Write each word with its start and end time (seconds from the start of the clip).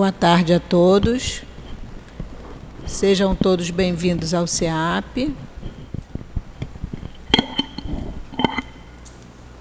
Boa 0.00 0.12
tarde 0.12 0.54
a 0.54 0.58
todos. 0.58 1.42
Sejam 2.86 3.34
todos 3.34 3.68
bem-vindos 3.68 4.32
ao 4.32 4.46
CEAP. 4.46 5.36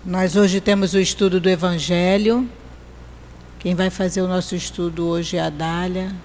Nós 0.06 0.38
hoje 0.38 0.62
temos 0.62 0.94
o 0.94 1.00
estudo 1.00 1.42
do 1.42 1.50
Evangelho. 1.50 2.50
Quem 3.60 3.76
vai 3.76 3.90
fazer 3.90 4.22
o 4.22 4.30
nosso 4.30 4.56
estudo 4.56 5.08
hoje 5.08 5.36
é 5.36 5.42
a 5.42 5.50
Dália. 5.50 6.16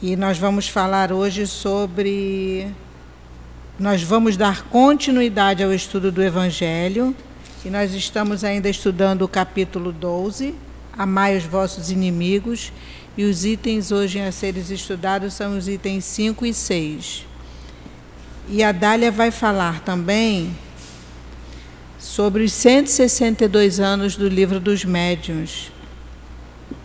E 0.00 0.14
nós 0.14 0.38
vamos 0.38 0.68
falar 0.68 1.10
hoje 1.10 1.48
sobre. 1.48 2.72
Nós 3.76 4.04
vamos 4.04 4.36
dar 4.36 4.62
continuidade 4.66 5.64
ao 5.64 5.74
estudo 5.74 6.12
do 6.12 6.22
Evangelho. 6.22 7.12
E 7.64 7.70
nós 7.70 7.92
estamos 7.92 8.44
ainda 8.44 8.68
estudando 8.68 9.22
o 9.22 9.28
capítulo 9.28 9.90
12 9.90 10.69
amai 10.96 11.36
os 11.36 11.44
vossos 11.44 11.90
inimigos, 11.90 12.72
e 13.16 13.24
os 13.24 13.44
itens 13.44 13.92
hoje 13.92 14.20
a 14.20 14.30
serem 14.32 14.62
estudados 14.70 15.34
são 15.34 15.56
os 15.58 15.68
itens 15.68 16.04
5 16.04 16.46
e 16.46 16.54
6. 16.54 17.26
E 18.48 18.62
a 18.62 18.72
Dália 18.72 19.10
vai 19.10 19.30
falar 19.30 19.80
também 19.80 20.56
sobre 21.98 22.42
os 22.42 22.52
162 22.52 23.78
anos 23.78 24.16
do 24.16 24.28
Livro 24.28 24.58
dos 24.58 24.84
Médiuns, 24.84 25.70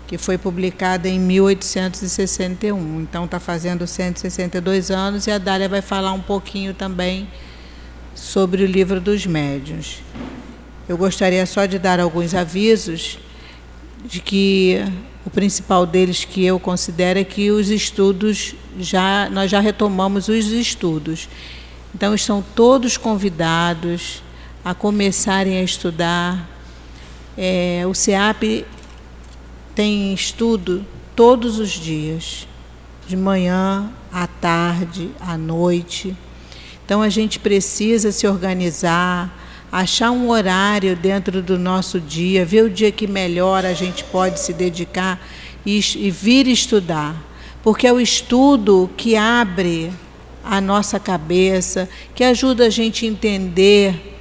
que 0.08 0.18
foi 0.18 0.38
publicado 0.38 1.08
em 1.08 1.20
1861. 1.20 3.02
Então 3.02 3.26
está 3.26 3.40
fazendo 3.40 3.88
162 3.88 4.92
anos 4.92 5.26
e 5.26 5.32
a 5.32 5.38
Dália 5.38 5.70
vai 5.70 5.82
falar 5.82 6.12
um 6.12 6.22
pouquinho 6.22 6.74
também 6.74 7.28
sobre 8.14 8.64
o 8.64 8.66
Livro 8.68 9.00
dos 9.00 9.26
Médiuns. 9.26 10.04
Eu 10.88 10.98
gostaria 10.98 11.46
só 11.46 11.66
de 11.66 11.80
dar 11.80 12.00
alguns 12.00 12.36
avisos 12.36 13.18
de 14.06 14.20
que 14.20 14.82
o 15.26 15.30
principal 15.30 15.86
deles 15.86 16.24
que 16.24 16.46
eu 16.46 16.60
considero 16.60 17.20
é 17.20 17.24
que 17.24 17.50
os 17.50 17.70
estudos 17.70 18.56
já 18.80 19.30
nós 19.30 19.50
já 19.50 19.60
retomamos 19.60 20.28
os 20.28 20.48
estudos. 20.48 21.28
Então 21.94 22.14
estão 22.14 22.44
todos 22.56 22.98
convidados 22.98 24.22
a 24.64 24.74
começarem 24.74 25.58
a 25.58 25.64
estudar. 25.64 26.50
É, 27.38 27.84
o 27.88 27.94
CEAP 27.94 28.66
tem 29.74 30.14
estudo 30.14 30.86
todos 31.16 31.60
os 31.60 31.72
dias, 31.72 32.48
de 33.08 33.16
manhã, 33.16 33.90
à 34.12 34.28
tarde, 34.28 35.10
à 35.20 35.38
noite. 35.38 36.16
Então 36.86 37.02
a 37.02 37.10
gente 37.10 37.40
precisa 37.40 38.12
se 38.12 38.28
organizar 38.28 39.45
achar 39.76 40.10
um 40.10 40.30
horário 40.30 40.96
dentro 40.96 41.42
do 41.42 41.60
nosso 41.60 42.00
dia, 42.00 42.46
ver 42.46 42.64
o 42.64 42.70
dia 42.70 42.94
que 42.94 43.06
melhor 43.06 43.66
a 43.66 43.74
gente 43.74 44.06
pode 44.06 44.40
se 44.40 44.54
dedicar 44.54 45.22
e, 45.66 45.78
e 45.98 46.10
vir 46.10 46.48
estudar. 46.48 47.22
Porque 47.62 47.86
é 47.86 47.92
o 47.92 48.00
estudo 48.00 48.90
que 48.96 49.18
abre 49.18 49.92
a 50.46 50.62
nossa 50.62 50.98
cabeça, 50.98 51.90
que 52.14 52.24
ajuda 52.24 52.68
a 52.68 52.70
gente 52.70 53.06
a 53.06 53.10
entender 53.10 54.18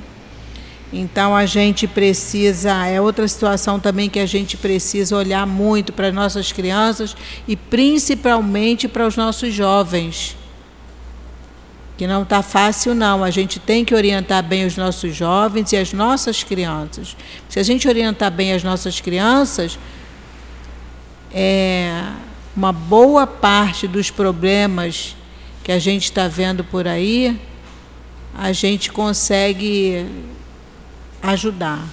Então 0.92 1.34
a 1.34 1.46
gente 1.46 1.88
precisa, 1.88 2.86
é 2.86 3.00
outra 3.00 3.26
situação 3.26 3.80
também 3.80 4.10
que 4.10 4.20
a 4.20 4.26
gente 4.26 4.58
precisa 4.58 5.16
olhar 5.16 5.46
muito 5.46 5.90
para 5.90 6.08
as 6.08 6.14
nossas 6.14 6.52
crianças 6.52 7.16
e 7.48 7.56
principalmente 7.56 8.86
para 8.86 9.06
os 9.06 9.16
nossos 9.16 9.54
jovens. 9.54 10.36
Que 11.96 12.06
não 12.06 12.24
está 12.24 12.42
fácil, 12.42 12.94
não. 12.94 13.24
A 13.24 13.30
gente 13.30 13.58
tem 13.58 13.84
que 13.84 13.94
orientar 13.94 14.42
bem 14.42 14.66
os 14.66 14.76
nossos 14.76 15.14
jovens 15.14 15.72
e 15.72 15.76
as 15.78 15.94
nossas 15.94 16.42
crianças. 16.42 17.16
Se 17.48 17.58
a 17.58 17.62
gente 17.62 17.88
orientar 17.88 18.30
bem 18.30 18.52
as 18.52 18.62
nossas 18.62 19.00
crianças, 19.00 19.78
é, 21.32 22.04
uma 22.54 22.72
boa 22.72 23.26
parte 23.26 23.86
dos 23.88 24.10
problemas 24.10 25.16
que 25.62 25.70
a 25.70 25.78
gente 25.78 26.04
está 26.04 26.26
vendo 26.28 26.64
por 26.64 26.88
aí, 26.88 27.40
a 28.34 28.52
gente 28.52 28.90
consegue 28.90 30.06
ajudar. 31.22 31.86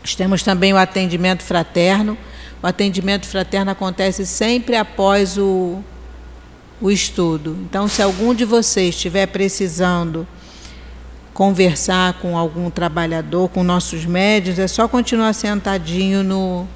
Nós 0.00 0.14
temos 0.14 0.42
também 0.42 0.72
o 0.72 0.76
atendimento 0.76 1.42
fraterno. 1.42 2.16
O 2.62 2.66
atendimento 2.66 3.26
fraterno 3.26 3.70
acontece 3.70 4.26
sempre 4.26 4.76
após 4.76 5.38
o, 5.38 5.82
o 6.80 6.90
estudo. 6.90 7.56
Então, 7.62 7.86
se 7.86 8.02
algum 8.02 8.34
de 8.34 8.44
vocês 8.44 8.94
estiver 8.94 9.26
precisando 9.26 10.26
conversar 11.32 12.14
com 12.14 12.36
algum 12.36 12.68
trabalhador, 12.70 13.48
com 13.48 13.62
nossos 13.62 14.04
médios, 14.04 14.58
é 14.58 14.66
só 14.66 14.88
continuar 14.88 15.32
sentadinho 15.32 16.22
no, 16.22 16.66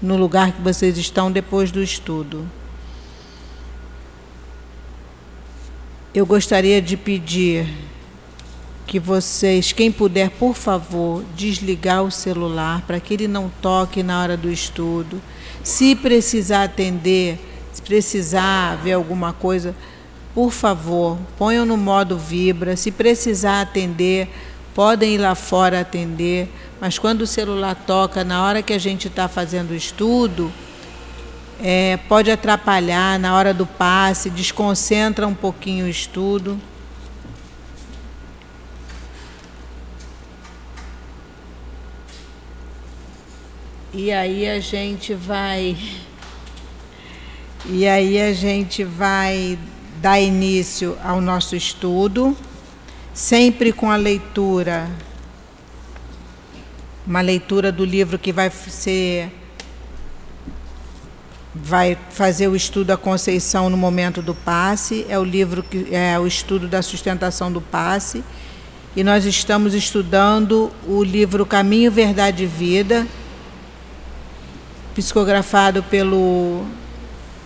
no 0.00 0.16
lugar 0.16 0.52
que 0.52 0.60
vocês 0.60 0.98
estão 0.98 1.32
depois 1.32 1.70
do 1.70 1.82
estudo. 1.82 2.46
Eu 6.12 6.26
gostaria 6.26 6.82
de 6.82 6.96
pedir 6.96 7.68
que 8.84 8.98
vocês, 8.98 9.72
quem 9.72 9.92
puder, 9.92 10.30
por 10.30 10.54
favor, 10.56 11.22
desligar 11.36 12.02
o 12.02 12.10
celular 12.10 12.82
para 12.84 12.98
que 12.98 13.14
ele 13.14 13.28
não 13.28 13.48
toque 13.62 14.02
na 14.02 14.20
hora 14.20 14.36
do 14.36 14.50
estudo. 14.50 15.22
Se 15.62 15.94
precisar 15.94 16.64
atender, 16.64 17.38
se 17.72 17.80
precisar 17.80 18.76
ver 18.78 18.94
alguma 18.94 19.32
coisa, 19.32 19.76
por 20.34 20.50
favor, 20.50 21.16
ponham 21.38 21.64
no 21.64 21.76
modo 21.76 22.18
vibra. 22.18 22.76
Se 22.76 22.90
precisar 22.90 23.60
atender, 23.60 24.28
podem 24.74 25.14
ir 25.14 25.18
lá 25.18 25.36
fora 25.36 25.78
atender. 25.78 26.48
Mas 26.80 26.98
quando 26.98 27.22
o 27.22 27.26
celular 27.28 27.76
toca, 27.76 28.24
na 28.24 28.44
hora 28.44 28.62
que 28.62 28.72
a 28.72 28.78
gente 28.78 29.06
está 29.06 29.28
fazendo 29.28 29.70
o 29.70 29.76
estudo, 29.76 30.50
é, 31.62 31.98
pode 32.08 32.30
atrapalhar 32.30 33.18
na 33.18 33.36
hora 33.36 33.52
do 33.52 33.66
passe, 33.66 34.30
desconcentra 34.30 35.26
um 35.26 35.34
pouquinho 35.34 35.86
o 35.86 35.88
estudo. 35.88 36.60
E 43.92 44.10
aí 44.10 44.48
a 44.48 44.60
gente 44.60 45.14
vai 45.14 45.76
e 47.66 47.86
aí 47.86 48.20
a 48.20 48.32
gente 48.32 48.82
vai 48.84 49.58
dar 50.00 50.18
início 50.18 50.96
ao 51.04 51.20
nosso 51.20 51.54
estudo, 51.54 52.36
sempre 53.12 53.72
com 53.72 53.90
a 53.90 53.96
leitura 53.96 54.88
uma 57.06 57.20
leitura 57.20 57.72
do 57.72 57.84
livro 57.84 58.18
que 58.18 58.32
vai 58.32 58.48
ser 58.50 59.32
vai 61.54 61.98
fazer 62.10 62.48
o 62.48 62.54
estudo 62.54 62.86
da 62.86 62.96
Conceição 62.96 63.68
no 63.68 63.76
momento 63.76 64.22
do 64.22 64.34
passe, 64.34 65.04
é 65.08 65.18
o 65.18 65.24
livro 65.24 65.62
que 65.62 65.88
é 65.94 66.18
o 66.18 66.26
estudo 66.26 66.68
da 66.68 66.82
sustentação 66.82 67.50
do 67.50 67.60
passe. 67.60 68.22
E 68.94 69.04
nós 69.04 69.24
estamos 69.24 69.74
estudando 69.74 70.70
o 70.86 71.02
livro 71.02 71.46
Caminho, 71.46 71.92
Verdade 71.92 72.44
e 72.44 72.46
Vida, 72.46 73.06
psicografado 74.94 75.82
pelo 75.84 76.64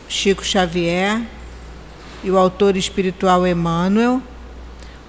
Chico 0.09 0.45
Xavier 0.45 1.21
e 2.23 2.31
o 2.31 2.39
autor 2.39 2.77
espiritual 2.77 3.47
Emmanuel. 3.47 4.23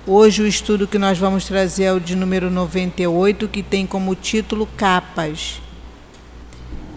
Hoje 0.06 0.42
o 0.42 0.48
estudo 0.48 0.88
que 0.88 1.00
nós 1.00 1.18
vamos 1.18 1.46
trazer 1.46 1.86
é 1.86 1.94
o 1.94 2.00
de 2.00 2.16
número 2.16 2.52
98, 2.52 3.48
que 3.48 3.64
tem 3.64 3.88
como 3.88 4.14
título 4.14 4.68
Capas. 4.78 5.62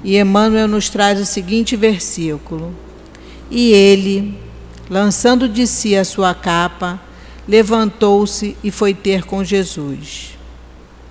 E 0.02 0.16
Emmanuel 0.16 0.68
nos 0.68 0.88
traz 0.88 1.20
o 1.20 1.26
seguinte 1.26 1.76
versículo: 1.76 2.74
E 3.50 3.72
ele, 3.72 4.38
lançando 4.88 5.48
de 5.48 5.66
si 5.66 5.96
a 5.96 6.04
sua 6.04 6.34
capa, 6.34 7.00
levantou-se 7.46 8.56
e 8.62 8.70
foi 8.70 8.94
ter 8.94 9.24
com 9.24 9.42
Jesus. 9.42 10.38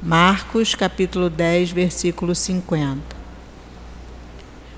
Marcos, 0.01 0.75
capítulo 0.75 1.29
10, 1.29 1.71
versículo 1.71 2.35
50. 2.35 3.17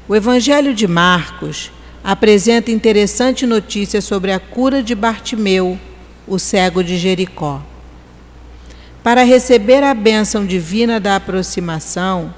O 0.08 0.16
Evangelho 0.16 0.74
de 0.74 0.88
Marcos 0.88 1.72
apresenta 2.04 2.72
interessante 2.72 3.46
notícia 3.46 4.02
sobre 4.02 4.32
a 4.32 4.40
cura 4.40 4.82
de 4.82 4.96
Bartimeu, 4.96 5.78
o 6.26 6.40
cego 6.40 6.84
de 6.84 6.98
Jericó. 6.98 7.62
Para 9.04 9.24
receber 9.24 9.84
a 9.84 9.94
bênção 9.94 10.46
divina 10.46 11.00
da 11.00 11.18
aproximação, 11.18 12.34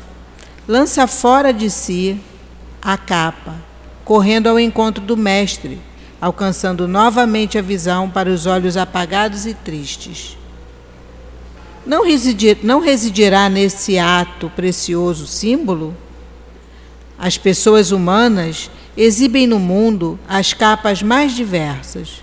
lança 0.68 1.08
fora 1.08 1.54
de 1.54 1.70
si 1.70 2.20
a 2.82 2.98
capa, 2.98 3.56
correndo 4.04 4.48
ao 4.48 4.60
encontro 4.60 5.04
do 5.04 5.18
Mestre, 5.18 5.80
alcançando 6.20 6.88
novamente 6.88 7.58
a 7.58 7.62
visão 7.62 8.10
para 8.10 8.30
os 8.30 8.46
olhos 8.46 8.78
apagados 8.78 9.46
e 9.46 9.54
tristes. 9.54 10.38
Não, 11.86 12.06
residir, 12.06 12.60
não 12.62 12.80
residirá 12.80 13.50
nesse 13.50 13.98
ato 13.98 14.52
precioso 14.56 15.26
símbolo? 15.26 15.96
As 17.18 17.38
pessoas 17.38 17.92
humanas 17.92 18.70
exibem 18.96 19.48
no 19.48 19.58
mundo 19.58 20.20
as 20.28 20.54
capas 20.54 21.02
mais 21.02 21.36
diversas. 21.36 22.22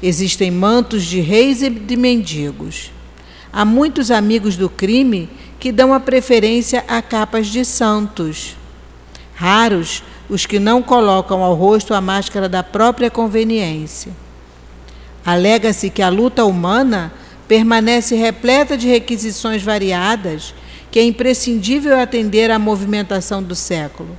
Existem 0.00 0.50
mantos 0.50 1.04
de 1.04 1.20
reis 1.20 1.62
e 1.62 1.70
de 1.70 1.96
mendigos. 1.96 2.92
Há 3.52 3.64
muitos 3.64 4.10
amigos 4.10 4.56
do 4.56 4.68
crime 4.68 5.28
que 5.62 5.70
dão 5.70 5.94
a 5.94 6.00
preferência 6.00 6.84
a 6.88 7.00
capas 7.00 7.46
de 7.46 7.64
santos. 7.64 8.56
Raros 9.32 10.02
os 10.28 10.44
que 10.44 10.58
não 10.58 10.82
colocam 10.82 11.40
ao 11.40 11.54
rosto 11.54 11.94
a 11.94 12.00
máscara 12.00 12.48
da 12.48 12.64
própria 12.64 13.08
conveniência. 13.08 14.10
Alega-se 15.24 15.88
que 15.88 16.02
a 16.02 16.08
luta 16.08 16.44
humana 16.44 17.12
permanece 17.46 18.16
repleta 18.16 18.76
de 18.76 18.88
requisições 18.88 19.62
variadas 19.62 20.52
que 20.90 20.98
é 20.98 21.04
imprescindível 21.04 21.96
atender 21.96 22.50
à 22.50 22.58
movimentação 22.58 23.40
do 23.40 23.54
século. 23.54 24.18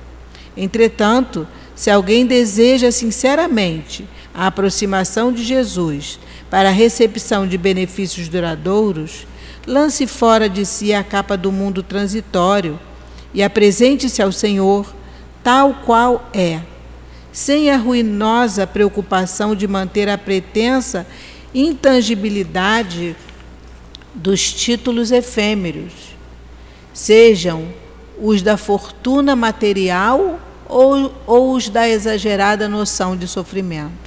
Entretanto, 0.56 1.46
se 1.74 1.90
alguém 1.90 2.24
deseja 2.24 2.90
sinceramente 2.90 4.08
a 4.32 4.46
aproximação 4.46 5.30
de 5.30 5.44
Jesus 5.44 6.18
para 6.48 6.70
a 6.70 6.72
recepção 6.72 7.46
de 7.46 7.58
benefícios 7.58 8.28
duradouros, 8.28 9.26
lance 9.66 10.06
fora 10.06 10.48
de 10.48 10.64
si 10.64 10.92
a 10.92 11.02
capa 11.02 11.36
do 11.36 11.50
mundo 11.50 11.82
transitório 11.82 12.78
e 13.32 13.42
apresente-se 13.42 14.22
ao 14.22 14.30
Senhor 14.30 14.94
tal 15.42 15.74
qual 15.84 16.28
é, 16.32 16.60
sem 17.32 17.70
a 17.70 17.76
ruinosa 17.76 18.66
preocupação 18.66 19.54
de 19.54 19.66
manter 19.66 20.08
a 20.08 20.16
pretensa 20.16 21.06
intangibilidade 21.52 23.16
dos 24.14 24.52
títulos 24.52 25.10
efêmeros, 25.10 25.92
sejam 26.92 27.68
os 28.20 28.42
da 28.42 28.56
fortuna 28.56 29.34
material 29.34 30.38
ou, 30.68 31.12
ou 31.26 31.52
os 31.52 31.68
da 31.68 31.88
exagerada 31.88 32.68
noção 32.68 33.16
de 33.16 33.26
sofrimento. 33.26 34.04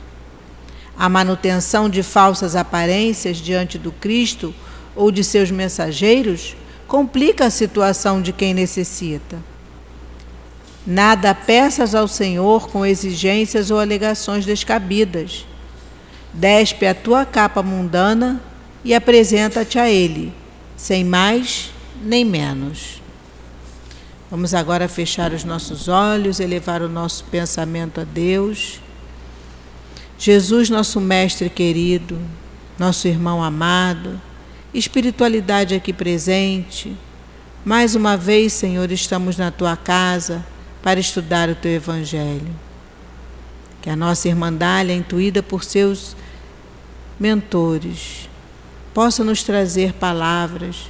A 0.97 1.07
manutenção 1.07 1.89
de 1.89 2.01
falsas 2.01 2.55
aparências 2.55 3.37
diante 3.37 3.77
do 3.77 3.91
Cristo 3.91 4.53
ou 4.97 5.11
de 5.11 5.23
seus 5.23 5.49
mensageiros 5.49 6.55
complica 6.87 7.45
a 7.45 7.49
situação 7.49 8.21
de 8.21 8.33
quem 8.33 8.53
necessita. 8.53 9.37
Nada 10.85 11.35
peças 11.35 11.93
ao 11.93 12.07
Senhor 12.07 12.69
com 12.69 12.85
exigências 12.85 13.69
ou 13.69 13.79
alegações 13.79 14.45
descabidas. 14.45 15.45
Despe 16.33 16.87
a 16.87 16.95
tua 16.95 17.25
capa 17.25 17.61
mundana 17.61 18.41
e 18.83 18.93
apresenta-te 18.93 19.77
a 19.77 19.89
Ele, 19.89 20.33
sem 20.77 21.03
mais 21.03 21.71
nem 22.01 22.23
menos. 22.23 23.01
Vamos 24.29 24.53
agora 24.53 24.87
fechar 24.87 25.33
os 25.33 25.43
nossos 25.43 25.87
olhos, 25.87 26.39
elevar 26.39 26.81
o 26.81 26.89
nosso 26.89 27.23
pensamento 27.25 28.01
a 28.01 28.03
Deus. 28.03 28.79
Jesus, 30.17 30.69
nosso 30.69 30.99
Mestre 30.99 31.49
querido, 31.49 32.17
nosso 32.77 33.07
irmão 33.07 33.43
amado, 33.43 34.21
espiritualidade 34.73 35.73
aqui 35.73 35.93
presente, 35.93 36.95
mais 37.63 37.95
uma 37.95 38.15
vez, 38.15 38.53
Senhor, 38.53 38.91
estamos 38.91 39.37
na 39.37 39.51
tua 39.51 39.75
casa 39.75 40.45
para 40.81 40.99
estudar 40.99 41.49
o 41.49 41.55
teu 41.55 41.71
Evangelho. 41.71 42.55
Que 43.81 43.89
a 43.89 43.95
nossa 43.95 44.27
irmandade, 44.27 44.91
intuída 44.91 45.41
por 45.41 45.63
seus 45.63 46.15
mentores, 47.19 48.29
possa 48.93 49.23
nos 49.23 49.43
trazer 49.43 49.93
palavras 49.93 50.89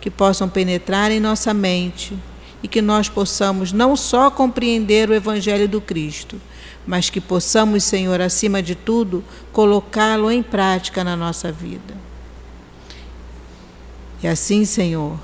que 0.00 0.10
possam 0.10 0.48
penetrar 0.48 1.10
em 1.10 1.20
nossa 1.20 1.54
mente 1.54 2.16
e 2.62 2.68
que 2.68 2.82
nós 2.82 3.08
possamos 3.08 3.72
não 3.72 3.96
só 3.96 4.30
compreender 4.30 5.08
o 5.08 5.14
Evangelho 5.14 5.68
do 5.68 5.80
Cristo, 5.80 6.40
mas 6.86 7.08
que 7.08 7.20
possamos, 7.20 7.84
Senhor, 7.84 8.20
acima 8.20 8.62
de 8.62 8.74
tudo, 8.74 9.24
colocá-lo 9.52 10.30
em 10.30 10.42
prática 10.42 11.02
na 11.02 11.16
nossa 11.16 11.50
vida. 11.50 12.03
E 14.24 14.26
assim, 14.26 14.64
Senhor, 14.64 15.18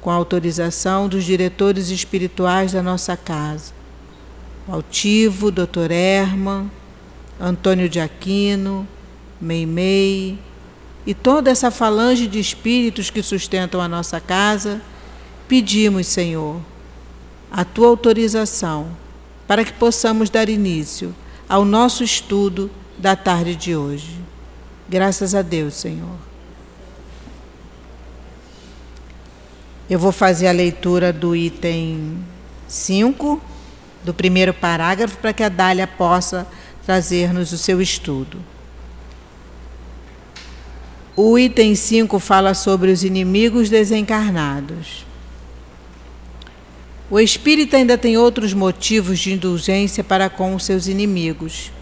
com 0.00 0.10
a 0.10 0.14
autorização 0.14 1.10
dos 1.10 1.24
diretores 1.24 1.90
espirituais 1.90 2.72
da 2.72 2.82
nossa 2.82 3.18
casa, 3.18 3.74
Altivo, 4.66 5.50
Dr. 5.50 5.90
Herman, 5.90 6.70
Antônio 7.38 7.86
de 7.86 8.00
Aquino, 8.00 8.88
Meimei 9.38 10.38
e 11.06 11.12
toda 11.12 11.50
essa 11.50 11.70
falange 11.70 12.26
de 12.26 12.40
espíritos 12.40 13.10
que 13.10 13.22
sustentam 13.22 13.78
a 13.78 13.86
nossa 13.86 14.18
casa, 14.18 14.80
Pedimos, 15.46 16.06
Senhor, 16.06 16.62
a 17.50 17.62
tua 17.62 17.88
autorização 17.88 18.88
para 19.46 19.62
que 19.62 19.72
possamos 19.74 20.30
dar 20.30 20.48
início 20.48 21.14
ao 21.46 21.62
nosso 21.62 22.02
estudo 22.02 22.70
da 22.96 23.14
tarde 23.14 23.54
de 23.54 23.76
hoje. 23.76 24.18
Graças 24.88 25.34
a 25.34 25.42
Deus, 25.42 25.74
Senhor. 25.74 26.27
Eu 29.88 29.98
vou 29.98 30.12
fazer 30.12 30.48
a 30.48 30.52
leitura 30.52 31.12
do 31.12 31.34
item 31.34 32.18
5, 32.66 33.40
do 34.04 34.12
primeiro 34.12 34.52
parágrafo, 34.52 35.16
para 35.16 35.32
que 35.32 35.42
a 35.42 35.48
Dália 35.48 35.86
possa 35.86 36.46
trazer-nos 36.84 37.52
o 37.52 37.58
seu 37.58 37.80
estudo. 37.80 38.38
O 41.16 41.38
item 41.38 41.74
5 41.74 42.18
fala 42.18 42.52
sobre 42.52 42.90
os 42.90 43.02
inimigos 43.02 43.70
desencarnados. 43.70 45.06
O 47.10 47.18
espírito 47.18 47.74
ainda 47.74 47.96
tem 47.96 48.18
outros 48.18 48.52
motivos 48.52 49.18
de 49.18 49.32
indulgência 49.32 50.04
para 50.04 50.28
com 50.28 50.54
os 50.54 50.64
seus 50.64 50.86
inimigos. 50.86 51.72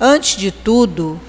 Antes 0.00 0.38
de 0.38 0.50
tudo, 0.50 1.20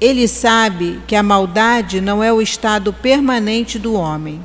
ele 0.00 0.26
sabe 0.26 1.00
que 1.06 1.14
a 1.14 1.22
maldade 1.22 2.00
não 2.00 2.22
é 2.22 2.32
o 2.32 2.42
estado 2.42 2.92
permanente 2.92 3.78
do 3.78 3.94
homem, 3.94 4.44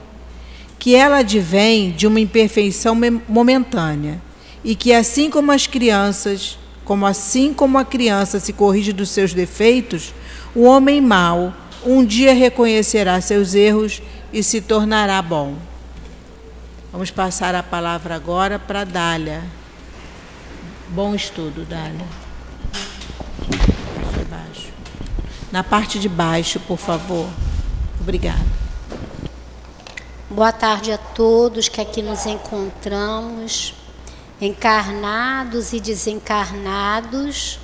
que 0.80 0.96
ela 0.96 1.18
advém 1.18 1.92
de 1.92 2.06
uma 2.06 2.20
imperfeição 2.20 2.96
momentânea 3.28 4.22
e 4.64 4.76
que 4.76 4.94
assim 4.94 5.30
como 5.30 5.52
as 5.52 5.68
crianças, 5.68 6.58
como 6.86 7.06
assim 7.06 7.54
como 7.54 7.78
a 7.78 7.86
criança 7.86 8.40
se 8.40 8.54
corrige 8.54 8.94
dos 8.94 9.10
seus 9.10 9.34
defeitos, 9.34 10.14
o 10.56 10.64
homem 10.64 11.02
mau 11.02 11.54
um 11.86 12.04
dia 12.04 12.34
reconhecerá 12.34 13.20
seus 13.22 13.54
erros 13.54 14.02
e 14.34 14.44
se 14.44 14.62
tornará 14.62 15.22
bom. 15.22 15.56
Vamos 16.92 17.12
passar 17.12 17.56
a 17.56 17.64
palavra 17.64 18.16
agora 18.16 18.58
para 18.58 18.84
Dália. 18.84 19.44
Bom 20.90 21.14
estudo, 21.14 21.66
Dália. 21.66 22.06
Na 25.52 25.64
parte 25.64 25.98
de 25.98 26.10
baixo, 26.10 26.60
por 26.60 26.78
favor. 26.78 27.28
Obrigada. 28.02 28.67
Boa 30.30 30.52
tarde 30.52 30.92
a 30.92 30.98
todos 30.98 31.70
que 31.70 31.80
aqui 31.80 32.02
nos 32.02 32.26
encontramos, 32.26 33.74
encarnados 34.42 35.72
e 35.72 35.80
desencarnados, 35.80 37.58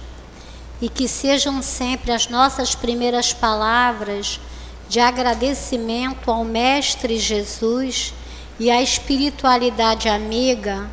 e 0.82 0.88
que 0.88 1.06
sejam 1.06 1.62
sempre 1.62 2.14
as 2.14 2.30
nossas 2.30 2.74
primeiras 2.74 3.34
palavras 3.34 4.40
de 4.88 4.98
agradecimento 5.02 6.32
ao 6.32 6.46
Mestre 6.46 7.18
Jesus 7.20 8.14
e 8.58 8.72
à 8.72 8.82
espiritualidade 8.82 10.08
amiga 10.08 10.90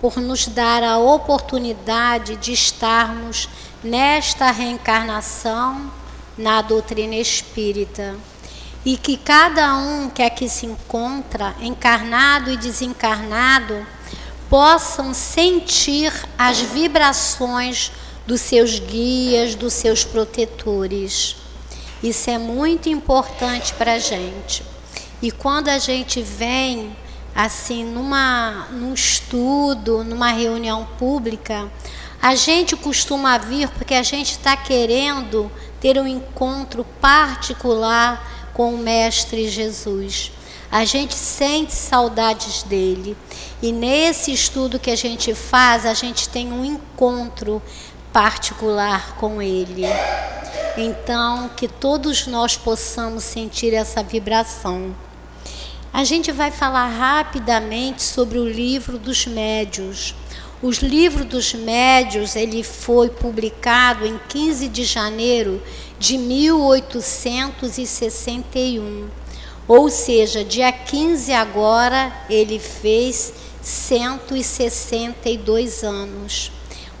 por 0.00 0.18
nos 0.18 0.46
dar 0.46 0.84
a 0.84 0.98
oportunidade 0.98 2.36
de 2.36 2.52
estarmos 2.52 3.48
nesta 3.82 4.52
reencarnação 4.52 5.90
na 6.36 6.62
doutrina 6.62 7.16
espírita. 7.16 8.14
E 8.88 8.96
que 8.96 9.18
cada 9.18 9.76
um 9.76 10.08
que 10.08 10.22
aqui 10.22 10.48
se 10.48 10.64
encontra, 10.64 11.54
encarnado 11.60 12.50
e 12.50 12.56
desencarnado, 12.56 13.86
possam 14.48 15.12
sentir 15.12 16.10
as 16.38 16.58
vibrações 16.60 17.92
dos 18.26 18.40
seus 18.40 18.78
guias, 18.78 19.54
dos 19.54 19.74
seus 19.74 20.06
protetores. 20.06 21.36
Isso 22.02 22.30
é 22.30 22.38
muito 22.38 22.88
importante 22.88 23.74
para 23.74 23.92
a 23.92 23.98
gente. 23.98 24.62
E 25.20 25.30
quando 25.30 25.68
a 25.68 25.78
gente 25.78 26.22
vem 26.22 26.96
assim 27.34 27.84
numa 27.84 28.68
num 28.72 28.94
estudo, 28.94 30.02
numa 30.02 30.30
reunião 30.30 30.88
pública, 30.98 31.70
a 32.22 32.34
gente 32.34 32.74
costuma 32.74 33.36
vir 33.36 33.68
porque 33.68 33.92
a 33.92 34.02
gente 34.02 34.30
está 34.30 34.56
querendo 34.56 35.52
ter 35.78 35.98
um 35.98 36.06
encontro 36.06 36.86
particular 37.02 38.37
com 38.58 38.74
o 38.74 38.78
Mestre 38.78 39.48
Jesus. 39.48 40.32
A 40.68 40.84
gente 40.84 41.14
sente 41.14 41.72
saudades 41.72 42.64
dele. 42.64 43.16
E 43.62 43.70
nesse 43.70 44.32
estudo 44.32 44.80
que 44.80 44.90
a 44.90 44.96
gente 44.96 45.32
faz, 45.32 45.86
a 45.86 45.94
gente 45.94 46.28
tem 46.28 46.52
um 46.52 46.64
encontro 46.64 47.62
particular 48.12 49.14
com 49.14 49.40
ele. 49.40 49.84
Então, 50.76 51.48
que 51.56 51.68
todos 51.68 52.26
nós 52.26 52.56
possamos 52.56 53.22
sentir 53.22 53.72
essa 53.74 54.02
vibração. 54.02 54.92
A 55.92 56.02
gente 56.02 56.32
vai 56.32 56.50
falar 56.50 56.88
rapidamente 56.88 58.02
sobre 58.02 58.40
o 58.40 58.44
livro 58.44 58.98
dos 58.98 59.24
médios. 59.24 60.16
Os 60.60 60.78
livros 60.78 61.26
dos 61.26 61.54
médios, 61.54 62.34
ele 62.34 62.64
foi 62.64 63.08
publicado 63.08 64.04
em 64.04 64.18
15 64.28 64.66
de 64.66 64.82
janeiro 64.82 65.62
de 65.98 66.18
1861. 66.18 69.08
Ou 69.66 69.88
seja, 69.90 70.44
dia 70.44 70.70
15 70.72 71.32
agora 71.32 72.12
ele 72.30 72.58
fez 72.58 73.34
162 73.60 75.84
anos. 75.84 76.50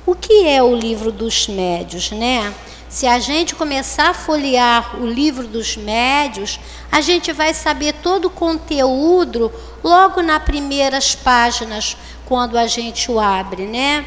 O 0.04 0.14
que 0.14 0.46
é 0.46 0.62
o 0.62 0.74
livro 0.74 1.10
dos 1.12 1.48
médios, 1.48 2.10
né? 2.10 2.54
Se 2.88 3.06
a 3.06 3.18
gente 3.18 3.54
começar 3.54 4.10
a 4.10 4.14
folhear 4.14 5.00
o 5.00 5.06
livro 5.06 5.46
dos 5.46 5.76
médios, 5.76 6.58
a 6.90 7.02
gente 7.02 7.32
vai 7.32 7.52
saber 7.52 7.92
todo 8.02 8.26
o 8.26 8.30
conteúdo 8.30 9.52
logo 9.84 10.22
nas 10.22 10.42
primeiras 10.42 11.14
páginas, 11.14 11.98
quando 12.24 12.56
a 12.56 12.66
gente 12.66 13.10
o 13.10 13.20
abre, 13.20 13.66
né? 13.66 14.06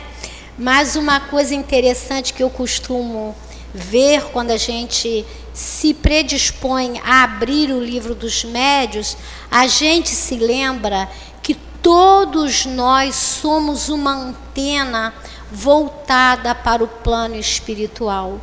Mas 0.58 0.96
uma 0.96 1.20
coisa 1.20 1.54
interessante 1.54 2.34
que 2.34 2.42
eu 2.42 2.50
costumo 2.50 3.36
ver 3.74 4.24
quando 4.32 4.52
a 4.52 4.58
gente 4.58 5.26
se 5.54 5.94
predispõe 5.94 7.00
a 7.04 7.24
abrir 7.24 7.72
o 7.72 7.84
livro 7.84 8.16
dos 8.16 8.44
médios, 8.44 9.18
a 9.50 9.68
gente 9.68 10.10
se 10.10 10.36
lembra 10.36 11.10
que 11.44 11.56
todos 11.56 12.66
nós 12.66 13.16
somos 13.16 13.90
uma 13.90 14.14
antena 14.14 15.14
voltada 15.52 16.56
para 16.56 16.84
o 16.84 16.88
plano 16.88 17.36
espiritual 17.36 18.40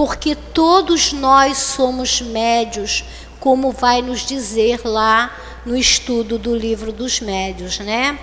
porque 0.00 0.34
todos 0.34 1.12
nós 1.12 1.58
somos 1.58 2.22
médios, 2.22 3.04
como 3.38 3.70
vai 3.70 4.00
nos 4.00 4.24
dizer 4.24 4.80
lá 4.82 5.30
no 5.66 5.76
estudo 5.76 6.38
do 6.38 6.56
livro 6.56 6.90
dos 6.90 7.20
médios, 7.20 7.78
né? 7.80 8.18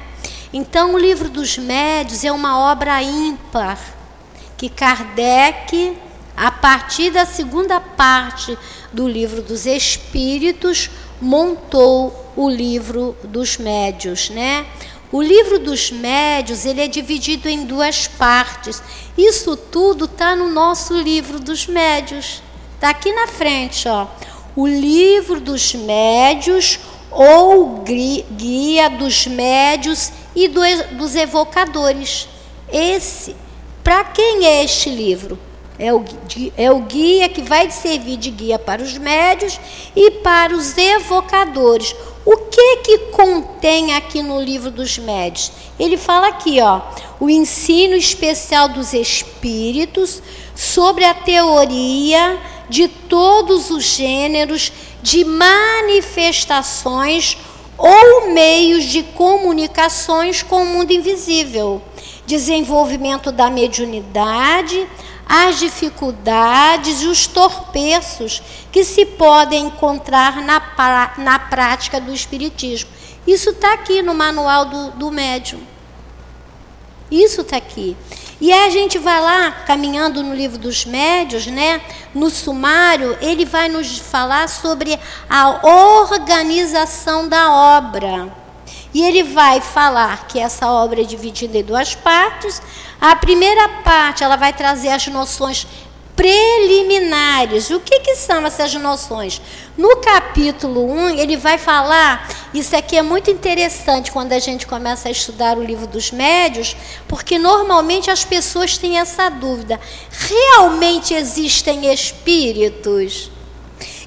Então, 0.52 0.96
o 0.96 0.98
livro 0.98 1.30
dos 1.30 1.56
médios 1.56 2.24
é 2.24 2.32
uma 2.32 2.60
obra 2.72 3.00
ímpar 3.04 3.78
que 4.58 4.70
Kardec, 4.70 5.96
a 6.38 6.52
partir 6.52 7.10
da 7.10 7.26
segunda 7.26 7.82
parte 7.82 8.56
do 8.94 9.08
livro 9.08 9.42
dos 9.42 9.66
Espíritos, 9.66 10.92
montou 11.20 12.32
o 12.36 12.48
livro 12.48 13.18
dos 13.24 13.58
médios, 13.58 14.30
né? 14.30 14.68
O 15.12 15.20
livro 15.20 15.58
dos 15.58 15.90
médios 15.90 16.64
ele 16.64 16.82
é 16.82 16.88
dividido 16.88 17.50
em 17.50 17.66
duas 17.66 18.08
partes. 18.08 18.84
Isso 19.18 19.58
tudo 19.58 20.06
está 20.06 20.36
no 20.36 20.52
nosso 20.52 20.94
livro 20.94 21.40
dos 21.40 21.66
médios. 21.66 22.44
Está 22.76 22.90
aqui 22.90 23.12
na 23.12 23.26
frente, 23.26 23.88
ó. 23.88 24.06
O 24.56 24.68
livro 24.68 25.40
dos 25.40 25.74
médios 25.74 26.80
ou 27.10 27.84
guia 27.84 28.90
dos 28.90 29.26
médios 29.26 30.12
e 30.36 30.48
do, 30.48 30.62
dos 30.98 31.16
evocadores. 31.16 32.28
Esse, 32.72 33.36
para 33.84 34.04
quem 34.04 34.46
é 34.46 34.64
este 34.64 34.90
livro? 34.90 35.47
É 35.80 35.94
o, 35.94 36.04
é 36.58 36.72
o 36.72 36.80
guia 36.80 37.30
que 37.30 37.42
vai 37.42 37.70
servir 37.70 38.18
de 38.18 38.32
guia 38.32 38.58
para 38.58 38.82
os 38.82 38.98
médios 38.98 39.60
e 39.96 40.10
para 40.10 40.56
os 40.56 40.76
evocadores. 40.76 41.96
O 42.26 42.36
que 42.36 42.78
que 42.78 42.98
contém 43.12 43.94
aqui 43.94 44.24
no 44.24 44.42
livro 44.42 44.72
dos 44.72 44.98
médios? 44.98 45.52
Ele 45.80 45.96
fala 45.96 46.30
aqui, 46.30 46.60
ó, 46.60 46.82
o 47.20 47.30
ensino 47.30 47.96
especial 47.96 48.68
dos 48.68 48.92
espíritos 48.92 50.20
sobre 50.56 51.06
a 51.06 51.14
teoria 51.14 52.40
de 52.68 52.88
todos 52.88 53.70
os 53.70 53.84
gêneros 53.84 54.72
de 55.02 55.24
manifestações 55.24 57.38
ou 57.78 58.34
meios 58.34 58.86
de 58.86 59.04
comunicações 59.04 60.42
com 60.42 60.64
o 60.64 60.66
mundo 60.66 60.92
invisível, 60.92 61.80
desenvolvimento 62.26 63.32
da 63.32 63.52
mediunidade, 63.52 64.88
as 65.28 65.60
dificuldades 65.60 67.02
e 67.02 67.08
os 67.08 67.28
torpeços 67.28 68.42
que 68.72 68.84
se 68.84 69.06
podem 69.06 69.66
encontrar 69.66 70.42
na, 70.42 70.62
na 71.18 71.40
prática 71.40 72.00
do 72.00 72.14
Espiritismo. 72.14 72.90
Isso 73.26 73.50
está 73.50 73.74
aqui 73.74 74.02
no 74.02 74.14
manual 74.14 74.66
do, 74.66 74.92
do 74.92 75.12
médium. 75.12 75.60
Isso 77.12 77.42
está 77.42 77.58
aqui. 77.58 77.96
E 78.40 78.54
aí 78.54 78.68
a 78.68 78.70
gente 78.70 79.00
vai 79.00 79.20
lá, 79.20 79.52
caminhando 79.52 80.22
no 80.22 80.36
livro 80.36 80.58
dos 80.58 80.86
médios, 80.86 81.48
né? 81.48 81.82
no 82.14 82.30
sumário, 82.30 83.18
ele 83.22 83.46
vai 83.46 83.68
nos 83.68 83.98
falar 83.98 84.48
sobre 84.48 85.00
a 85.30 85.66
organização 85.66 87.28
da 87.28 87.52
obra. 87.78 88.32
E 88.98 89.04
ele 89.04 89.22
vai 89.22 89.62
falar 89.62 90.28
que 90.28 90.40
essa 90.40 90.72
obra 90.72 91.02
é 91.02 91.04
dividida 91.04 91.60
em 91.60 91.64
duas 91.64 91.94
partes. 91.94 92.60
A 93.00 93.16
primeira 93.16 93.70
parte, 93.84 94.24
ela 94.24 94.36
vai 94.36 94.52
trazer 94.52 94.90
as 94.90 95.06
noções 95.06 95.68
preliminares. 96.16 97.70
O 97.70 97.80
que, 97.80 98.00
que 98.00 98.16
são 98.16 98.44
essas 98.44 98.74
noções? 98.74 99.40
No 99.78 99.98
capítulo 99.98 100.92
1, 100.92 101.10
ele 101.10 101.38
vai 101.38 101.60
falar, 101.60 102.28
isso 102.52 102.76
aqui 102.76 102.98
é 102.98 103.04
muito 103.04 103.30
interessante 103.30 104.12
quando 104.12 104.34
a 104.34 104.40
gente 104.40 104.66
começa 104.66 105.10
a 105.10 105.12
estudar 105.12 105.60
o 105.60 105.64
livro 105.64 105.86
dos 105.86 106.10
médios, 106.10 106.76
porque 107.08 107.38
normalmente 107.38 108.10
as 108.10 108.26
pessoas 108.26 108.80
têm 108.80 108.98
essa 108.98 109.30
dúvida: 109.30 109.80
realmente 110.10 111.14
existem 111.14 111.94
espíritos? 111.94 113.30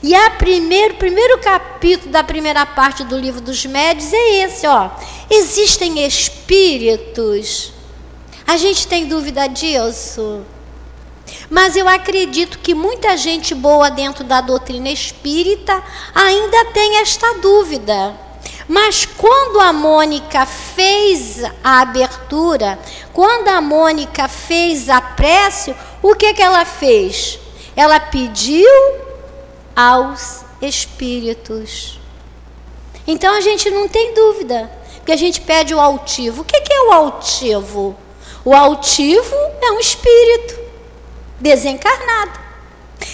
E 0.02 0.14
a 0.14 0.30
primeiro, 0.30 0.94
primeiro 0.94 1.38
capítulo 1.38 2.10
da 2.10 2.24
primeira 2.24 2.64
parte 2.64 3.04
do 3.04 3.18
livro 3.18 3.40
dos 3.40 3.66
médios 3.66 4.12
é 4.12 4.44
esse, 4.44 4.66
ó. 4.66 4.90
Existem 5.28 6.06
espíritos. 6.06 7.72
A 8.46 8.56
gente 8.56 8.86
tem 8.86 9.06
dúvida 9.06 9.46
disso? 9.46 10.40
Mas 11.50 11.76
eu 11.76 11.86
acredito 11.86 12.58
que 12.58 12.74
muita 12.74 13.16
gente 13.16 13.54
boa 13.54 13.90
dentro 13.90 14.24
da 14.24 14.40
doutrina 14.40 14.88
espírita 14.88 15.82
ainda 16.14 16.64
tem 16.72 16.98
esta 16.98 17.34
dúvida. 17.34 18.18
Mas 18.66 19.04
quando 19.04 19.60
a 19.60 19.72
Mônica 19.72 20.46
fez 20.46 21.42
a 21.62 21.80
abertura, 21.80 22.78
quando 23.12 23.48
a 23.48 23.60
Mônica 23.60 24.28
fez 24.28 24.88
a 24.88 25.00
prece, 25.00 25.74
o 26.00 26.14
que, 26.14 26.32
que 26.32 26.42
ela 26.42 26.64
fez? 26.64 27.38
Ela 27.76 28.00
pediu 28.00 28.70
aos 29.74 30.44
espíritos. 30.60 31.98
Então 33.06 33.34
a 33.34 33.40
gente 33.40 33.70
não 33.70 33.88
tem 33.88 34.14
dúvida, 34.14 34.70
porque 34.96 35.12
a 35.12 35.16
gente 35.16 35.40
pede 35.40 35.74
o 35.74 35.80
altivo. 35.80 36.42
O 36.42 36.44
que 36.44 36.72
é 36.72 36.80
o 36.82 36.92
altivo? 36.92 37.96
O 38.44 38.54
altivo 38.54 39.34
é 39.62 39.72
um 39.72 39.80
espírito 39.80 40.58
desencarnado. 41.40 42.50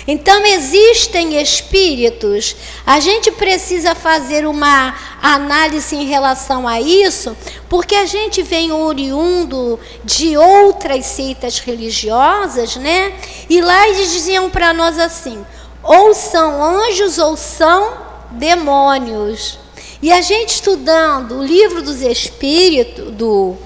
Então 0.06 0.44
existem 0.44 1.40
espíritos. 1.40 2.56
A 2.84 3.00
gente 3.00 3.30
precisa 3.32 3.94
fazer 3.94 4.46
uma 4.46 4.94
análise 5.22 5.94
em 5.96 6.04
relação 6.04 6.66
a 6.66 6.80
isso, 6.80 7.36
porque 7.68 7.94
a 7.94 8.06
gente 8.06 8.42
vem 8.42 8.72
oriundo 8.72 9.78
de 10.04 10.36
outras 10.36 11.06
seitas 11.06 11.58
religiosas, 11.58 12.76
né? 12.76 13.14
E 13.48 13.60
lá 13.60 13.88
eles 13.88 14.12
diziam 14.12 14.48
para 14.50 14.72
nós 14.72 14.98
assim: 14.98 15.44
ou 15.86 16.14
são 16.14 16.62
anjos 16.62 17.18
ou 17.18 17.36
são 17.36 17.96
demônios. 18.30 19.58
E 20.02 20.12
a 20.12 20.20
gente 20.20 20.54
estudando 20.54 21.38
o 21.38 21.44
livro 21.44 21.82
dos 21.82 22.02
espíritos, 22.02 23.12
do 23.12 23.56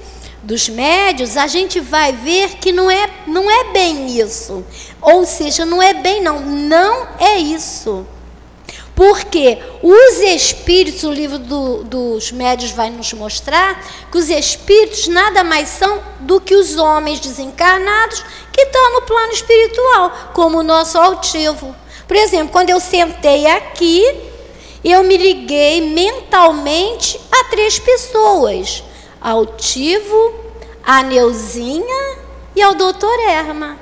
dos 0.42 0.68
médios, 0.68 1.36
a 1.36 1.46
gente 1.46 1.80
vai 1.80 2.12
ver 2.12 2.56
que 2.56 2.72
não 2.72 2.90
é, 2.90 3.08
não 3.26 3.50
é 3.50 3.72
bem 3.72 4.18
isso. 4.18 4.64
Ou 5.00 5.24
seja, 5.24 5.64
não 5.64 5.82
é 5.82 5.94
bem 5.94 6.22
não, 6.22 6.40
não 6.40 7.08
é 7.18 7.38
isso. 7.38 8.06
Porque 8.94 9.58
os 9.82 10.18
espíritos, 10.18 11.04
o 11.04 11.12
livro 11.12 11.38
do, 11.38 11.84
dos 11.84 12.32
médios 12.32 12.72
vai 12.72 12.90
nos 12.90 13.12
mostrar 13.12 13.82
que 14.10 14.18
os 14.18 14.28
espíritos 14.28 15.08
nada 15.08 15.42
mais 15.42 15.68
são 15.68 16.02
do 16.20 16.40
que 16.40 16.54
os 16.54 16.76
homens 16.76 17.20
desencarnados 17.20 18.22
que 18.52 18.62
estão 18.62 18.92
no 18.92 19.02
plano 19.02 19.32
espiritual, 19.32 20.30
como 20.34 20.58
o 20.58 20.62
nosso 20.62 20.98
altivo. 20.98 21.74
Por 22.10 22.16
exemplo, 22.16 22.48
quando 22.48 22.70
eu 22.70 22.80
sentei 22.80 23.46
aqui, 23.46 24.04
eu 24.82 25.04
me 25.04 25.16
liguei 25.16 25.80
mentalmente 25.80 27.20
a 27.30 27.44
três 27.44 27.78
pessoas 27.78 28.82
altivo, 29.20 30.34
a 30.82 31.04
Neuzinha 31.04 32.18
e 32.56 32.60
ao 32.60 32.74
doutor 32.74 33.16
Erma. 33.28 33.78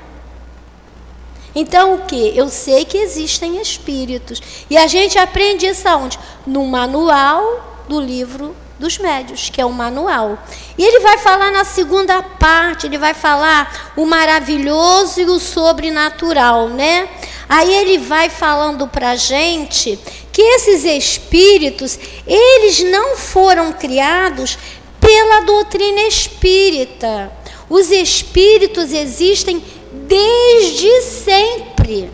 Então 1.55 1.95
o 1.95 2.05
que? 2.05 2.37
Eu 2.37 2.49
sei 2.49 2.85
que 2.85 2.99
existem 2.99 3.59
espíritos. 3.59 4.39
E 4.69 4.77
a 4.77 4.85
gente 4.85 5.17
aprende 5.17 5.65
isso 5.65 5.87
aonde? 5.87 6.19
No 6.45 6.67
manual 6.67 7.83
do 7.87 7.99
livro 7.99 8.55
dos 8.79 8.97
médios, 8.97 9.49
que 9.49 9.59
é 9.59 9.65
o 9.65 9.71
manual. 9.71 10.39
E 10.77 10.83
ele 10.83 11.01
vai 11.01 11.17
falar 11.17 11.51
na 11.51 11.65
segunda 11.65 12.23
parte, 12.23 12.87
ele 12.87 12.97
vai 12.97 13.13
falar 13.13 13.91
o 13.97 14.05
maravilhoso 14.05 15.19
e 15.19 15.25
o 15.25 15.37
sobrenatural, 15.37 16.69
né? 16.69 17.09
Aí 17.47 17.73
ele 17.73 17.97
vai 17.97 18.29
falando 18.29 18.87
para 18.87 19.15
gente 19.15 19.99
que 20.31 20.41
esses 20.41 20.85
espíritos, 20.85 21.99
eles 22.25 22.81
não 22.83 23.17
foram 23.17 23.73
criados 23.73 24.57
pela 25.01 25.41
doutrina 25.41 26.01
espírita. 26.03 27.31
Os 27.69 27.91
espíritos 27.91 28.93
existem 28.93 29.63
desde 29.91 31.01
sempre. 31.01 32.09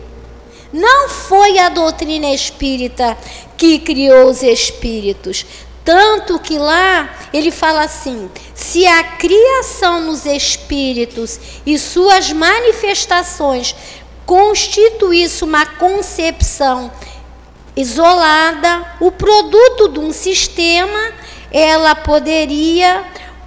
Não 0.72 1.08
foi 1.08 1.58
a 1.58 1.68
doutrina 1.68 2.34
espírita 2.34 3.16
que 3.56 3.78
criou 3.78 4.28
os 4.28 4.42
espíritos. 4.42 5.46
Tanto 5.86 6.40
que 6.40 6.58
lá 6.58 7.08
ele 7.32 7.52
fala 7.52 7.84
assim: 7.84 8.28
se 8.52 8.84
a 8.88 9.04
criação 9.04 10.00
nos 10.00 10.26
espíritos 10.26 11.38
e 11.64 11.78
suas 11.78 12.32
manifestações 12.32 13.72
constituísse 14.26 15.44
uma 15.44 15.64
concepção 15.64 16.90
isolada, 17.76 18.84
o 18.98 19.12
produto 19.12 19.88
de 19.88 20.00
um 20.00 20.12
sistema, 20.12 21.12
ela 21.52 21.94
poderia, 21.94 23.04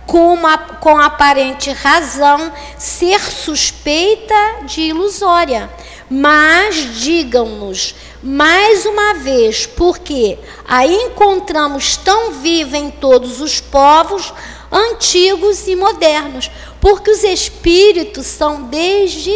com, 0.08 0.34
uma, 0.34 0.58
com 0.58 0.98
aparente 0.98 1.72
razão, 1.72 2.54
ser 2.78 3.19
suspeita 3.19 4.63
de 4.63 4.80
ilusória. 4.84 5.69
Mas 6.10 6.76
digam-nos, 7.00 7.93
mais 8.24 8.86
uma 8.86 9.13
vez, 9.15 9.67
porque 9.67 10.39
a 10.67 10.86
encontramos 10.86 11.95
tão 11.98 12.32
viva 12.32 12.78
em 12.78 12.89
todos 12.89 13.39
os 13.39 13.62
povos, 13.62 14.34
antigos 14.72 15.67
e 15.67 15.76
modernos, 15.76 16.50
porque 16.82 17.12
os 17.12 17.24
espíritos 17.24 18.26
são 18.26 18.63
desde 18.63 19.34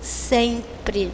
sempre. 0.00 1.12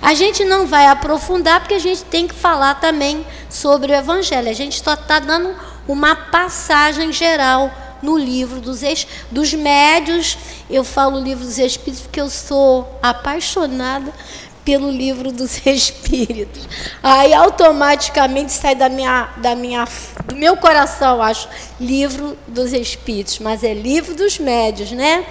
A 0.00 0.14
gente 0.14 0.44
não 0.44 0.66
vai 0.66 0.86
aprofundar 0.86 1.60
porque 1.60 1.74
a 1.74 1.78
gente 1.78 2.02
tem 2.04 2.26
que 2.26 2.34
falar 2.34 2.80
também 2.80 3.24
sobre 3.48 3.92
o 3.92 3.94
Evangelho. 3.94 4.48
A 4.48 4.52
gente 4.52 4.82
só 4.82 4.94
está 4.94 5.20
dando 5.20 5.54
uma 5.86 6.16
passagem 6.16 7.12
geral 7.12 7.70
no 8.02 8.18
livro 8.18 8.60
dos, 8.60 8.82
ex, 8.82 9.06
dos 9.30 9.54
médios. 9.54 10.36
Eu 10.72 10.84
falo 10.84 11.20
livro 11.20 11.44
dos 11.44 11.58
Espíritos 11.58 12.00
porque 12.00 12.18
eu 12.18 12.30
sou 12.30 12.98
apaixonada 13.02 14.10
pelo 14.64 14.90
livro 14.90 15.30
dos 15.30 15.60
Espíritos. 15.66 16.66
Aí 17.02 17.34
automaticamente 17.34 18.52
sai 18.52 18.74
da 18.74 18.88
minha, 18.88 19.28
da 19.36 19.54
minha, 19.54 19.86
do 20.24 20.34
meu 20.34 20.56
coração, 20.56 21.20
acho, 21.20 21.46
livro 21.78 22.38
dos 22.48 22.72
Espíritos, 22.72 23.38
mas 23.38 23.62
é 23.62 23.74
livro 23.74 24.14
dos 24.14 24.38
médios, 24.38 24.92
né? 24.92 25.26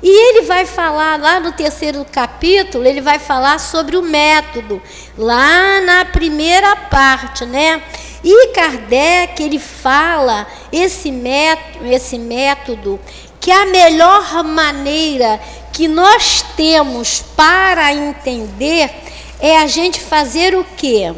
E 0.00 0.28
ele 0.28 0.42
vai 0.42 0.64
falar 0.64 1.18
lá 1.18 1.40
no 1.40 1.50
terceiro 1.50 2.04
capítulo, 2.04 2.86
ele 2.86 3.00
vai 3.00 3.18
falar 3.18 3.58
sobre 3.58 3.96
o 3.96 4.02
método, 4.02 4.80
lá 5.18 5.80
na 5.80 6.04
primeira 6.04 6.76
parte, 6.76 7.44
né? 7.44 7.82
E 8.22 8.52
Kardec, 8.54 9.42
ele 9.42 9.58
fala 9.58 10.46
esse 10.72 11.12
método, 11.12 11.86
esse 11.86 12.18
método 12.18 12.98
que 13.44 13.52
a 13.52 13.66
melhor 13.66 14.42
maneira 14.42 15.38
que 15.70 15.86
nós 15.86 16.42
temos 16.56 17.22
para 17.36 17.92
entender 17.92 18.90
é 19.38 19.58
a 19.58 19.66
gente 19.66 20.00
fazer 20.00 20.54
o 20.54 20.64
quê? 20.64 21.14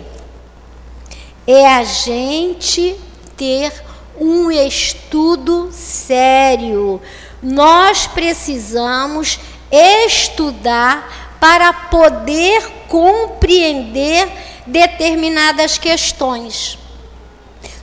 É 1.46 1.68
a 1.68 1.84
gente 1.84 2.96
ter 3.36 3.72
um 4.18 4.50
estudo 4.50 5.70
sério 5.70 7.00
nós 7.40 8.08
precisamos 8.08 9.38
estudar 9.70 11.36
para 11.38 11.72
poder 11.72 12.60
compreender 12.88 14.28
determinadas 14.66 15.78
questões. 15.78 16.76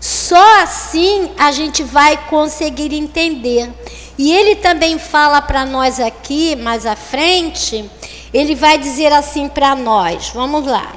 Só 0.01 0.61
assim 0.61 1.31
a 1.37 1.53
gente 1.53 1.81
vai 1.81 2.17
conseguir 2.27 2.93
entender. 2.93 3.71
E 4.17 4.31
ele 4.31 4.55
também 4.55 4.99
fala 4.99 5.41
para 5.41 5.65
nós 5.65 5.99
aqui, 5.99 6.55
mais 6.55 6.85
à 6.85 6.95
frente, 6.95 7.89
ele 8.33 8.55
vai 8.55 8.77
dizer 8.77 9.11
assim 9.11 9.47
para 9.47 9.75
nós, 9.75 10.29
vamos 10.29 10.65
lá. 10.65 10.93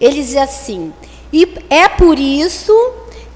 Ele 0.00 0.22
diz 0.22 0.36
assim: 0.36 0.92
e 1.32 1.48
é 1.70 1.88
por 1.88 2.18
isso 2.18 2.72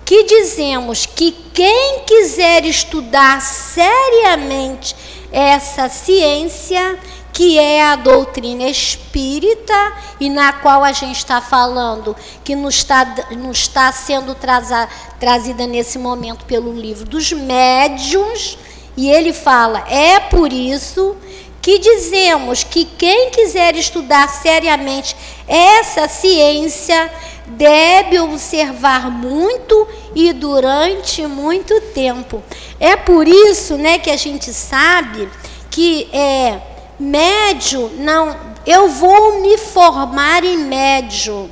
que 0.05 0.25
dizemos 0.25 1.07
que 1.07 1.33
quem 1.53 2.01
quiser 2.07 2.65
estudar 2.65 3.41
seriamente 3.41 4.95
essa 5.33 5.89
ciência, 5.89 6.99
que 7.33 7.59
é 7.59 7.83
a 7.83 7.97
doutrina 7.97 8.69
espírita, 8.69 9.75
e 10.21 10.31
na 10.31 10.53
qual 10.53 10.85
a 10.85 10.93
gente 10.93 11.17
está 11.17 11.41
falando, 11.41 12.15
que 12.45 12.55
nos 12.55 12.77
está, 12.77 13.05
nos 13.33 13.59
está 13.59 13.91
sendo 13.91 14.35
traza, 14.35 14.89
trazida 15.19 15.67
nesse 15.67 15.99
momento 15.99 16.45
pelo 16.45 16.73
livro 16.73 17.05
dos 17.05 17.33
médiuns, 17.33 18.57
e 18.97 19.11
ele 19.11 19.33
fala: 19.33 19.85
é 19.89 20.19
por 20.19 20.53
isso 20.53 21.17
que 21.61 21.79
dizemos 21.79 22.63
que 22.63 22.85
quem 22.85 23.31
quiser 23.31 23.75
estudar 23.77 24.29
seriamente 24.29 25.17
essa 25.49 26.07
ciência 26.07 27.11
deve 27.47 28.19
observar 28.21 29.11
muito 29.11 29.87
e 30.15 30.33
durante 30.33 31.27
muito 31.27 31.81
tempo. 31.93 32.43
É 32.79 32.95
por 32.97 33.27
isso, 33.27 33.77
né, 33.77 33.99
que 33.99 34.11
a 34.11 34.17
gente 34.17 34.53
sabe 34.53 35.29
que 35.71 36.09
é 36.13 36.61
médio 36.99 37.91
não, 37.99 38.37
eu 38.67 38.89
vou 38.89 39.41
me 39.41 39.59
formar 39.59 40.45
em 40.45 40.57
médio. 40.57 41.51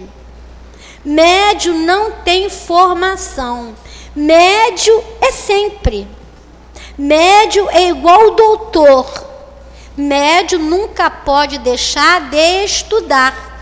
Médio 1.04 1.74
não 1.74 2.12
tem 2.12 2.48
formação. 2.48 3.74
Médio 4.16 5.04
é 5.20 5.30
sempre. 5.30 6.08
Médio 6.96 7.68
é 7.70 7.88
igual 7.88 8.34
doutor. 8.34 9.06
Médio 9.96 10.58
nunca 10.58 11.10
pode 11.10 11.58
deixar 11.58 12.30
de 12.30 12.64
estudar 12.64 13.54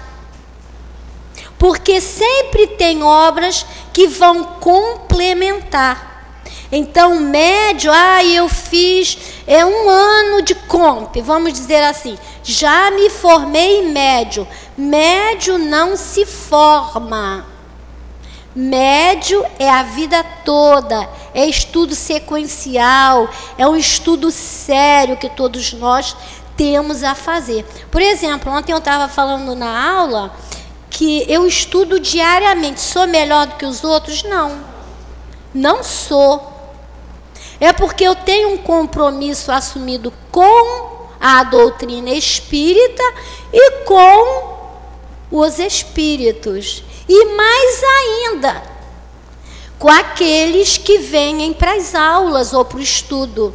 porque 1.62 2.00
sempre 2.00 2.66
tem 2.66 3.04
obras 3.04 3.64
que 3.92 4.08
vão 4.08 4.42
complementar. 4.58 6.40
Então, 6.72 7.20
médio, 7.20 7.88
ah, 7.92 8.24
eu 8.24 8.48
fiz 8.48 9.16
é 9.46 9.64
um 9.64 9.88
ano 9.88 10.42
de 10.42 10.56
comp, 10.56 11.14
vamos 11.18 11.52
dizer 11.52 11.84
assim, 11.84 12.18
já 12.42 12.90
me 12.90 13.08
formei 13.08 13.92
médio. 13.92 14.44
Médio 14.76 15.56
não 15.56 15.96
se 15.96 16.26
forma. 16.26 17.46
Médio 18.56 19.46
é 19.56 19.70
a 19.70 19.84
vida 19.84 20.24
toda, 20.44 21.08
é 21.34 21.46
estudo 21.46 21.94
sequencial, 21.94 23.28
é 23.56 23.66
um 23.66 23.76
estudo 23.76 24.30
sério 24.30 25.16
que 25.16 25.28
todos 25.28 25.72
nós 25.72 26.16
temos 26.56 27.02
a 27.02 27.14
fazer. 27.14 27.64
Por 27.90 28.00
exemplo, 28.00 28.52
ontem 28.52 28.72
eu 28.72 28.78
estava 28.78 29.08
falando 29.08 29.54
na 29.54 29.92
aula 29.96 30.34
que 30.90 31.24
eu 31.28 31.46
estudo 31.46 31.98
diariamente. 31.98 32.80
Sou 32.80 33.06
melhor 33.06 33.46
do 33.46 33.56
que 33.56 33.64
os 33.64 33.82
outros? 33.82 34.22
Não. 34.22 34.64
Não 35.54 35.82
sou. 35.82 36.50
É 37.58 37.72
porque 37.72 38.04
eu 38.04 38.14
tenho 38.14 38.50
um 38.50 38.58
compromisso 38.58 39.50
assumido 39.50 40.12
com 40.30 41.08
a 41.20 41.44
doutrina 41.44 42.10
espírita 42.10 43.02
e 43.52 43.84
com 43.84 44.52
os 45.30 45.58
espíritos. 45.58 46.82
E 47.08 47.24
mais 47.36 47.82
ainda, 47.82 48.62
com 49.82 49.88
aqueles 49.88 50.78
que 50.78 50.98
vêm 50.98 51.52
para 51.52 51.74
as 51.74 51.92
aulas 51.92 52.52
ou 52.52 52.64
para 52.64 52.78
o 52.78 52.80
estudo. 52.80 53.52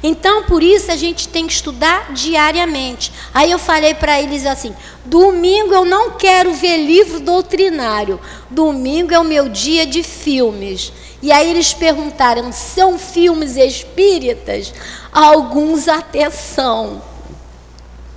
Então, 0.00 0.44
por 0.44 0.62
isso 0.62 0.92
a 0.92 0.96
gente 0.96 1.26
tem 1.26 1.44
que 1.44 1.52
estudar 1.52 2.12
diariamente. 2.12 3.12
Aí 3.34 3.50
eu 3.50 3.58
falei 3.58 3.92
para 3.92 4.22
eles 4.22 4.46
assim: 4.46 4.72
domingo 5.04 5.74
eu 5.74 5.84
não 5.84 6.12
quero 6.12 6.54
ver 6.54 6.76
livro 6.76 7.18
doutrinário. 7.18 8.20
Domingo 8.48 9.12
é 9.12 9.18
o 9.18 9.24
meu 9.24 9.48
dia 9.48 9.84
de 9.84 10.04
filmes. 10.04 10.92
E 11.20 11.32
aí 11.32 11.50
eles 11.50 11.74
perguntaram: 11.74 12.52
são 12.52 12.96
filmes 12.96 13.56
espíritas? 13.56 14.72
Alguns 15.10 15.88
até 15.88 16.30
são. 16.30 17.02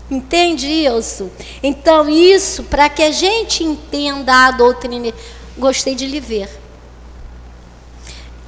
Entende 0.08 0.67
isso? 0.67 1.32
Então, 1.63 2.08
isso, 2.08 2.62
para 2.65 2.89
que 2.89 3.02
a 3.02 3.12
gente 3.12 3.63
entenda 3.63 4.46
a 4.46 4.52
doutrina, 4.52 5.12
gostei 5.58 5.96
de 5.96 6.06
lhe 6.06 6.19
ver. 6.19 6.62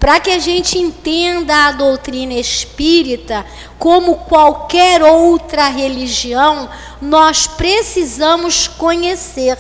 Para 0.06 0.20
que 0.20 0.30
a 0.30 0.38
gente 0.38 0.78
entenda 0.78 1.66
a 1.66 1.72
doutrina 1.72 2.36
espírita, 2.36 3.44
como 3.80 4.18
qualquer 4.18 5.02
outra 5.02 5.68
religião, 5.68 6.70
nós 7.02 7.48
precisamos 7.48 8.68
conhecer. 8.68 9.58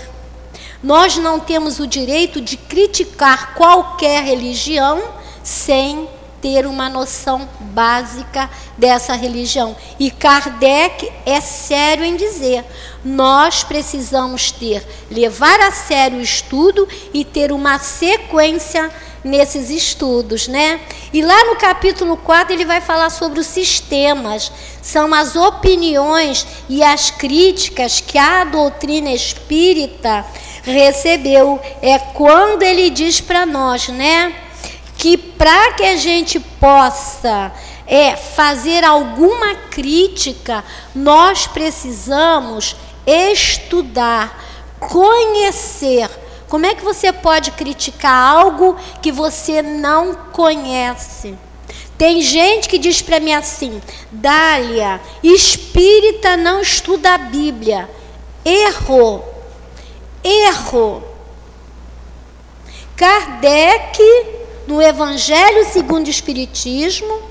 Nós 0.84 1.17
não 1.17 1.39
temos 1.39 1.79
o 1.79 1.88
direito 1.88 2.39
de 2.39 2.58
criticar 2.58 3.55
qualquer 3.55 4.23
religião 4.23 5.01
sem 5.43 6.08
ter 6.39 6.67
uma 6.67 6.89
noção 6.89 7.49
básica 7.60 8.47
dessa 8.77 9.15
religião. 9.15 9.75
E 9.99 10.12
Kardec 10.12 11.12
é 11.25 11.41
sério 11.41 12.05
em 12.05 12.15
dizer: 12.15 12.63
nós 13.03 13.63
precisamos 13.63 14.51
ter, 14.51 14.86
levar 15.10 15.60
a 15.62 15.71
sério 15.71 16.19
o 16.19 16.21
estudo 16.21 16.88
e 17.12 17.25
ter 17.25 17.51
uma 17.51 17.79
sequência 17.79 18.91
nesses 19.25 19.69
estudos, 19.69 20.47
né? 20.47 20.79
E 21.11 21.21
lá 21.21 21.45
no 21.45 21.57
capítulo 21.57 22.15
4 22.15 22.53
ele 22.53 22.63
vai 22.63 22.79
falar 22.79 23.09
sobre 23.09 23.39
os 23.39 23.47
sistemas, 23.47 24.51
são 24.81 25.13
as 25.13 25.35
opiniões 25.35 26.47
e 26.69 26.81
as 26.81 27.11
críticas 27.11 27.99
que 27.99 28.17
a 28.17 28.45
doutrina 28.45 29.11
espírita 29.11 30.25
recebeu. 30.63 31.59
É 31.81 31.99
quando 31.99 32.63
ele 32.63 32.89
diz 32.89 33.19
para 33.19 33.45
nós, 33.45 33.89
né? 33.89 34.33
que 34.97 35.17
para 35.17 35.73
que 35.73 35.83
a 35.83 35.97
gente 35.97 36.39
possa 36.39 37.51
é, 37.85 38.15
fazer 38.15 38.83
alguma 38.83 39.55
crítica, 39.69 40.63
nós 40.93 41.45
precisamos 41.45 42.75
estudar, 43.05 44.43
conhecer. 44.79 46.09
Como 46.47 46.65
é 46.65 46.75
que 46.75 46.84
você 46.84 47.12
pode 47.12 47.51
criticar 47.51 48.13
algo 48.13 48.77
que 49.01 49.12
você 49.12 49.62
não 49.62 50.13
conhece? 50.31 51.36
Tem 51.97 52.21
gente 52.21 52.67
que 52.67 52.77
diz 52.77 53.01
para 53.01 53.19
mim 53.19 53.34
assim: 53.34 53.81
Dália, 54.12 55.01
espírita 55.23 56.36
não 56.38 56.62
estuda 56.62 57.13
a 57.13 57.17
Bíblia. 57.17 57.89
Errou. 58.43 59.34
Errou. 60.23 61.15
Kardec 62.95 64.01
no 64.67 64.81
Evangelho 64.81 65.65
segundo 65.65 66.08
o 66.08 66.10
Espiritismo, 66.10 67.21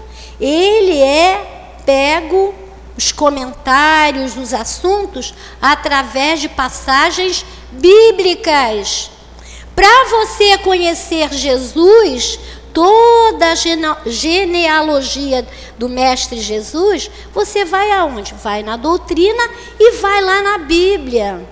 ele 0.41 1.01
é 1.01 1.73
pego 1.85 2.55
os 2.97 3.11
comentários, 3.11 4.37
os 4.37 4.55
assuntos, 4.55 5.35
através 5.61 6.41
de 6.41 6.49
passagens 6.49 7.45
bíblicas. 7.75 9.11
Para 9.75 10.05
você 10.05 10.59
conhecer 10.59 11.33
Jesus, 11.33 12.39
toda 12.73 13.53
a 13.53 13.55
genealogia 14.07 15.47
do 15.79 15.89
Mestre 15.89 16.41
Jesus, 16.41 17.11
você 17.33 17.65
vai 17.65 17.91
aonde? 17.93 18.35
Vai 18.35 18.63
na 18.63 18.77
doutrina 18.77 19.49
e 19.79 19.93
vai 19.93 20.21
lá 20.23 20.43
na 20.43 20.59
Bíblia. 20.59 21.45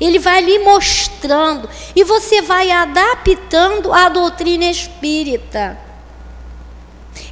Ele 0.00 0.18
vai 0.18 0.42
lhe 0.42 0.58
mostrando 0.58 1.68
e 1.94 2.04
você 2.04 2.42
vai 2.42 2.70
adaptando 2.70 3.92
a 3.92 4.08
doutrina 4.08 4.66
espírita. 4.66 5.85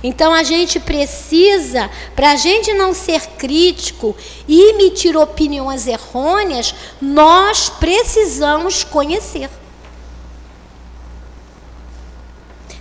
Então 0.06 0.34
a 0.34 0.42
gente 0.42 0.78
precisa, 0.78 1.90
para 2.14 2.32
a 2.32 2.36
gente 2.36 2.74
não 2.74 2.92
ser 2.92 3.26
crítico 3.38 4.14
e 4.46 4.68
emitir 4.68 5.16
opiniões 5.16 5.86
errôneas, 5.86 6.74
nós 7.00 7.70
precisamos 7.70 8.84
conhecer. 8.84 9.48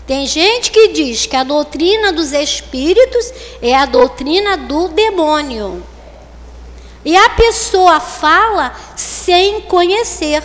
Tem 0.05 0.27
gente 0.27 0.69
que 0.69 0.89
diz 0.89 1.25
que 1.25 1.37
a 1.37 1.45
doutrina 1.45 2.11
dos 2.11 2.33
espíritos 2.33 3.33
é 3.61 3.73
a 3.73 3.85
doutrina 3.85 4.57
do 4.57 4.89
demônio. 4.89 5.81
E 7.05 7.15
a 7.15 7.29
pessoa 7.29 8.01
fala 8.01 8.75
sem 8.97 9.61
conhecer. 9.61 10.43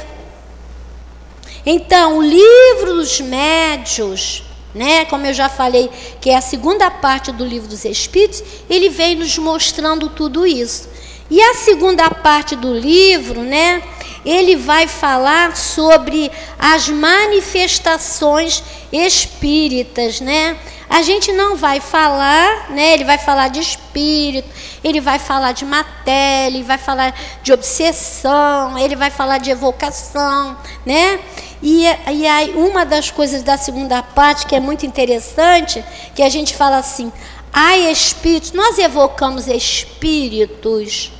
Então, 1.67 2.19
o 2.19 2.23
livro 2.23 2.95
dos 2.95 3.21
médios, 3.21 4.45
né, 4.75 5.05
como 5.07 5.27
eu 5.27 5.35
já 5.35 5.49
falei, 5.49 5.91
que 6.21 6.31
é 6.31 6.37
a 6.37 6.41
segunda 6.41 6.91
parte 6.91 7.33
do 7.33 7.45
livro 7.45 7.69
dos 7.69 7.85
Espíritos, 7.85 8.43
ele 8.69 8.89
vem 8.89 9.17
nos 9.17 9.37
mostrando 9.39 10.09
tudo 10.09 10.47
isso. 10.47 10.89
E 11.31 11.41
a 11.41 11.55
segunda 11.55 12.09
parte 12.11 12.57
do 12.57 12.73
livro, 12.73 13.43
né, 13.43 13.83
ele 14.25 14.57
vai 14.57 14.87
falar 14.87 15.57
sobre 15.57 16.31
as 16.59 16.89
manifestações 16.89 18.63
espíritas, 18.93 20.21
né? 20.21 20.57
A 20.89 21.03
gente 21.03 21.33
não 21.33 21.55
vai 21.55 21.81
falar, 21.81 22.71
né? 22.71 22.95
Ele 22.95 23.05
vai 23.05 23.19
falar 23.19 23.49
de 23.49 23.61
espírito, 23.61 24.49
ele 24.83 25.01
vai 25.01 25.19
falar 25.19 25.53
de 25.53 25.65
matéria, 25.67 26.57
ele 26.57 26.65
vai 26.65 26.79
falar 26.79 27.15
de 27.43 27.53
obsessão, 27.53 28.79
ele 28.79 28.97
vai 28.97 29.11
falar 29.11 29.39
de 29.39 29.51
evocação, 29.51 30.57
né? 30.87 31.21
E, 31.63 31.85
e 32.13 32.27
aí 32.27 32.53
uma 32.53 32.85
das 32.87 33.11
coisas 33.11 33.43
da 33.43 33.57
segunda 33.57 34.03
parte 34.03 34.47
que 34.47 34.55
é 34.55 34.61
muito 34.61 34.87
interessante, 34.87 35.85
que 36.15 36.23
a 36.23 36.29
gente 36.29 36.55
fala 36.55 36.79
assim, 36.79 37.13
há 37.53 37.77
espíritos, 37.77 38.53
nós 38.53 38.79
evocamos 38.79 39.47
espíritos. 39.49 41.13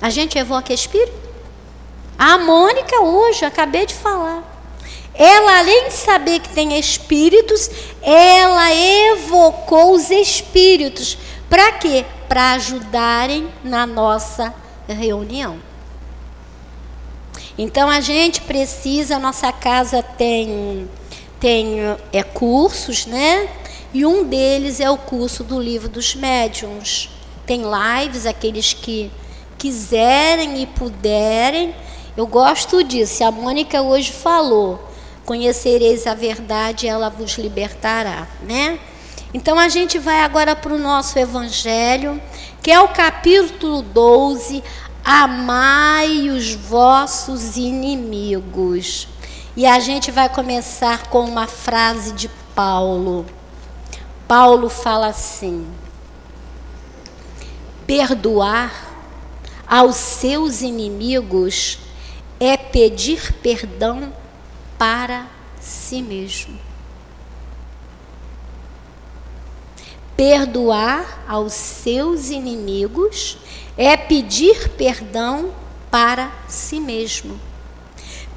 A 0.00 0.10
gente 0.10 0.38
evoca 0.38 0.72
espírito? 0.72 1.26
A 2.18 2.38
Mônica 2.38 3.00
hoje, 3.00 3.44
acabei 3.44 3.86
de 3.86 3.94
falar. 3.94 4.42
Ela, 5.14 5.58
além 5.58 5.88
de 5.88 5.94
saber 5.94 6.40
que 6.40 6.50
tem 6.50 6.78
espíritos, 6.78 7.70
ela 8.02 8.74
evocou 8.74 9.94
os 9.94 10.10
espíritos. 10.10 11.16
Para 11.48 11.72
quê? 11.72 12.04
Para 12.28 12.52
ajudarem 12.52 13.50
na 13.64 13.86
nossa 13.86 14.54
reunião. 14.86 15.65
Então 17.58 17.88
a 17.88 18.00
gente 18.00 18.42
precisa, 18.42 19.16
a 19.16 19.18
nossa 19.18 19.52
casa 19.52 20.02
tem 20.02 20.88
tem 21.40 21.78
é 22.12 22.22
cursos, 22.22 23.06
né? 23.06 23.48
E 23.92 24.04
um 24.04 24.24
deles 24.24 24.80
é 24.80 24.90
o 24.90 24.98
curso 24.98 25.44
do 25.44 25.60
livro 25.60 25.88
dos 25.88 26.14
médiums. 26.14 27.10
Tem 27.46 27.62
lives, 27.62 28.26
aqueles 28.26 28.72
que 28.72 29.10
quiserem 29.56 30.62
e 30.62 30.66
puderem. 30.66 31.74
Eu 32.16 32.26
gosto 32.26 32.82
disso. 32.82 33.24
A 33.24 33.30
Mônica 33.30 33.80
hoje 33.80 34.12
falou 34.12 34.86
conhecereis 35.26 36.06
a 36.06 36.14
verdade, 36.14 36.86
ela 36.86 37.10
vos 37.10 37.36
libertará, 37.36 38.28
né? 38.42 38.78
Então 39.34 39.58
a 39.58 39.68
gente 39.68 39.98
vai 39.98 40.20
agora 40.20 40.54
para 40.54 40.72
o 40.72 40.78
nosso 40.78 41.18
evangelho, 41.18 42.22
que 42.62 42.70
é 42.70 42.80
o 42.80 42.88
capítulo 42.88 43.82
12, 43.82 44.62
amai 45.06 46.30
os 46.30 46.52
vossos 46.52 47.56
inimigos. 47.56 49.06
E 49.56 49.64
a 49.64 49.78
gente 49.78 50.10
vai 50.10 50.28
começar 50.28 51.06
com 51.06 51.20
uma 51.20 51.46
frase 51.46 52.10
de 52.12 52.28
Paulo. 52.56 53.24
Paulo 54.26 54.68
fala 54.68 55.06
assim: 55.06 55.64
perdoar 57.86 58.74
aos 59.64 59.94
seus 59.94 60.60
inimigos 60.60 61.78
é 62.40 62.56
pedir 62.56 63.32
perdão 63.34 64.12
para 64.76 65.26
si 65.60 66.02
mesmo. 66.02 66.58
Perdoar 70.16 71.22
aos 71.28 71.52
seus 71.52 72.30
inimigos 72.30 73.38
é 73.76 73.96
pedir 73.96 74.70
perdão 74.70 75.52
para 75.90 76.30
si 76.48 76.80
mesmo. 76.80 77.38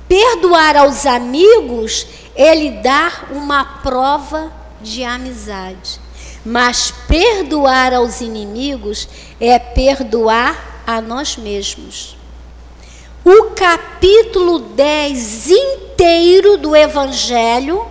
Perdoar 0.07 0.75
aos 0.75 1.05
amigos 1.05 2.07
é 2.35 2.55
lhe 2.55 2.71
dar 2.81 3.27
uma 3.31 3.63
prova 3.63 4.51
de 4.81 5.03
amizade. 5.03 5.99
Mas 6.43 6.91
perdoar 7.07 7.93
aos 7.93 8.21
inimigos 8.21 9.07
é 9.39 9.59
perdoar 9.59 10.83
a 10.87 10.99
nós 11.01 11.37
mesmos. 11.37 12.17
O 13.23 13.51
capítulo 13.51 14.59
10 14.59 15.49
inteiro 15.49 16.57
do 16.57 16.75
Evangelho, 16.75 17.85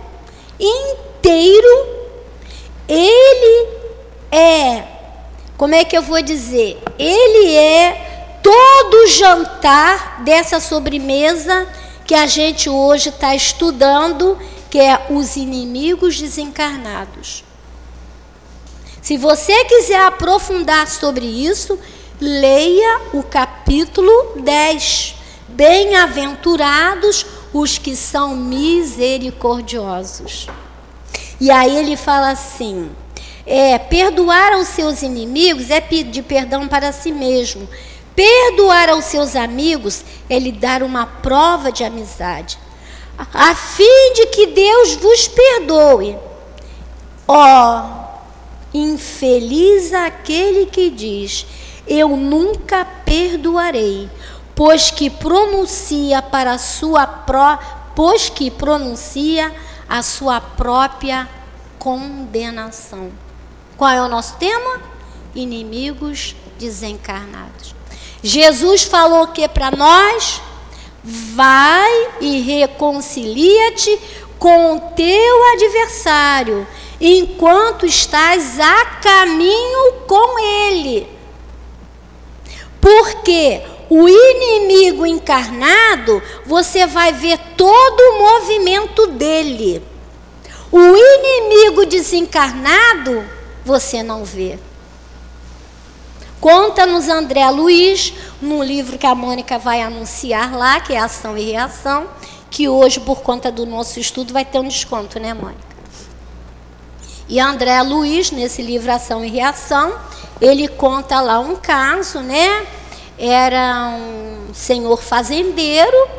inteiro, 0.59 1.87
ele 2.87 3.69
é, 4.31 4.83
como 5.55 5.75
é 5.75 5.85
que 5.85 5.95
eu 5.95 6.01
vou 6.01 6.21
dizer? 6.21 6.81
Ele 6.99 7.55
é 7.55 8.37
todo 8.43 8.93
o 8.93 9.07
jantar 9.07 10.21
dessa 10.23 10.59
sobremesa 10.59 11.67
que 12.05 12.13
a 12.13 12.27
gente 12.27 12.69
hoje 12.69 13.07
está 13.07 13.33
estudando, 13.33 14.37
que 14.69 14.79
é 14.79 15.07
os 15.09 15.37
inimigos 15.37 16.19
desencarnados. 16.19 17.45
Se 19.01 19.17
você 19.17 19.63
quiser 19.63 20.01
aprofundar 20.01 20.87
sobre 20.87 21.25
isso, 21.25 21.79
leia 22.19 22.99
o 23.13 23.23
capítulo 23.23 24.33
10. 24.35 25.15
Bem-aventurados 25.47 27.25
os 27.53 27.77
que 27.77 27.95
são 27.95 28.35
misericordiosos. 28.35 30.47
E 31.39 31.49
aí 31.49 31.77
ele 31.77 31.95
fala 31.95 32.31
assim: 32.31 32.91
é, 33.49 33.79
perdoar 33.79 34.53
aos 34.53 34.67
seus 34.67 35.01
inimigos 35.01 35.71
é 35.71 35.81
pedir 35.81 36.21
perdão 36.21 36.67
para 36.67 36.91
si 36.91 37.11
mesmo. 37.11 37.67
Perdoar 38.15 38.89
aos 38.89 39.05
seus 39.05 39.35
amigos 39.35 40.05
é 40.29 40.37
lhe 40.37 40.51
dar 40.51 40.83
uma 40.83 41.07
prova 41.07 41.71
de 41.71 41.83
amizade, 41.83 42.59
a 43.33 43.55
fim 43.55 44.13
de 44.13 44.27
que 44.27 44.47
Deus 44.47 44.93
vos 44.95 45.27
perdoe. 45.27 46.15
Ó, 47.27 47.81
oh, 47.81 48.77
infeliz 48.77 49.93
aquele 49.93 50.67
que 50.67 50.91
diz: 50.91 51.45
Eu 51.87 52.09
nunca 52.09 52.85
perdoarei, 52.85 54.09
pois 54.53 54.91
que 54.91 55.09
pronuncia 55.09 56.21
para 56.21 56.57
sua 56.59 57.07
pró 57.07 57.57
pois 57.95 58.29
que 58.29 58.49
pronuncia 58.51 59.53
a 59.89 60.01
sua 60.01 60.39
própria 60.39 61.27
condenação. 61.77 63.11
Qual 63.79 63.89
é 63.89 64.01
o 64.01 64.09
nosso 64.09 64.35
tema? 64.35 64.81
Inimigos 65.33 66.35
desencarnados. 66.57 67.73
Jesus 68.21 68.83
falou 68.83 69.27
que 69.27 69.47
para 69.47 69.71
nós 69.71 70.41
vai 71.01 72.09
e 72.19 72.41
reconcilia-te 72.41 73.97
com 74.37 74.75
o 74.75 74.81
teu 74.97 75.53
adversário, 75.53 76.67
enquanto 76.99 77.85
estás 77.85 78.59
a 78.59 78.85
caminho 79.01 79.93
com 80.05 80.37
ele. 80.67 81.07
Porque 82.81 83.61
o 83.89 84.09
inimigo 84.09 85.05
encarnado, 85.05 86.21
você 86.45 86.85
vai 86.85 87.13
ver 87.13 87.39
todo 87.55 88.01
o 88.01 88.19
movimento 88.19 89.07
dele. 89.07 89.81
O 90.69 90.79
inimigo 90.79 91.85
desencarnado, 91.85 93.38
você 93.69 94.01
não 94.01 94.25
vê. 94.25 94.57
Conta-nos 96.41 97.07
André 97.07 97.47
Luiz, 97.51 98.11
num 98.41 98.63
livro 98.63 98.97
que 98.97 99.05
a 99.05 99.13
Mônica 99.13 99.59
vai 99.59 99.83
anunciar 99.83 100.55
lá, 100.57 100.79
que 100.79 100.93
é 100.93 100.99
Ação 100.99 101.37
e 101.37 101.51
Reação, 101.51 102.07
que 102.49 102.67
hoje, 102.67 102.99
por 102.99 103.21
conta 103.21 103.51
do 103.51 103.67
nosso 103.67 103.99
estudo, 103.99 104.33
vai 104.33 104.43
ter 104.43 104.57
um 104.57 104.67
desconto, 104.67 105.19
né, 105.19 105.35
Mônica? 105.35 105.69
E 107.27 107.39
André 107.39 107.79
Luiz, 107.83 108.31
nesse 108.31 108.63
livro 108.63 108.91
Ação 108.91 109.23
e 109.23 109.29
Reação, 109.29 109.93
ele 110.41 110.67
conta 110.67 111.21
lá 111.21 111.39
um 111.39 111.55
caso, 111.55 112.21
né? 112.21 112.65
Era 113.19 113.89
um 113.89 114.51
senhor 114.51 114.99
fazendeiro, 114.99 116.09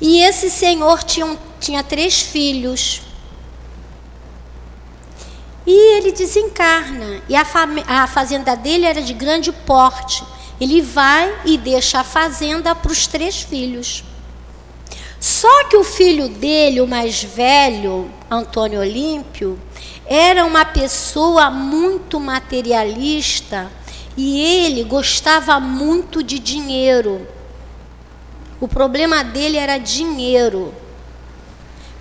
e 0.00 0.20
esse 0.22 0.48
senhor 0.48 1.02
tinha, 1.02 1.36
tinha 1.60 1.82
três 1.82 2.22
filhos. 2.22 3.02
E 5.66 5.96
ele 5.96 6.12
desencarna. 6.12 7.22
E 7.28 7.34
a, 7.34 7.44
a 7.88 8.06
fazenda 8.06 8.54
dele 8.54 8.84
era 8.84 9.02
de 9.02 9.12
grande 9.12 9.50
porte. 9.50 10.22
Ele 10.60 10.80
vai 10.80 11.34
e 11.44 11.58
deixa 11.58 12.00
a 12.00 12.04
fazenda 12.04 12.74
para 12.74 12.92
os 12.92 13.06
três 13.06 13.42
filhos. 13.42 14.04
Só 15.18 15.64
que 15.64 15.76
o 15.76 15.82
filho 15.82 16.28
dele, 16.28 16.80
o 16.80 16.86
mais 16.86 17.22
velho, 17.22 18.10
Antônio 18.30 18.80
Olímpio, 18.80 19.58
era 20.06 20.44
uma 20.44 20.64
pessoa 20.64 21.50
muito 21.50 22.20
materialista 22.20 23.70
e 24.16 24.40
ele 24.40 24.84
gostava 24.84 25.58
muito 25.58 26.22
de 26.22 26.38
dinheiro. 26.38 27.26
O 28.60 28.68
problema 28.68 29.24
dele 29.24 29.56
era 29.56 29.78
dinheiro. 29.78 30.72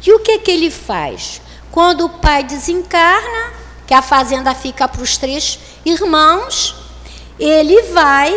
E 0.05 0.13
o 0.13 0.19
que, 0.19 0.37
que 0.39 0.51
ele 0.51 0.69
faz? 0.69 1.41
Quando 1.75 2.05
o 2.05 2.09
pai 2.09 2.41
desencarna, 2.41 3.51
que 3.85 3.93
a 3.93 4.01
fazenda 4.01 4.55
fica 4.55 4.87
para 4.87 5.01
os 5.01 5.17
três 5.17 5.59
irmãos, 5.85 6.73
ele 7.37 7.81
vai 7.91 8.33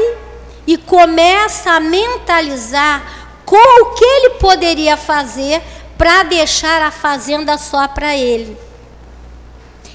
e 0.67 0.77
começa 0.77 1.71
a 1.71 1.79
mentalizar 1.79 3.01
com 3.45 3.55
o 3.55 3.95
que 3.95 4.05
ele 4.05 4.31
poderia 4.41 4.97
fazer 4.97 5.63
para 5.97 6.25
deixar 6.25 6.83
a 6.83 6.91
fazenda 6.91 7.57
só 7.57 7.87
para 7.87 8.17
ele. 8.17 8.59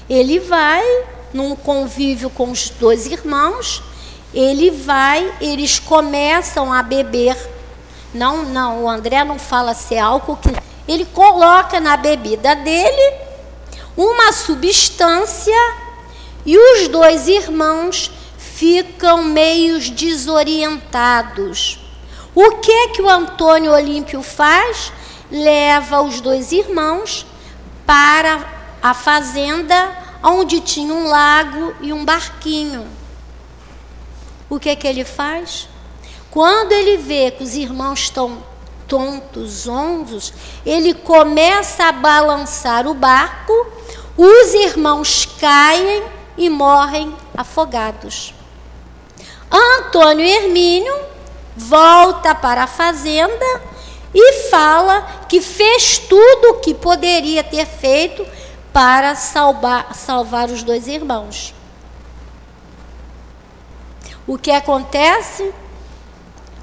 Ele 0.08 0.40
vai 0.40 0.82
num 1.34 1.54
convívio 1.54 2.30
com 2.30 2.50
os 2.50 2.70
dois 2.70 3.04
irmãos, 3.04 3.82
ele 4.32 4.70
vai, 4.70 5.30
eles 5.38 5.78
começam 5.78 6.72
a 6.72 6.82
beber. 6.82 7.36
Não, 8.14 8.42
não, 8.42 8.84
o 8.84 8.88
André 8.88 9.22
não 9.22 9.38
fala 9.38 9.74
se 9.74 9.96
é 9.96 10.00
álcool 10.00 10.38
que 10.38 10.48
ele 10.88 11.04
coloca 11.04 11.78
na 11.78 11.94
bebida 11.98 12.56
dele 12.56 13.33
uma 13.96 14.32
substância 14.32 15.74
e 16.44 16.56
os 16.58 16.88
dois 16.88 17.28
irmãos 17.28 18.10
ficam 18.36 19.24
meio 19.24 19.78
desorientados. 19.90 21.78
O 22.34 22.56
que 22.56 22.70
é 22.70 22.88
que 22.88 23.02
o 23.02 23.08
Antônio 23.08 23.72
Olímpio 23.72 24.22
faz? 24.22 24.92
Leva 25.30 26.02
os 26.02 26.20
dois 26.20 26.52
irmãos 26.52 27.26
para 27.86 28.44
a 28.82 28.92
fazenda 28.92 29.96
onde 30.22 30.60
tinha 30.60 30.92
um 30.92 31.06
lago 31.06 31.74
e 31.80 31.92
um 31.92 32.04
barquinho. 32.04 32.86
O 34.48 34.58
que 34.58 34.70
é 34.70 34.76
que 34.76 34.86
ele 34.86 35.04
faz? 35.04 35.68
Quando 36.30 36.72
ele 36.72 36.96
vê 36.96 37.30
que 37.30 37.44
os 37.44 37.54
irmãos 37.54 38.00
estão 38.00 38.42
tontos, 38.88 39.50
zonzos, 39.64 40.32
ele 40.64 40.94
começa 40.94 41.84
a 41.84 41.92
balançar 41.92 42.86
o 42.86 42.94
barco, 42.94 43.52
os 44.16 44.54
irmãos 44.54 45.26
caem 45.40 46.02
e 46.36 46.48
morrem 46.48 47.14
afogados. 47.36 48.34
Antônio 49.50 50.24
Hermínio 50.24 50.94
volta 51.56 52.34
para 52.34 52.64
a 52.64 52.66
fazenda 52.66 53.62
e 54.12 54.48
fala 54.50 55.26
que 55.28 55.40
fez 55.40 55.98
tudo 55.98 56.50
o 56.50 56.60
que 56.60 56.74
poderia 56.74 57.42
ter 57.42 57.66
feito 57.66 58.26
para 58.72 59.14
salvar, 59.14 59.94
salvar 59.94 60.50
os 60.50 60.62
dois 60.62 60.86
irmãos. 60.86 61.54
O 64.26 64.38
que 64.38 64.50
acontece? 64.50 65.52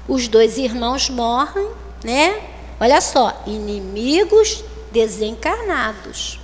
Os 0.08 0.28
dois 0.28 0.58
irmãos 0.58 1.08
morrem 1.08 1.70
né? 2.04 2.40
Olha 2.80 3.00
só, 3.00 3.42
inimigos 3.46 4.64
desencarnados. 4.90 6.40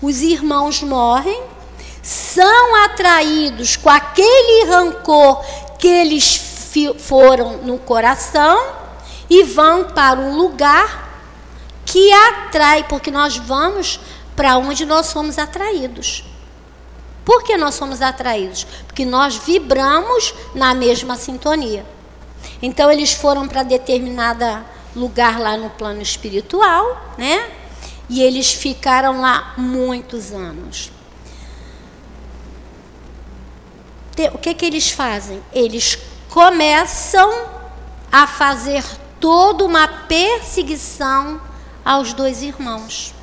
Os 0.00 0.22
irmãos 0.22 0.82
morrem, 0.82 1.42
são 2.02 2.84
atraídos 2.84 3.76
com 3.76 3.90
aquele 3.90 4.64
rancor 4.64 5.44
que 5.78 5.88
eles 5.88 6.70
foram 6.98 7.58
no 7.58 7.78
coração 7.78 8.58
e 9.28 9.42
vão 9.42 9.84
para 9.84 10.20
um 10.20 10.36
lugar 10.36 11.08
que 11.84 12.12
atrai, 12.12 12.84
porque 12.88 13.10
nós 13.10 13.36
vamos 13.36 13.98
para 14.36 14.56
onde 14.56 14.84
nós 14.84 15.06
somos 15.06 15.38
atraídos. 15.38 16.24
Por 17.24 17.42
que 17.42 17.56
nós 17.56 17.74
somos 17.74 18.00
atraídos? 18.00 18.66
Porque 18.86 19.04
nós 19.04 19.36
vibramos 19.36 20.34
na 20.54 20.72
mesma 20.74 21.16
sintonia. 21.16 21.84
Então 22.62 22.90
eles 22.90 23.12
foram 23.12 23.46
para 23.46 23.62
determinada 23.62 24.64
lugar 24.94 25.38
lá 25.38 25.56
no 25.56 25.70
plano 25.70 26.00
espiritual, 26.00 27.14
né? 27.18 27.50
E 28.08 28.22
eles 28.22 28.52
ficaram 28.52 29.20
lá 29.20 29.54
muitos 29.56 30.32
anos. 30.32 30.90
O 34.32 34.38
que 34.38 34.54
que 34.54 34.66
eles 34.66 34.90
fazem? 34.90 35.42
Eles 35.52 35.98
começam 36.28 37.30
a 38.10 38.26
fazer 38.26 38.84
toda 39.20 39.64
uma 39.64 39.86
perseguição 39.86 41.40
aos 41.84 42.12
dois 42.12 42.42
irmãos 42.42 43.14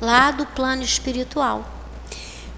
lá 0.00 0.30
do 0.30 0.44
plano 0.46 0.82
espiritual. 0.82 1.64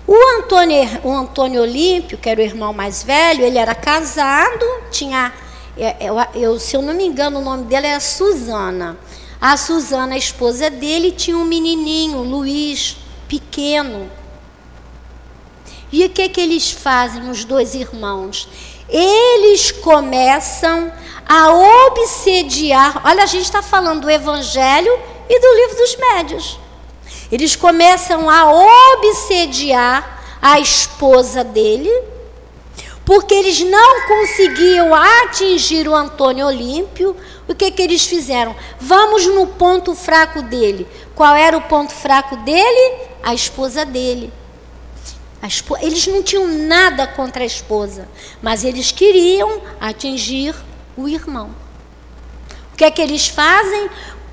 O 0.07 0.39
Antônio, 0.39 0.89
o 1.05 1.13
Antônio 1.13 1.63
Olímpio, 1.63 2.17
que 2.17 2.29
era 2.29 2.41
o 2.41 2.45
irmão 2.45 2.73
mais 2.73 3.03
velho, 3.03 3.45
ele 3.45 3.59
era 3.59 3.75
casado, 3.75 4.65
tinha, 4.91 5.33
é, 5.77 5.85
é, 5.85 6.09
eu, 6.09 6.17
eu, 6.35 6.59
se 6.59 6.75
eu 6.75 6.83
não 6.83 6.95
me 6.95 7.05
engano, 7.05 7.41
o 7.41 7.45
nome 7.45 7.65
dele 7.65 7.87
era 7.87 8.01
Suzana. 8.01 8.97
A 9.41 9.57
Suzana, 9.57 10.15
a 10.15 10.19
esposa 10.19 10.69
dele, 10.69 11.13
tinha 11.13 11.37
um 11.37 11.45
menininho, 11.45 12.23
Luiz, 12.23 12.97
pequeno. 13.29 14.11
E 15.93 16.05
o 16.05 16.11
que, 16.11 16.29
que 16.29 16.41
eles 16.41 16.71
fazem, 16.71 17.31
os 17.31 17.45
dois 17.45 17.75
irmãos? 17.75 18.49
Eles 18.89 19.71
começam 19.71 20.93
a 21.27 21.53
obsediar. 21.87 23.03
Olha, 23.05 23.23
a 23.23 23.27
gente 23.27 23.45
está 23.45 23.63
falando 23.63 24.03
do 24.03 24.11
Evangelho 24.11 24.93
e 25.29 25.41
do 25.41 25.55
livro 25.55 25.77
dos 25.77 25.97
médios. 25.97 26.59
Eles 27.31 27.55
começam 27.55 28.29
a 28.29 28.51
obsediar 28.97 30.39
a 30.41 30.59
esposa 30.59 31.45
dele, 31.45 31.93
porque 33.05 33.35
eles 33.35 33.61
não 33.61 34.07
conseguiam 34.07 34.95
atingir 34.95 35.87
o 35.89 35.95
Antônio 35.95 36.47
Olímpio. 36.47 37.15
O 37.49 37.55
que, 37.55 37.71
que 37.71 37.81
eles 37.81 38.07
fizeram? 38.07 38.55
Vamos 38.79 39.27
no 39.27 39.47
ponto 39.47 39.95
fraco 39.95 40.43
dele. 40.43 40.87
Qual 41.15 41.35
era 41.35 41.57
o 41.57 41.63
ponto 41.63 41.93
fraco 41.93 42.37
dele? 42.37 43.09
A 43.23 43.35
esposa 43.35 43.85
dele. 43.85 44.33
A 45.41 45.47
Eles 45.81 46.07
não 46.07 46.23
tinham 46.23 46.47
nada 46.47 47.07
contra 47.07 47.43
a 47.43 47.47
esposa, 47.47 48.09
mas 48.43 48.65
eles 48.65 48.93
queriam 48.93 49.63
atingir 49.81 50.55
o 50.97 51.09
irmão. 51.09 51.51
O 52.73 52.77
que 52.77 52.85
é 52.85 52.91
que 52.91 53.01
eles 53.01 53.29
fazem? 53.29 53.89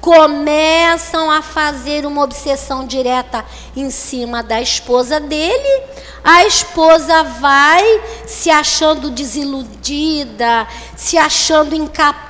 começam 0.05 1.31
a 1.31 1.41
fazer 1.41 2.05
uma 2.05 2.21
obsessão 2.21 2.85
direta 2.85 3.43
em 3.75 3.89
cima 3.89 4.43
da 4.43 4.61
esposa 4.61 5.19
dele. 5.19 5.83
A 6.23 6.45
esposa 6.45 7.23
vai 7.23 7.83
se 8.27 8.51
achando 8.51 9.09
desiludida, 9.09 10.67
se 10.95 11.17
achando 11.17 11.73
incapaz, 11.73 12.24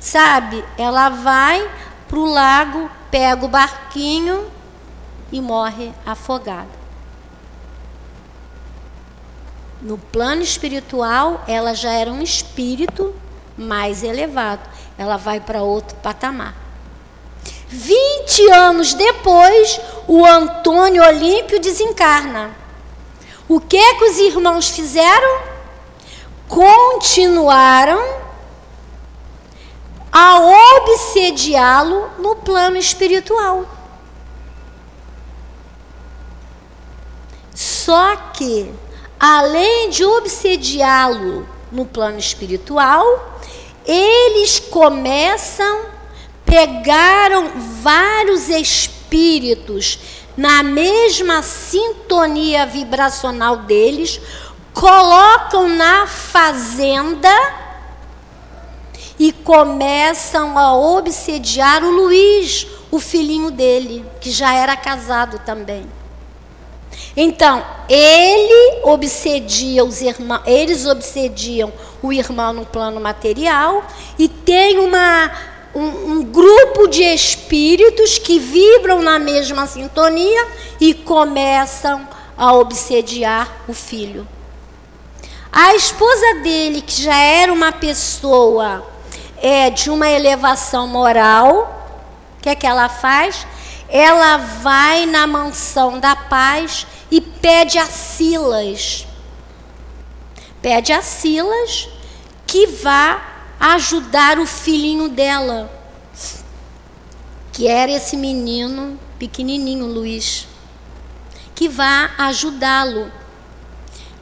sabe? 0.00 0.64
Ela 0.76 1.08
vai 1.08 1.70
para 2.08 2.18
o 2.18 2.24
lago, 2.24 2.90
pega 3.10 3.44
o 3.44 3.48
barquinho 3.48 4.50
e 5.32 5.40
morre 5.40 5.92
afogada. 6.06 6.84
No 9.80 9.98
plano 9.98 10.42
espiritual, 10.42 11.44
ela 11.46 11.74
já 11.74 11.90
era 11.90 12.10
um 12.10 12.22
espírito 12.22 13.14
mais 13.56 14.02
elevado 14.02 14.74
ela 14.98 15.16
vai 15.16 15.40
para 15.40 15.62
outro 15.62 15.96
patamar. 15.96 16.54
20 17.68 18.50
anos 18.52 18.94
depois, 18.94 19.80
o 20.06 20.24
Antônio 20.24 21.02
Olímpio 21.02 21.58
desencarna. 21.60 22.54
O 23.48 23.60
que 23.60 23.94
que 23.94 24.04
os 24.04 24.18
irmãos 24.18 24.68
fizeram? 24.70 25.42
Continuaram 26.48 28.23
a 30.16 30.38
obsediá-lo 30.38 32.08
no 32.20 32.36
plano 32.36 32.76
espiritual. 32.76 33.66
Só 37.52 38.14
que, 38.32 38.72
além 39.18 39.90
de 39.90 40.04
obsediá-lo 40.04 41.48
no 41.72 41.84
plano 41.84 42.16
espiritual, 42.16 43.04
eles 43.84 44.60
começam, 44.60 45.86
pegaram 46.46 47.50
vários 47.82 48.48
espíritos 48.48 49.98
na 50.36 50.62
mesma 50.62 51.42
sintonia 51.42 52.66
vibracional 52.66 53.56
deles, 53.58 54.20
colocam 54.72 55.68
na 55.68 56.06
fazenda 56.06 57.63
e 59.18 59.32
começam 59.32 60.58
a 60.58 60.74
obsediar 60.74 61.84
o 61.84 61.90
Luiz, 61.90 62.66
o 62.90 62.98
filhinho 62.98 63.50
dele, 63.50 64.04
que 64.20 64.30
já 64.30 64.54
era 64.54 64.76
casado 64.76 65.40
também. 65.44 65.86
Então, 67.16 67.64
ele 67.88 68.80
obsedia 68.82 69.84
os 69.84 70.00
irmãos, 70.00 70.42
eles 70.46 70.86
obsediam 70.86 71.72
o 72.02 72.12
irmão 72.12 72.52
no 72.52 72.66
plano 72.66 73.00
material 73.00 73.84
e 74.18 74.28
tem 74.28 74.78
uma, 74.78 75.30
um, 75.74 76.12
um 76.12 76.24
grupo 76.24 76.88
de 76.88 77.02
espíritos 77.02 78.18
que 78.18 78.38
vibram 78.38 79.00
na 79.00 79.18
mesma 79.18 79.66
sintonia 79.66 80.46
e 80.80 80.92
começam 80.92 82.06
a 82.36 82.52
obsediar 82.52 83.48
o 83.68 83.72
filho. 83.72 84.26
A 85.52 85.74
esposa 85.76 86.34
dele, 86.42 86.80
que 86.80 87.02
já 87.02 87.16
era 87.16 87.52
uma 87.52 87.70
pessoa 87.70 88.93
é, 89.44 89.68
de 89.68 89.90
uma 89.90 90.08
elevação 90.08 90.88
moral, 90.88 91.92
o 92.38 92.42
que 92.42 92.48
é 92.48 92.54
que 92.54 92.66
ela 92.66 92.88
faz? 92.88 93.46
Ela 93.90 94.38
vai 94.38 95.04
na 95.04 95.26
mansão 95.26 96.00
da 96.00 96.16
paz 96.16 96.86
e 97.10 97.20
pede 97.20 97.76
a 97.76 97.84
Silas. 97.84 99.06
Pede 100.62 100.94
a 100.94 101.02
Silas 101.02 101.90
que 102.46 102.66
vá 102.68 103.22
ajudar 103.60 104.38
o 104.38 104.46
filhinho 104.46 105.10
dela, 105.10 105.70
que 107.52 107.68
era 107.68 107.92
esse 107.92 108.16
menino 108.16 108.98
pequenininho, 109.18 109.84
Luiz, 109.84 110.48
que 111.54 111.68
vá 111.68 112.12
ajudá-lo. 112.16 113.12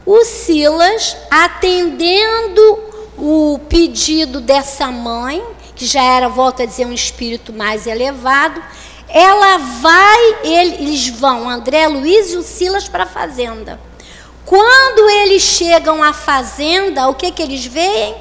O 0.04 0.24
Silas, 0.24 1.16
atendendo 1.30 2.91
o 3.24 3.56
pedido 3.68 4.40
dessa 4.40 4.90
mãe, 4.90 5.40
que 5.76 5.86
já 5.86 6.02
era, 6.02 6.28
volta 6.28 6.64
a 6.64 6.66
dizer, 6.66 6.84
um 6.84 6.92
espírito 6.92 7.52
mais 7.52 7.86
elevado, 7.86 8.60
ela 9.08 9.58
vai, 9.58 10.38
eles 10.42 11.06
vão, 11.06 11.48
André 11.48 11.86
Luiz 11.86 12.32
e 12.32 12.36
o 12.36 12.42
Silas 12.42 12.88
para 12.88 13.04
a 13.04 13.06
fazenda. 13.06 13.78
Quando 14.44 15.08
eles 15.08 15.40
chegam 15.40 16.02
à 16.02 16.12
fazenda, 16.12 17.08
o 17.08 17.14
que, 17.14 17.30
que 17.30 17.40
eles 17.40 17.64
veem? 17.64 18.16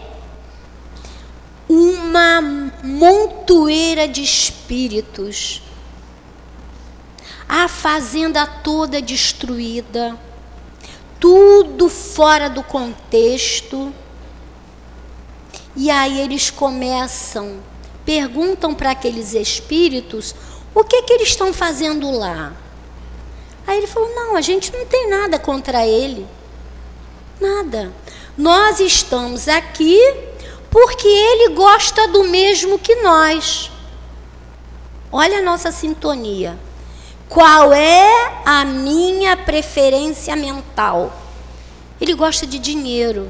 Uma 1.67 2.39
montoeira 2.83 4.07
de 4.07 4.21
espíritos. 4.21 5.63
A 7.49 7.67
fazenda 7.67 8.45
toda 8.45 9.01
destruída, 9.01 10.15
tudo 11.19 11.89
fora 11.89 12.47
do 12.47 12.61
contexto. 12.61 13.91
E 15.75 15.89
aí 15.89 16.19
eles 16.19 16.49
começam, 16.49 17.59
perguntam 18.05 18.73
para 18.73 18.91
aqueles 18.91 19.33
espíritos 19.33 20.35
o 20.73 20.83
que, 20.83 21.01
que 21.01 21.13
eles 21.13 21.29
estão 21.29 21.53
fazendo 21.53 22.09
lá? 22.11 22.53
Aí 23.67 23.77
ele 23.77 23.87
falou: 23.87 24.09
Não, 24.15 24.35
a 24.35 24.41
gente 24.41 24.71
não 24.73 24.85
tem 24.85 25.09
nada 25.09 25.37
contra 25.37 25.85
ele. 25.85 26.25
Nada. 27.39 27.91
Nós 28.37 28.79
estamos 28.79 29.47
aqui 29.47 29.99
porque 30.69 31.07
ele 31.07 31.53
gosta 31.53 32.07
do 32.07 32.23
mesmo 32.23 32.79
que 32.79 32.95
nós. 32.95 33.69
Olha 35.11 35.39
a 35.39 35.41
nossa 35.41 35.71
sintonia. 35.71 36.57
Qual 37.27 37.73
é 37.73 38.41
a 38.45 38.63
minha 38.63 39.35
preferência 39.35 40.35
mental? 40.35 41.13
Ele 41.99 42.13
gosta 42.13 42.47
de 42.47 42.57
dinheiro. 42.57 43.29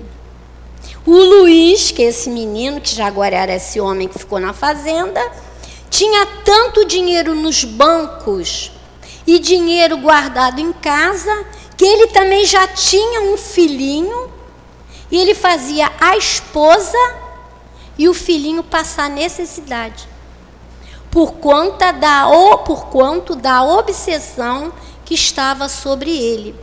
O 1.05 1.11
Luiz, 1.11 1.89
que 1.89 2.03
é 2.03 2.05
esse 2.05 2.29
menino, 2.29 2.79
que 2.79 2.93
já 2.93 3.07
agora 3.07 3.35
era 3.35 3.55
esse 3.55 3.79
homem 3.79 4.07
que 4.07 4.19
ficou 4.19 4.39
na 4.39 4.53
fazenda, 4.53 5.19
tinha 5.89 6.27
tanto 6.45 6.85
dinheiro 6.85 7.33
nos 7.33 7.63
bancos 7.63 8.71
e 9.25 9.39
dinheiro 9.39 9.97
guardado 9.97 10.59
em 10.59 10.71
casa, 10.71 11.45
que 11.75 11.83
ele 11.83 12.07
também 12.07 12.45
já 12.45 12.67
tinha 12.67 13.21
um 13.21 13.35
filhinho, 13.35 14.31
e 15.09 15.17
ele 15.17 15.33
fazia 15.33 15.91
a 15.99 16.15
esposa 16.15 16.97
e 17.97 18.07
o 18.07 18.13
filhinho 18.13 18.63
passar 18.63 19.09
necessidade. 19.09 20.07
Por 21.09 21.33
conta 21.33 21.91
da 21.91 22.27
ou 22.27 22.59
por 22.59 22.85
quanto 22.85 23.35
da 23.35 23.63
obsessão 23.63 24.71
que 25.03 25.15
estava 25.15 25.67
sobre 25.67 26.15
ele. 26.15 26.55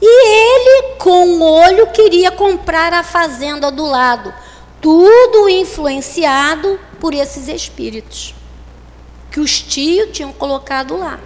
E 0.00 0.06
ele, 0.06 0.94
com 0.98 1.26
o 1.26 1.42
olho, 1.42 1.86
queria 1.88 2.30
comprar 2.30 2.92
a 2.92 3.02
fazenda 3.02 3.70
do 3.70 3.84
lado. 3.84 4.32
Tudo 4.80 5.48
influenciado 5.48 6.80
por 6.98 7.12
esses 7.12 7.48
espíritos 7.48 8.34
que 9.30 9.40
os 9.40 9.60
tios 9.60 10.10
tinham 10.12 10.32
colocado 10.32 10.96
lá. 10.96 11.20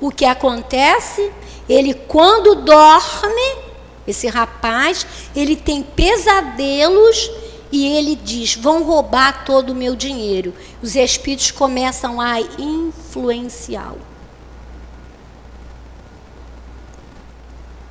O 0.00 0.10
que 0.10 0.24
acontece? 0.24 1.30
Ele, 1.68 1.94
quando 1.94 2.56
dorme, 2.56 3.58
esse 4.06 4.26
rapaz, 4.26 5.06
ele 5.34 5.54
tem 5.56 5.82
pesadelos 5.82 7.30
e 7.70 7.86
ele 7.86 8.16
diz: 8.16 8.54
vão 8.56 8.82
roubar 8.82 9.44
todo 9.44 9.70
o 9.70 9.74
meu 9.74 9.94
dinheiro. 9.94 10.54
Os 10.82 10.96
espíritos 10.96 11.50
começam 11.50 12.20
a 12.20 12.40
influenciá-lo. 12.40 14.11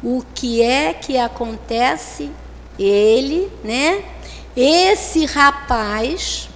O 0.03 0.23
que 0.33 0.61
é 0.61 0.93
que 0.93 1.17
acontece? 1.17 2.31
Ele, 2.77 3.51
né? 3.63 4.03
Esse 4.55 5.25
rapaz 5.25 6.49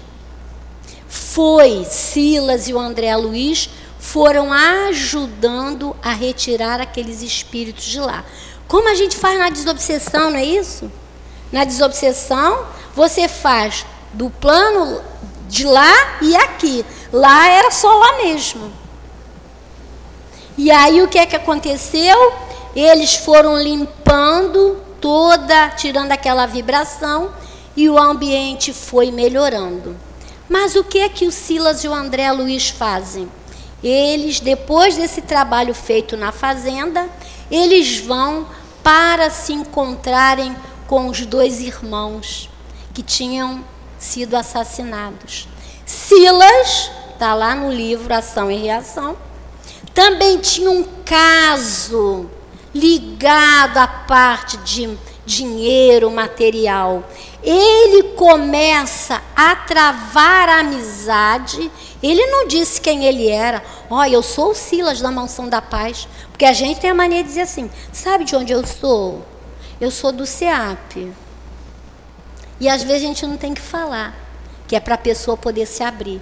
foi, 1.08 1.84
Silas 1.88 2.68
e 2.68 2.74
o 2.74 2.78
André 2.78 3.14
Luiz 3.16 3.70
foram 3.98 4.52
ajudando 4.52 5.96
a 6.02 6.12
retirar 6.12 6.80
aqueles 6.80 7.22
espíritos 7.22 7.84
de 7.84 8.00
lá. 8.00 8.24
Como 8.66 8.88
a 8.88 8.94
gente 8.94 9.16
faz 9.16 9.38
na 9.38 9.48
desobsessão, 9.48 10.30
não 10.30 10.38
é 10.38 10.44
isso? 10.44 10.90
Na 11.52 11.64
desobsessão, 11.64 12.66
você 12.94 13.28
faz 13.28 13.86
do 14.12 14.28
plano 14.30 15.00
de 15.48 15.64
lá 15.64 16.18
e 16.20 16.34
aqui. 16.34 16.84
Lá 17.12 17.48
era 17.48 17.70
só 17.70 17.92
lá 17.92 18.16
mesmo. 18.18 18.72
E 20.58 20.70
aí 20.70 21.02
o 21.02 21.08
que 21.08 21.18
é 21.18 21.26
que 21.26 21.36
aconteceu? 21.36 22.32
Eles 22.76 23.16
foram 23.16 23.58
limpando 23.58 24.76
toda, 25.00 25.70
tirando 25.70 26.12
aquela 26.12 26.44
vibração 26.44 27.32
e 27.74 27.88
o 27.88 27.96
ambiente 27.96 28.70
foi 28.70 29.10
melhorando. 29.10 29.96
Mas 30.46 30.76
o 30.76 30.84
que 30.84 30.98
é 30.98 31.08
que 31.08 31.26
o 31.26 31.32
Silas 31.32 31.84
e 31.84 31.88
o 31.88 31.94
André 31.94 32.30
Luiz 32.32 32.68
fazem? 32.68 33.30
Eles, 33.82 34.40
depois 34.40 34.94
desse 34.94 35.22
trabalho 35.22 35.72
feito 35.72 36.18
na 36.18 36.32
fazenda, 36.32 37.08
eles 37.50 37.96
vão 37.98 38.46
para 38.82 39.30
se 39.30 39.54
encontrarem 39.54 40.54
com 40.86 41.08
os 41.08 41.24
dois 41.24 41.60
irmãos 41.60 42.50
que 42.92 43.02
tinham 43.02 43.64
sido 43.98 44.36
assassinados. 44.36 45.48
Silas, 45.86 46.90
está 47.14 47.34
lá 47.34 47.54
no 47.54 47.72
livro 47.72 48.14
Ação 48.14 48.50
e 48.50 48.56
Reação, 48.56 49.16
também 49.94 50.38
tinha 50.38 50.70
um 50.70 50.84
caso 51.04 52.28
ligado 52.78 53.78
à 53.78 53.86
parte 53.86 54.56
de 54.58 54.96
dinheiro, 55.24 56.10
material. 56.10 57.04
Ele 57.42 58.14
começa 58.14 59.22
a 59.34 59.56
travar 59.56 60.48
a 60.48 60.60
amizade. 60.60 61.70
Ele 62.02 62.26
não 62.26 62.46
disse 62.46 62.80
quem 62.80 63.04
ele 63.04 63.28
era. 63.28 63.62
Olha, 63.90 64.14
eu 64.14 64.22
sou 64.22 64.50
o 64.50 64.54
Silas 64.54 65.00
da 65.00 65.10
Mansão 65.10 65.48
da 65.48 65.60
Paz. 65.60 66.08
Porque 66.30 66.44
a 66.44 66.52
gente 66.52 66.80
tem 66.80 66.90
a 66.90 66.94
mania 66.94 67.22
de 67.22 67.28
dizer 67.28 67.42
assim: 67.42 67.70
sabe 67.92 68.24
de 68.24 68.34
onde 68.36 68.52
eu 68.52 68.66
sou? 68.66 69.24
Eu 69.80 69.90
sou 69.90 70.12
do 70.12 70.26
SEAP. 70.26 71.12
E 72.58 72.68
às 72.68 72.82
vezes 72.82 73.04
a 73.04 73.06
gente 73.06 73.26
não 73.26 73.36
tem 73.36 73.52
que 73.52 73.60
falar, 73.60 74.14
que 74.66 74.74
é 74.74 74.80
para 74.80 74.94
a 74.94 74.98
pessoa 74.98 75.36
poder 75.36 75.66
se 75.66 75.82
abrir. 75.82 76.20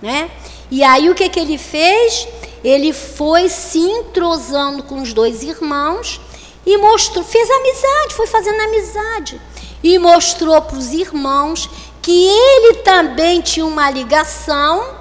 Né? 0.00 0.30
E 0.70 0.82
aí 0.82 1.08
o 1.08 1.14
que, 1.14 1.28
que 1.28 1.40
ele 1.40 1.58
fez? 1.58 2.26
Ele 2.64 2.94
foi 2.94 3.50
se 3.50 3.78
entrosando 3.78 4.82
com 4.82 5.02
os 5.02 5.12
dois 5.12 5.42
irmãos 5.42 6.18
e 6.64 6.78
mostrou, 6.78 7.22
fez 7.22 7.48
amizade, 7.50 8.14
foi 8.14 8.26
fazendo 8.26 8.58
amizade. 8.62 9.40
E 9.82 9.98
mostrou 9.98 10.60
para 10.62 10.78
os 10.78 10.92
irmãos 10.92 11.68
que 12.00 12.26
ele 12.26 12.76
também 12.76 13.42
tinha 13.42 13.66
uma 13.66 13.90
ligação 13.90 14.96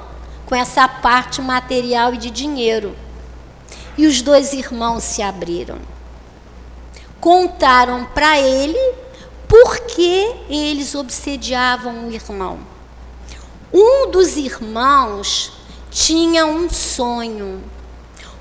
com 0.45 0.53
essa 0.53 0.87
parte 0.89 1.41
material 1.41 2.13
e 2.13 2.17
de 2.17 2.29
dinheiro. 2.29 2.93
E 3.97 4.05
os 4.05 4.21
dois 4.21 4.51
irmãos 4.51 5.03
se 5.03 5.21
abriram. 5.21 5.79
Contaram 7.21 8.03
para 8.13 8.39
ele 8.41 8.77
por 9.47 9.79
que 9.81 10.35
eles 10.49 10.95
obsediavam 10.95 12.07
o 12.07 12.11
irmão. 12.11 12.59
Um 13.71 14.11
dos 14.11 14.35
irmãos 14.35 15.53
tinha 15.93 16.45
um 16.45 16.69
sonho. 16.69 17.63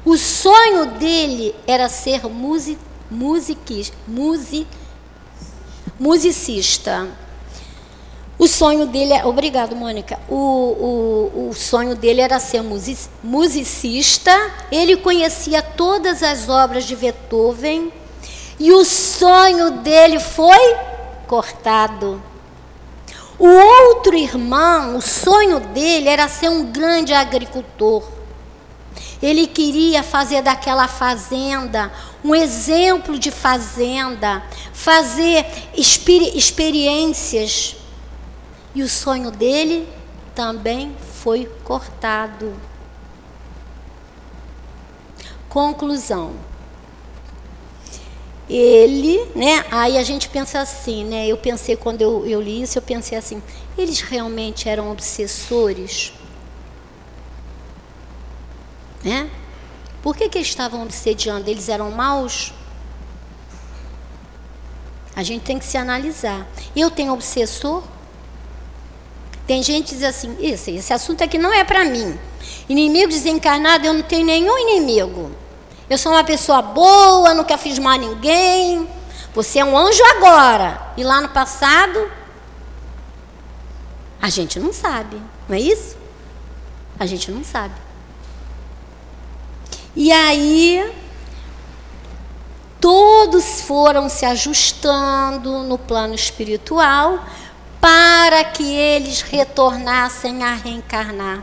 O 0.04 0.16
sonho 0.16 0.86
dele 0.86 1.54
era 1.66 1.88
ser 1.88 2.22
music, 2.28 2.78
musicista. 6.00 7.08
O 8.38 8.48
sonho 8.48 8.86
dele, 8.86 9.12
é, 9.12 9.24
obrigado, 9.24 9.76
Mônica. 9.76 10.18
O, 10.28 10.34
o, 10.34 11.48
o 11.50 11.54
sonho 11.54 11.94
dele 11.94 12.22
era 12.22 12.40
ser 12.40 12.62
music, 12.62 13.08
musicista. 13.22 14.34
Ele 14.72 14.96
conhecia 14.96 15.62
todas 15.62 16.22
as 16.22 16.48
obras 16.48 16.84
de 16.84 16.96
Beethoven 16.96 17.92
e 18.58 18.72
o 18.72 18.84
sonho 18.84 19.82
dele 19.82 20.18
foi 20.18 20.76
cortado. 21.28 22.20
O 23.42 23.48
outro 23.48 24.14
irmão, 24.14 24.96
o 24.96 25.02
sonho 25.02 25.58
dele 25.58 26.08
era 26.08 26.28
ser 26.28 26.48
um 26.48 26.70
grande 26.70 27.12
agricultor. 27.12 28.08
Ele 29.20 29.48
queria 29.48 30.00
fazer 30.04 30.42
daquela 30.42 30.86
fazenda 30.86 31.90
um 32.22 32.36
exemplo 32.36 33.18
de 33.18 33.32
fazenda, 33.32 34.44
fazer 34.72 35.44
experi 35.74 36.38
experiências. 36.38 37.74
E 38.76 38.82
o 38.84 38.88
sonho 38.88 39.32
dele 39.32 39.88
também 40.36 40.96
foi 41.20 41.50
cortado. 41.64 42.54
Conclusão. 45.48 46.51
Ele, 48.48 49.24
né? 49.34 49.64
Aí 49.70 49.96
a 49.96 50.02
gente 50.02 50.28
pensa 50.28 50.60
assim, 50.60 51.04
né? 51.04 51.26
Eu 51.26 51.36
pensei 51.36 51.76
quando 51.76 52.02
eu, 52.02 52.26
eu 52.26 52.40
li 52.40 52.62
isso, 52.62 52.78
eu 52.78 52.82
pensei 52.82 53.16
assim: 53.16 53.42
eles 53.78 54.00
realmente 54.00 54.68
eram 54.68 54.90
obsessores? 54.90 56.12
Né? 59.02 59.30
Por 60.02 60.16
que, 60.16 60.28
que 60.28 60.38
eles 60.38 60.48
estavam 60.48 60.82
obsediando? 60.82 61.48
Eles 61.48 61.68
eram 61.68 61.90
maus? 61.90 62.52
A 65.14 65.22
gente 65.22 65.42
tem 65.42 65.58
que 65.58 65.64
se 65.64 65.76
analisar. 65.76 66.46
Eu 66.74 66.90
tenho 66.90 67.12
obsessor? 67.12 67.82
Tem 69.46 69.62
gente 69.62 69.90
que 69.90 69.94
diz 69.94 70.04
assim: 70.04 70.36
esse, 70.40 70.72
esse 70.72 70.92
assunto 70.92 71.22
aqui 71.22 71.38
não 71.38 71.52
é 71.52 71.64
para 71.64 71.84
mim. 71.84 72.18
Inimigo 72.68 73.08
desencarnado, 73.08 73.86
eu 73.86 73.92
não 73.92 74.02
tenho 74.02 74.26
nenhum 74.26 74.58
inimigo. 74.58 75.30
Eu 75.88 75.98
sou 75.98 76.12
uma 76.12 76.24
pessoa 76.24 76.62
boa, 76.62 77.34
nunca 77.34 77.58
fiz 77.58 77.78
mal 77.78 77.94
a 77.94 77.98
ninguém. 77.98 78.88
Você 79.34 79.58
é 79.58 79.64
um 79.64 79.76
anjo 79.76 80.02
agora. 80.16 80.92
E 80.96 81.04
lá 81.04 81.20
no 81.20 81.28
passado, 81.28 82.10
a 84.20 84.28
gente 84.28 84.60
não 84.60 84.72
sabe, 84.72 85.20
não 85.48 85.56
é 85.56 85.60
isso? 85.60 85.96
A 86.98 87.06
gente 87.06 87.30
não 87.30 87.42
sabe. 87.42 87.74
E 89.94 90.10
aí, 90.12 90.90
todos 92.80 93.62
foram 93.62 94.08
se 94.08 94.24
ajustando 94.24 95.64
no 95.64 95.76
plano 95.76 96.14
espiritual 96.14 97.24
para 97.80 98.44
que 98.44 98.74
eles 98.74 99.22
retornassem 99.22 100.42
a 100.44 100.54
reencarnar. 100.54 101.42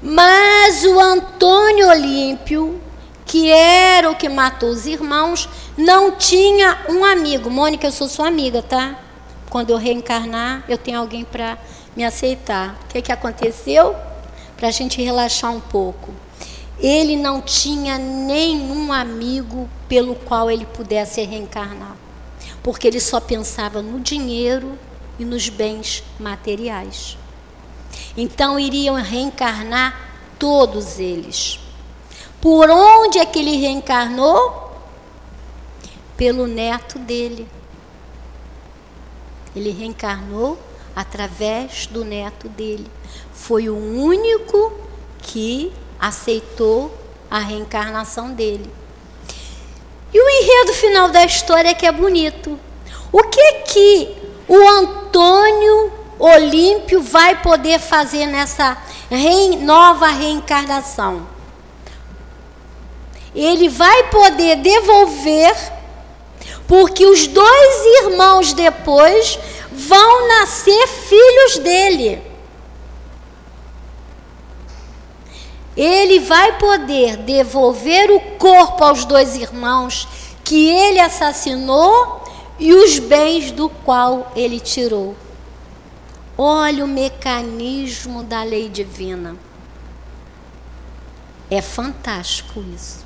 Mas 0.00 0.84
o 0.84 0.98
Antônio 0.98 1.88
Olímpio, 1.88 2.80
que 3.32 3.50
era 3.50 4.10
o 4.10 4.14
que 4.14 4.28
matou 4.28 4.68
os 4.68 4.84
irmãos, 4.84 5.48
não 5.74 6.12
tinha 6.12 6.84
um 6.90 7.02
amigo. 7.02 7.48
Mônica, 7.48 7.86
eu 7.86 7.90
sou 7.90 8.06
sua 8.06 8.28
amiga, 8.28 8.60
tá? 8.60 8.94
Quando 9.48 9.70
eu 9.70 9.78
reencarnar, 9.78 10.62
eu 10.68 10.76
tenho 10.76 10.98
alguém 10.98 11.24
para 11.24 11.56
me 11.96 12.04
aceitar. 12.04 12.78
O 12.84 12.88
que, 12.88 13.00
que 13.00 13.10
aconteceu? 13.10 13.96
Para 14.58 14.68
a 14.68 14.70
gente 14.70 15.00
relaxar 15.00 15.50
um 15.50 15.60
pouco 15.60 16.12
ele 16.82 17.14
não 17.14 17.40
tinha 17.40 17.96
nenhum 17.96 18.92
amigo 18.92 19.70
pelo 19.88 20.16
qual 20.16 20.50
ele 20.50 20.66
pudesse 20.66 21.22
reencarnar, 21.22 21.96
porque 22.60 22.88
ele 22.88 22.98
só 22.98 23.20
pensava 23.20 23.80
no 23.80 24.00
dinheiro 24.00 24.76
e 25.16 25.24
nos 25.24 25.48
bens 25.48 26.02
materiais. 26.18 27.16
Então 28.16 28.58
iriam 28.58 28.96
reencarnar 28.96 29.96
todos 30.40 30.98
eles. 30.98 31.61
Por 32.42 32.68
onde 32.68 33.20
é 33.20 33.24
que 33.24 33.38
ele 33.38 33.56
reencarnou? 33.56 34.72
Pelo 36.16 36.48
neto 36.48 36.98
dele. 36.98 37.48
Ele 39.54 39.70
reencarnou 39.70 40.58
através 40.94 41.86
do 41.86 42.04
neto 42.04 42.48
dele. 42.48 42.90
Foi 43.32 43.68
o 43.68 43.76
único 43.76 44.72
que 45.18 45.72
aceitou 46.00 46.92
a 47.30 47.38
reencarnação 47.38 48.32
dele. 48.32 48.68
E 50.12 50.20
o 50.20 50.28
enredo 50.28 50.72
final 50.74 51.08
da 51.10 51.24
história 51.24 51.68
é 51.68 51.74
que 51.74 51.86
é 51.86 51.92
bonito. 51.92 52.58
O 53.12 53.22
que 53.22 53.52
que 53.68 54.16
o 54.48 54.68
Antônio 54.68 55.92
Olímpio 56.18 57.00
vai 57.00 57.40
poder 57.40 57.78
fazer 57.78 58.26
nessa 58.26 58.76
nova 59.60 60.08
reencarnação? 60.08 61.31
Ele 63.34 63.68
vai 63.68 64.10
poder 64.10 64.56
devolver, 64.56 65.54
porque 66.66 67.06
os 67.06 67.26
dois 67.26 67.86
irmãos 68.02 68.52
depois 68.52 69.38
vão 69.70 70.28
nascer 70.28 70.86
filhos 70.86 71.58
dele. 71.58 72.22
Ele 75.74 76.20
vai 76.20 76.58
poder 76.58 77.16
devolver 77.16 78.10
o 78.10 78.20
corpo 78.36 78.84
aos 78.84 79.06
dois 79.06 79.36
irmãos 79.36 80.06
que 80.44 80.68
ele 80.68 81.00
assassinou 81.00 82.22
e 82.58 82.74
os 82.74 82.98
bens 82.98 83.50
do 83.50 83.70
qual 83.70 84.30
ele 84.36 84.60
tirou. 84.60 85.16
Olha 86.36 86.84
o 86.84 86.88
mecanismo 86.88 88.22
da 88.22 88.42
lei 88.42 88.68
divina. 88.68 89.36
É 91.50 91.62
fantástico 91.62 92.62
isso. 92.74 93.01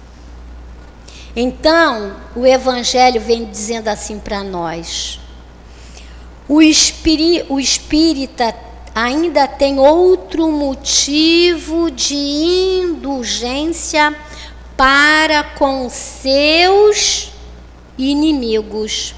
Então, 1.39 2.17
o 2.35 2.47
Evangelho 2.47 3.21
vem 3.21 3.45
dizendo 3.45 3.89
assim 3.89 4.19
para 4.19 4.43
nós: 4.43 5.21
o, 6.49 6.63
espiri, 6.63 7.45
o 7.51 7.61
espírita 7.61 8.57
ainda 8.95 9.47
tem 9.47 9.79
outro 9.79 10.51
motivo 10.51 11.91
de 11.91 12.17
indulgência 12.17 14.17
para 14.79 15.45
com 15.45 15.91
seus 15.91 17.31
inimigos. 17.99 19.15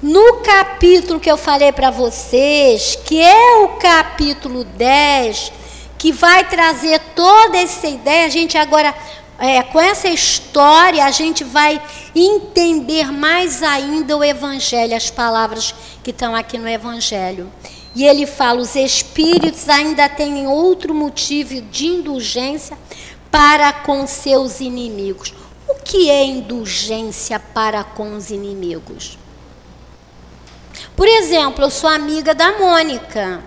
No 0.00 0.34
capítulo 0.34 1.18
que 1.18 1.30
eu 1.30 1.36
falei 1.36 1.72
para 1.72 1.90
vocês, 1.90 2.96
que 3.04 3.20
é 3.20 3.64
o 3.64 3.70
capítulo 3.70 4.62
10, 4.62 5.50
que 5.98 6.12
vai 6.12 6.46
trazer 6.46 7.00
toda 7.16 7.56
essa 7.56 7.88
ideia, 7.88 8.26
a 8.26 8.28
gente 8.28 8.56
agora 8.56 8.94
é, 9.38 9.62
com 9.62 9.80
essa 9.80 10.08
história, 10.08 11.04
a 11.04 11.10
gente 11.10 11.42
vai 11.42 11.82
entender 12.14 13.10
mais 13.10 13.62
ainda 13.62 14.16
o 14.16 14.22
Evangelho, 14.22 14.96
as 14.96 15.10
palavras 15.10 15.74
que 16.02 16.10
estão 16.10 16.34
aqui 16.34 16.56
no 16.56 16.68
Evangelho. 16.68 17.50
E 17.94 18.04
ele 18.04 18.26
fala: 18.26 18.60
os 18.60 18.74
espíritos 18.76 19.68
ainda 19.68 20.08
têm 20.08 20.46
outro 20.46 20.94
motivo 20.94 21.60
de 21.62 21.86
indulgência 21.86 22.78
para 23.30 23.72
com 23.72 24.06
seus 24.06 24.60
inimigos. 24.60 25.34
O 25.68 25.74
que 25.82 26.10
é 26.10 26.24
indulgência 26.24 27.40
para 27.40 27.82
com 27.82 28.16
os 28.16 28.30
inimigos? 28.30 29.18
Por 30.94 31.08
exemplo, 31.08 31.64
eu 31.64 31.70
sou 31.70 31.90
amiga 31.90 32.34
da 32.34 32.58
Mônica. 32.58 33.42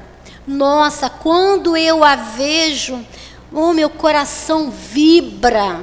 Nossa, 0.46 1.10
quando 1.10 1.76
eu 1.76 2.04
a 2.04 2.16
vejo, 2.16 3.06
oh, 3.52 3.74
meu 3.74 3.90
coração 3.90 4.70
vibra. 4.70 5.82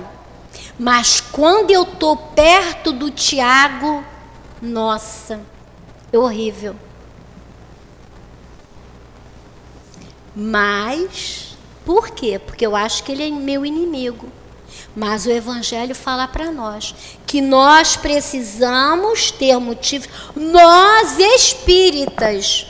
Mas 0.79 1.21
quando 1.21 1.71
eu 1.71 1.83
estou 1.83 2.17
perto 2.17 2.93
do 2.93 3.11
Tiago, 3.11 4.05
nossa, 4.61 5.41
é 6.12 6.19
horrível. 6.19 6.75
Mas, 10.35 11.57
por 11.85 12.11
quê? 12.11 12.39
Porque 12.39 12.67
eu 12.67 12.75
acho 12.75 13.05
que 13.05 13.12
ele 13.12 13.23
é 13.23 13.31
meu 13.31 13.65
inimigo. 13.65 14.29
Mas 14.97 15.27
o 15.27 15.31
Evangelho 15.31 15.95
fala 15.95 16.27
para 16.27 16.51
nós 16.51 16.95
que 17.27 17.41
nós 17.41 17.97
precisamos 17.97 19.31
ter 19.31 19.59
motivos, 19.59 20.09
nós 20.37 21.19
espíritas, 21.19 22.67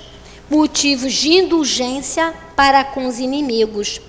motivos 0.50 1.12
de 1.12 1.34
indulgência 1.34 2.34
para 2.56 2.82
com 2.82 3.06
os 3.06 3.18
inimigos. 3.18 4.00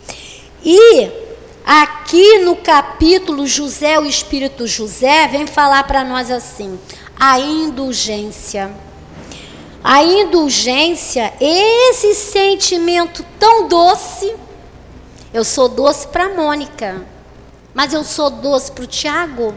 E 0.66 1.11
aqui 1.63 2.39
no 2.39 2.55
capítulo 2.55 3.45
José, 3.45 3.99
o 3.99 4.05
Espírito 4.05 4.66
José, 4.66 5.28
vem 5.28 5.45
falar 5.45 5.84
para 5.84 6.03
nós 6.03 6.32
assim: 6.32 6.80
a 7.20 7.39
indulgência. 7.39 8.76
A 9.84 10.03
indulgência, 10.03 11.32
esse 11.39 12.16
sentimento 12.16 13.24
tão 13.38 13.68
doce. 13.68 14.36
Eu 15.32 15.45
sou 15.45 15.70
doce 15.70 16.07
para 16.07 16.30
Mônica, 16.30 17.05
mas 17.72 17.93
eu 17.93 18.03
sou 18.03 18.32
doce 18.32 18.72
para 18.72 18.84
o 18.84 18.88
Tiago. 18.88 19.53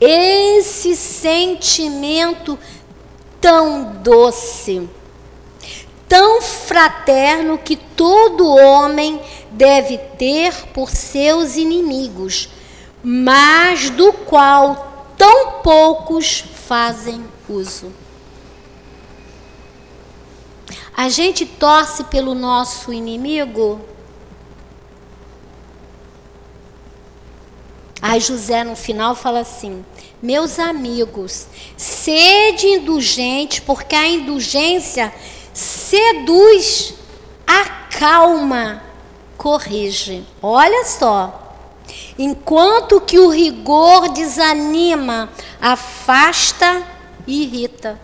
Esse 0.00 0.96
sentimento 0.96 2.58
tão 3.40 3.92
doce 4.02 4.88
tão 6.08 6.40
fraterno 6.40 7.58
que 7.58 7.76
todo 7.76 8.48
homem 8.48 9.20
deve 9.50 9.98
ter 9.98 10.54
por 10.72 10.90
seus 10.90 11.56
inimigos, 11.56 12.48
mas 13.02 13.90
do 13.90 14.12
qual 14.12 15.06
tão 15.16 15.60
poucos 15.62 16.40
fazem 16.40 17.24
uso. 17.48 17.92
A 20.96 21.08
gente 21.08 21.46
torce 21.46 22.04
pelo 22.04 22.34
nosso 22.34 22.92
inimigo. 22.92 23.80
Aí 28.02 28.20
José 28.20 28.64
no 28.64 28.74
final 28.74 29.14
fala 29.14 29.40
assim: 29.40 29.84
Meus 30.20 30.58
amigos, 30.58 31.46
sede 31.76 32.66
indulgente, 32.66 33.62
porque 33.62 33.94
a 33.94 34.08
indulgência 34.08 35.14
seduz, 35.58 36.94
acalma, 37.44 38.80
corrige. 39.36 40.24
Olha 40.40 40.84
só. 40.84 41.56
Enquanto 42.16 43.00
que 43.00 43.18
o 43.18 43.28
rigor 43.28 44.08
desanima, 44.10 45.28
afasta 45.60 46.84
e 47.26 47.42
irrita. 47.42 47.98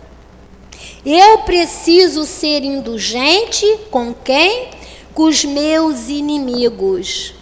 Eu 1.06 1.38
preciso 1.38 2.24
ser 2.24 2.64
indulgente 2.64 3.66
com 3.90 4.12
quem? 4.12 4.70
Com 5.14 5.24
os 5.24 5.44
meus 5.44 6.08
inimigos. 6.08 7.34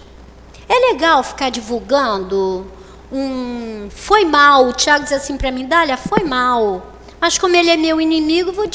É 0.69 0.93
legal 0.93 1.23
ficar 1.23 1.51
divulgando 1.51 2.67
um 3.11 3.89
foi 3.91 4.27
mal. 4.27 4.67
O 4.67 4.73
Tiago 4.73 5.05
diz 5.05 5.13
assim 5.13 5.39
para 5.39 5.51
mim, 5.51 5.67
Dália, 5.67 5.97
foi 5.97 6.25
mal. 6.25 6.92
Mas 7.23 7.39
como 7.39 7.55
ele 7.55 7.71
é 7.71 7.77
meu 7.77 8.01
inimigo, 8.01 8.51
vou 8.51 8.67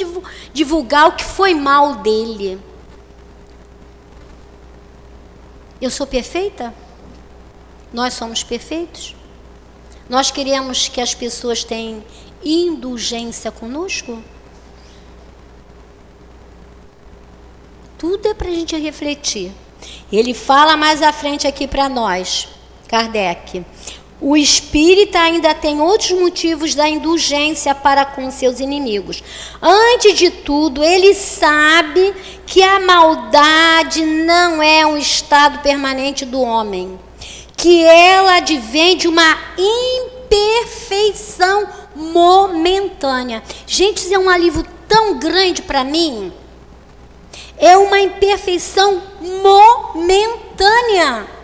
divulgar 0.53 1.09
o 1.09 1.11
que 1.17 1.23
foi 1.25 1.53
mal 1.53 1.95
dele. 1.95 2.57
Eu 5.81 5.91
sou 5.91 6.07
perfeita? 6.07 6.73
Nós 7.91 8.13
somos 8.13 8.43
perfeitos? 8.43 9.13
Nós 10.09 10.31
queremos 10.31 10.87
que 10.87 11.01
as 11.01 11.13
pessoas 11.13 11.65
tenham 11.65 12.01
indulgência 12.41 13.51
conosco? 13.51 14.23
Tudo 17.97 18.29
é 18.29 18.33
para 18.33 18.47
a 18.47 18.53
gente 18.53 18.77
refletir. 18.77 19.51
Ele 20.09 20.33
fala 20.33 20.77
mais 20.77 21.01
à 21.01 21.11
frente 21.11 21.45
aqui 21.45 21.67
para 21.67 21.89
nós, 21.89 22.47
Kardec. 22.87 23.65
O 24.19 24.35
espírita 24.35 25.19
ainda 25.19 25.53
tem 25.53 25.79
outros 25.79 26.11
motivos 26.11 26.73
da 26.73 26.89
indulgência 26.89 27.75
para 27.75 28.03
com 28.03 28.31
seus 28.31 28.59
inimigos. 28.59 29.23
Antes 29.61 30.17
de 30.17 30.31
tudo, 30.31 30.83
ele 30.83 31.13
sabe 31.13 32.15
que 32.45 32.63
a 32.63 32.79
maldade 32.79 34.03
não 34.03 34.61
é 34.61 34.83
um 34.87 34.97
estado 34.97 35.59
permanente 35.59 36.25
do 36.25 36.41
homem, 36.41 36.99
que 37.55 37.83
ela 37.83 38.37
advém 38.37 38.97
de 38.97 39.07
uma 39.07 39.37
imperfeição 40.25 41.67
momentânea. 41.95 43.43
Gente, 43.67 43.97
isso 43.97 44.15
é 44.15 44.17
um 44.17 44.29
alívio 44.29 44.65
tão 44.87 45.19
grande 45.19 45.61
para 45.61 45.83
mim. 45.83 46.33
É 47.59 47.77
uma 47.77 47.99
imperfeição 47.99 48.99
momentânea. 49.43 51.36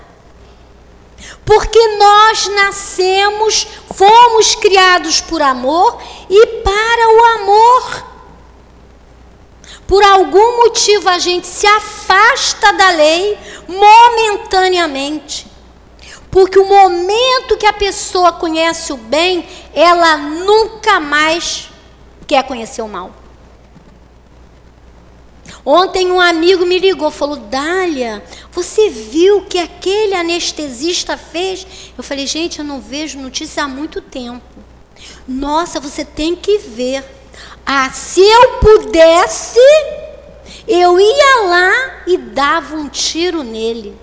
Porque 1.45 1.79
nós 1.97 2.47
nascemos, 2.47 3.67
fomos 3.95 4.55
criados 4.55 5.21
por 5.21 5.41
amor 5.41 6.01
e 6.29 6.47
para 6.63 7.09
o 7.09 7.25
amor. 7.41 8.05
Por 9.87 10.03
algum 10.03 10.57
motivo 10.57 11.09
a 11.09 11.19
gente 11.19 11.45
se 11.45 11.67
afasta 11.67 12.71
da 12.73 12.89
lei 12.91 13.37
momentaneamente. 13.67 15.47
Porque 16.31 16.57
o 16.57 16.65
momento 16.65 17.57
que 17.57 17.65
a 17.65 17.73
pessoa 17.73 18.31
conhece 18.31 18.91
o 18.91 18.97
bem, 18.97 19.47
ela 19.73 20.17
nunca 20.17 20.99
mais 20.99 21.69
quer 22.25 22.43
conhecer 22.43 22.81
o 22.81 22.87
mal. 22.87 23.22
Ontem 25.65 26.11
um 26.11 26.19
amigo 26.19 26.65
me 26.65 26.77
ligou, 26.77 27.09
falou: 27.09 27.37
Dália, 27.37 28.23
você 28.51 28.89
viu 28.89 29.37
o 29.37 29.45
que 29.45 29.57
aquele 29.57 30.13
anestesista 30.13 31.17
fez? 31.17 31.65
Eu 31.97 32.03
falei: 32.03 32.27
gente, 32.27 32.59
eu 32.59 32.65
não 32.65 32.81
vejo 32.81 33.19
notícia 33.19 33.63
há 33.63 33.67
muito 33.67 34.01
tempo. 34.01 34.43
Nossa, 35.27 35.79
você 35.79 36.03
tem 36.03 36.35
que 36.35 36.57
ver. 36.57 37.03
Ah, 37.65 37.89
se 37.91 38.19
eu 38.19 38.59
pudesse, 38.59 39.59
eu 40.67 40.99
ia 40.99 41.41
lá 41.47 42.03
e 42.07 42.17
dava 42.17 42.75
um 42.75 42.89
tiro 42.89 43.41
nele. 43.41 43.97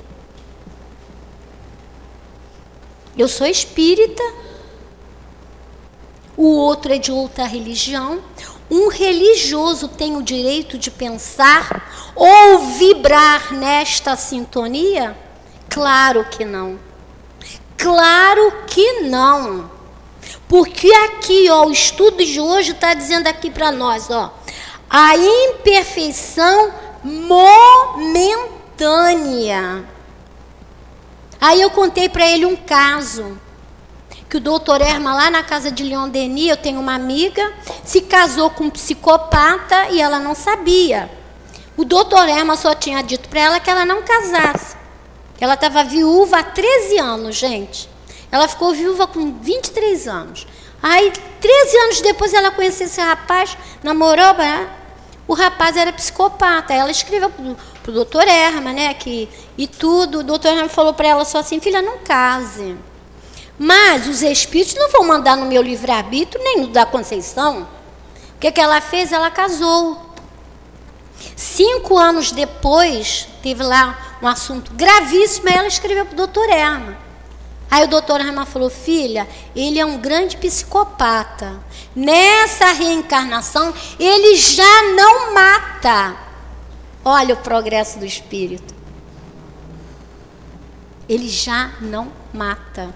Eu 3.17 3.29
sou 3.29 3.47
espírita, 3.47 4.23
o 6.37 6.47
outro 6.47 6.95
é 6.95 6.97
de 6.97 7.13
outra 7.13 7.45
religião. 7.45 8.23
Um 8.71 8.89
religioso 8.89 9.89
tem 9.89 10.17
o 10.17 10.23
direito 10.23 10.79
de 10.79 10.91
pensar 10.91 12.13
ou 12.15 12.59
vibrar 12.79 13.53
nesta 13.53 14.15
sintonia? 14.15 15.17
Claro 15.69 16.25
que 16.31 16.45
não. 16.45 16.79
Claro 17.77 18.53
que 18.67 19.01
não. 19.03 19.69
Porque 20.47 20.93
aqui, 20.93 21.49
ó, 21.51 21.67
o 21.67 21.73
estudo 21.73 22.25
de 22.25 22.39
hoje 22.41 22.71
está 22.73 22.95
dizendo 22.95 23.27
aqui 23.27 23.51
para 23.51 23.73
nós, 23.73 24.09
ó, 24.11 24.33
a 24.89 25.17
imperfeição 25.17 26.73
momentânea. 28.79 29.85
Aí 31.41 31.61
eu 31.61 31.71
contei 31.71 32.09
para 32.09 32.27
ele 32.27 32.45
um 32.47 32.57
caso 32.57 33.39
que 34.31 34.37
o 34.37 34.41
doutor 34.41 34.81
Erma, 34.81 35.13
lá 35.13 35.29
na 35.29 35.43
casa 35.43 35.73
de 35.73 35.83
Leon 35.83 36.09
Denis, 36.09 36.51
eu 36.51 36.57
tenho 36.57 36.79
uma 36.79 36.95
amiga, 36.95 37.53
se 37.85 38.01
casou 38.03 38.49
com 38.49 38.65
um 38.65 38.71
psicopata 38.71 39.89
e 39.91 40.01
ela 40.01 40.21
não 40.21 40.37
sabia. 40.37 41.11
O 41.77 41.85
doutor 41.85 42.29
Erma 42.29 42.57
só 42.57 42.73
tinha 42.73 43.03
dito 43.03 43.29
para 43.29 43.41
ela 43.41 43.61
que 43.61 43.69
ela 43.69 43.85
não 43.85 44.03
casasse. 44.03 44.77
Ela 45.41 45.55
estava 45.55 45.83
viúva 45.83 46.39
há 46.39 46.43
13 46.45 46.99
anos, 46.99 47.35
gente. 47.35 47.89
Ela 48.31 48.47
ficou 48.47 48.73
viúva 48.73 49.09
com 49.09 49.33
23 49.41 50.07
anos. 50.07 50.47
Aí, 50.81 51.13
13 51.41 51.77
anos 51.79 52.01
depois, 52.01 52.33
ela 52.33 52.53
conheceu 52.53 52.87
esse 52.87 53.01
rapaz, 53.01 53.59
namorou, 53.83 54.35
né? 54.35 54.71
o 55.31 55.35
rapaz 55.35 55.77
era 55.77 55.93
psicopata. 55.93 56.75
Ela 56.75 56.91
escreveu 56.91 57.31
para 57.31 57.91
o 57.91 57.95
doutor 57.95 58.27
Erma, 58.27 58.73
né? 58.73 58.93
Que, 58.95 59.29
e 59.57 59.69
tudo. 59.69 60.19
O 60.19 60.25
doutor 60.25 60.49
Erma 60.49 60.69
falou 60.69 60.93
para 60.93 61.07
ela 61.07 61.25
só 61.25 61.39
assim: 61.39 61.61
filha, 61.61 61.81
não 61.81 61.99
case. 61.99 62.77
Mas 63.63 64.07
os 64.07 64.23
espíritos 64.23 64.75
não 64.75 64.91
vão 64.91 65.07
mandar 65.07 65.37
no 65.37 65.45
meu 65.45 65.61
livre-arbítrio, 65.61 66.43
nem 66.43 66.63
no 66.63 66.69
da 66.69 66.87
Conceição. 66.87 67.69
O 68.35 68.39
que, 68.41 68.51
que 68.51 68.59
ela 68.59 68.81
fez? 68.81 69.13
Ela 69.13 69.31
casou. 69.31 70.01
Cinco 71.37 71.99
anos 71.99 72.33
depois, 72.33 73.29
teve 73.43 73.63
lá 73.63 74.17
um 74.23 74.27
assunto 74.27 74.73
gravíssimo, 74.73 75.51
e 75.51 75.53
ela 75.53 75.69
escreveu 75.69 76.07
para 76.07 76.15
o 76.15 76.17
doutor 76.17 76.49
Erma. 76.49 76.97
Aí 77.71 77.85
o 77.85 77.89
doutor 77.89 78.23
Erma 78.23 78.47
falou, 78.47 78.71
filha, 78.71 79.29
ele 79.55 79.79
é 79.79 79.85
um 79.85 79.99
grande 79.99 80.39
psicopata. 80.39 81.61
Nessa 81.95 82.73
reencarnação, 82.73 83.75
ele 83.99 84.37
já 84.37 84.95
não 84.95 85.35
mata. 85.35 86.17
Olha 87.05 87.35
o 87.35 87.43
progresso 87.43 87.99
do 87.99 88.07
espírito. 88.07 88.75
Ele 91.07 91.29
já 91.29 91.73
não 91.79 92.11
mata. 92.33 92.95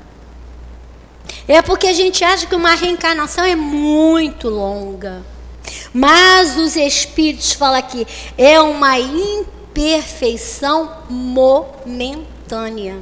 É 1.46 1.60
porque 1.60 1.86
a 1.86 1.92
gente 1.92 2.24
acha 2.24 2.46
que 2.46 2.56
uma 2.56 2.74
reencarnação 2.74 3.44
é 3.44 3.54
muito 3.54 4.48
longa. 4.48 5.22
Mas 5.92 6.56
os 6.56 6.74
espíritos 6.76 7.52
falam 7.52 7.78
aqui, 7.78 8.06
é 8.36 8.60
uma 8.60 8.98
imperfeição 8.98 10.90
momentânea. 11.08 12.96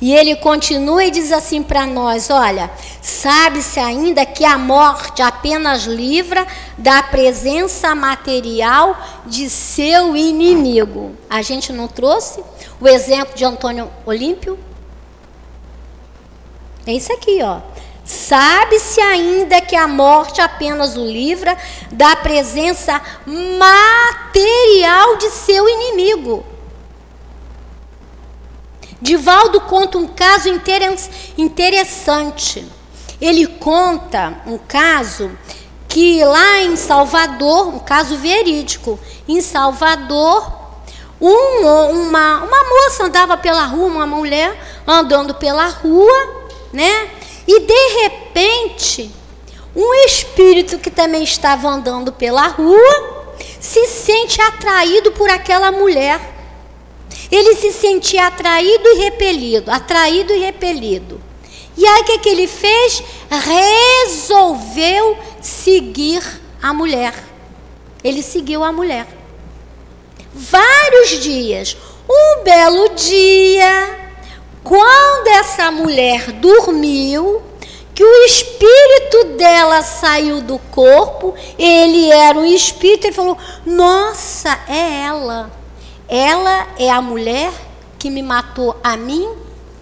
E 0.00 0.14
ele 0.14 0.36
continua 0.36 1.04
e 1.04 1.10
diz 1.10 1.32
assim 1.32 1.62
para 1.62 1.86
nós: 1.86 2.28
olha, 2.30 2.70
sabe-se 3.00 3.80
ainda 3.80 4.26
que 4.26 4.44
a 4.44 4.58
morte 4.58 5.22
apenas 5.22 5.84
livra 5.84 6.46
da 6.76 7.02
presença 7.02 7.94
material 7.94 8.96
de 9.24 9.48
seu 9.48 10.14
inimigo. 10.16 11.16
A 11.28 11.40
gente 11.42 11.72
não 11.72 11.88
trouxe 11.88 12.42
o 12.80 12.86
exemplo 12.86 13.34
de 13.34 13.44
Antônio 13.44 13.90
Olímpio? 14.04 14.58
É 16.86 16.92
isso 16.92 17.12
aqui, 17.12 17.40
ó. 17.42 17.60
Sabe-se 18.04 19.00
ainda 19.00 19.60
que 19.62 19.74
a 19.74 19.88
morte 19.88 20.40
apenas 20.40 20.96
o 20.96 21.04
livra 21.04 21.56
da 21.90 22.14
presença 22.16 23.00
material 23.26 25.16
de 25.16 25.30
seu 25.30 25.66
inimigo. 25.66 26.44
Divaldo 29.00 29.60
conta 29.62 29.96
um 29.96 30.06
caso 30.06 30.48
interessante. 31.38 32.66
Ele 33.20 33.46
conta 33.46 34.34
um 34.46 34.58
caso 34.58 35.30
que 35.88 36.22
lá 36.24 36.60
em 36.60 36.76
Salvador, 36.76 37.68
um 37.68 37.78
caso 37.78 38.16
verídico, 38.16 38.98
em 39.26 39.40
Salvador, 39.40 40.52
um, 41.20 41.66
uma, 41.90 42.44
uma 42.44 42.64
moça 42.64 43.04
andava 43.04 43.36
pela 43.36 43.64
rua, 43.64 43.86
uma 43.86 44.06
mulher 44.06 44.58
andando 44.86 45.34
pela 45.34 45.68
rua, 45.68 46.43
né? 46.74 47.08
E 47.46 47.60
de 47.60 48.02
repente, 48.02 49.10
um 49.74 49.94
espírito 50.06 50.78
que 50.78 50.90
também 50.90 51.22
estava 51.22 51.68
andando 51.68 52.12
pela 52.12 52.48
rua 52.48 53.34
se 53.60 53.86
sente 53.86 54.40
atraído 54.40 55.12
por 55.12 55.30
aquela 55.30 55.70
mulher. 55.70 56.20
Ele 57.30 57.54
se 57.54 57.72
sentia 57.72 58.26
atraído 58.26 58.86
e 58.88 58.98
repelido, 58.98 59.70
atraído 59.70 60.32
e 60.32 60.38
repelido. 60.38 61.20
E 61.76 61.86
aí 61.86 62.02
o 62.02 62.04
que, 62.04 62.18
que 62.18 62.28
ele 62.28 62.46
fez? 62.46 63.02
Resolveu 63.30 65.16
seguir 65.40 66.22
a 66.62 66.72
mulher. 66.72 67.14
Ele 68.02 68.22
seguiu 68.22 68.62
a 68.62 68.72
mulher. 68.72 69.06
Vários 70.32 71.22
dias. 71.22 71.76
Um 72.08 72.44
belo 72.44 72.90
dia, 72.90 74.03
quando 74.64 75.28
essa 75.28 75.70
mulher 75.70 76.32
dormiu, 76.32 77.42
que 77.94 78.02
o 78.02 78.24
espírito 78.24 79.36
dela 79.36 79.82
saiu 79.82 80.40
do 80.40 80.58
corpo, 80.58 81.34
ele 81.56 82.10
era 82.10 82.36
um 82.36 82.46
espírito, 82.46 83.06
ele 83.06 83.14
falou: 83.14 83.38
Nossa, 83.64 84.58
é 84.66 85.02
ela. 85.02 85.52
Ela 86.08 86.66
é 86.78 86.90
a 86.90 87.00
mulher 87.00 87.52
que 87.98 88.10
me 88.10 88.22
matou 88.22 88.76
a 88.82 88.96
mim. 88.96 89.28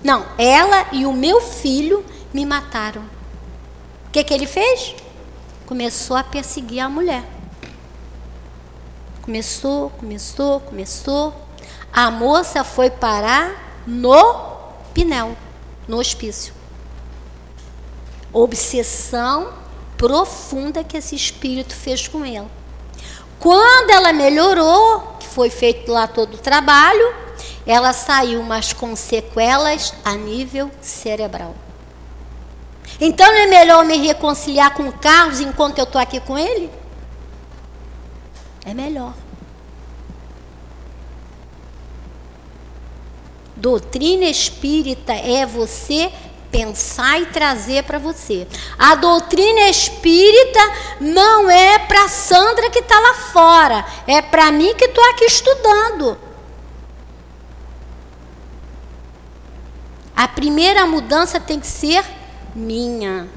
Não, 0.02 0.26
ela 0.36 0.86
e 0.92 1.06
o 1.06 1.12
meu 1.12 1.40
filho 1.40 2.04
me 2.34 2.44
mataram. 2.44 3.02
O 4.08 4.10
que, 4.12 4.22
que 4.22 4.34
ele 4.34 4.46
fez? 4.46 4.94
Começou 5.64 6.16
a 6.16 6.24
perseguir 6.24 6.80
a 6.80 6.88
mulher. 6.88 7.24
Começou, 9.22 9.90
começou, 9.90 10.60
começou. 10.60 11.32
A 11.92 12.10
moça 12.10 12.64
foi 12.64 12.90
parar 12.90 13.82
no 13.86 14.51
Pinel, 14.92 15.36
no 15.88 15.98
hospício. 15.98 16.54
Obsessão 18.32 19.52
profunda 19.96 20.82
que 20.82 20.96
esse 20.96 21.14
espírito 21.14 21.74
fez 21.74 22.08
com 22.08 22.24
ela. 22.24 22.50
Quando 23.38 23.90
ela 23.90 24.12
melhorou, 24.12 25.16
que 25.18 25.26
foi 25.26 25.50
feito 25.50 25.90
lá 25.90 26.06
todo 26.06 26.34
o 26.34 26.38
trabalho, 26.38 27.14
ela 27.66 27.92
saiu, 27.92 28.42
mas 28.42 28.72
com 28.72 28.94
sequelas 28.96 29.94
a 30.04 30.14
nível 30.14 30.70
cerebral. 30.80 31.54
Então 33.00 33.26
não 33.26 33.40
é 33.40 33.46
melhor 33.46 33.84
me 33.84 33.96
reconciliar 33.96 34.74
com 34.74 34.88
o 34.88 34.92
Carlos 34.92 35.40
enquanto 35.40 35.78
eu 35.78 35.84
estou 35.84 36.00
aqui 36.00 36.20
com 36.20 36.38
ele? 36.38 36.70
É 38.64 38.72
melhor. 38.72 39.14
Doutrina 43.62 44.24
espírita 44.24 45.12
é 45.12 45.46
você 45.46 46.10
pensar 46.50 47.20
e 47.20 47.26
trazer 47.26 47.84
para 47.84 47.96
você. 47.96 48.44
A 48.76 48.96
doutrina 48.96 49.68
espírita 49.68 50.58
não 51.00 51.48
é 51.48 51.78
para 51.78 52.08
Sandra 52.08 52.68
que 52.70 52.80
está 52.80 52.98
lá 52.98 53.14
fora, 53.14 53.86
é 54.04 54.20
para 54.20 54.50
mim 54.50 54.74
que 54.74 54.86
estou 54.86 55.04
aqui 55.10 55.26
estudando. 55.26 56.18
A 60.16 60.26
primeira 60.26 60.84
mudança 60.84 61.38
tem 61.38 61.60
que 61.60 61.68
ser 61.68 62.04
minha. 62.56 63.28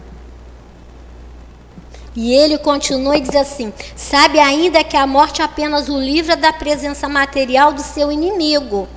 E 2.15 2.33
ele 2.33 2.57
continua 2.57 3.17
e 3.17 3.21
diz 3.21 3.35
assim: 3.35 3.73
sabe 3.95 4.39
ainda 4.39 4.83
que 4.83 4.95
a 4.95 5.05
morte 5.05 5.41
apenas 5.41 5.89
o 5.89 5.99
livra 5.99 6.35
da 6.35 6.53
presença 6.53 7.09
material 7.09 7.73
do 7.73 7.81
seu 7.81 8.11
inimigo, 8.11 8.87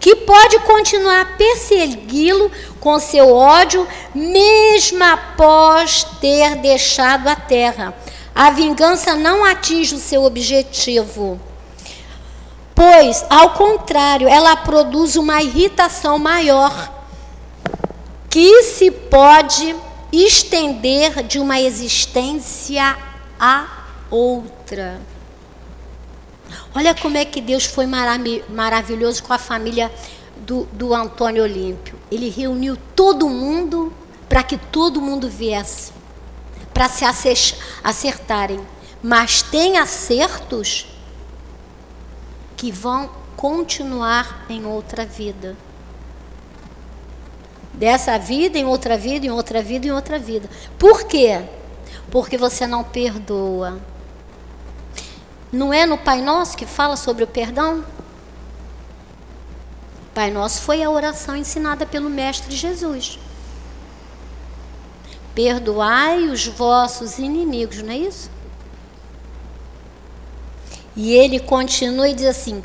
que 0.00 0.14
pode 0.16 0.58
continuar 0.60 1.20
a 1.20 1.24
persegui-lo 1.36 2.50
com 2.80 2.98
seu 2.98 3.34
ódio, 3.34 3.86
mesmo 4.14 5.02
após 5.02 6.04
ter 6.20 6.56
deixado 6.56 7.28
a 7.28 7.36
terra. 7.36 7.94
a 8.34 8.50
vingança 8.50 9.16
não 9.16 9.44
atinge 9.44 9.96
o 9.96 9.98
seu 9.98 10.22
objetivo. 10.22 11.40
Pois, 12.72 13.24
ao 13.28 13.50
contrário, 13.50 14.28
ela 14.28 14.54
produz 14.54 15.16
uma 15.16 15.42
irritação 15.42 16.16
maior 16.16 16.94
que 18.30 18.62
se 18.62 18.92
pode 18.92 19.74
estender 20.12 21.24
de 21.24 21.40
uma 21.40 21.60
existência 21.60 22.96
a 23.40 23.66
outra. 24.08 25.00
Olha 26.78 26.94
como 26.94 27.16
é 27.16 27.24
que 27.24 27.40
Deus 27.40 27.64
foi 27.64 27.86
maravilhoso 27.88 29.24
com 29.24 29.32
a 29.32 29.38
família 29.38 29.90
do, 30.46 30.62
do 30.66 30.94
Antônio 30.94 31.42
Olímpio. 31.42 31.98
Ele 32.08 32.30
reuniu 32.30 32.78
todo 32.94 33.28
mundo 33.28 33.92
para 34.28 34.44
que 34.44 34.56
todo 34.56 35.00
mundo 35.00 35.28
viesse, 35.28 35.90
para 36.72 36.88
se 36.88 37.04
acertarem. 37.82 38.64
Mas 39.02 39.42
tem 39.42 39.76
acertos 39.76 40.86
que 42.56 42.70
vão 42.70 43.10
continuar 43.36 44.46
em 44.48 44.64
outra 44.64 45.04
vida. 45.04 45.56
Dessa 47.74 48.16
vida, 48.20 48.56
em 48.56 48.64
outra 48.64 48.96
vida, 48.96 49.26
em 49.26 49.30
outra 49.30 49.60
vida, 49.60 49.88
em 49.88 49.90
outra 49.90 50.16
vida. 50.16 50.48
Por 50.78 51.08
quê? 51.08 51.42
Porque 52.08 52.38
você 52.38 52.68
não 52.68 52.84
perdoa. 52.84 53.80
Não 55.52 55.72
é 55.72 55.86
no 55.86 55.96
Pai 55.96 56.20
Nosso 56.20 56.56
que 56.56 56.66
fala 56.66 56.96
sobre 56.96 57.24
o 57.24 57.26
perdão? 57.26 57.84
Pai 60.14 60.30
Nosso 60.30 60.62
foi 60.62 60.82
a 60.82 60.90
oração 60.90 61.36
ensinada 61.36 61.86
pelo 61.86 62.10
Mestre 62.10 62.54
Jesus. 62.54 63.18
Perdoai 65.34 66.24
os 66.24 66.46
vossos 66.46 67.18
inimigos, 67.18 67.82
não 67.82 67.92
é 67.92 67.98
isso? 67.98 68.30
E 70.96 71.12
ele 71.12 71.38
continua 71.38 72.08
e 72.08 72.14
diz 72.14 72.26
assim: 72.26 72.62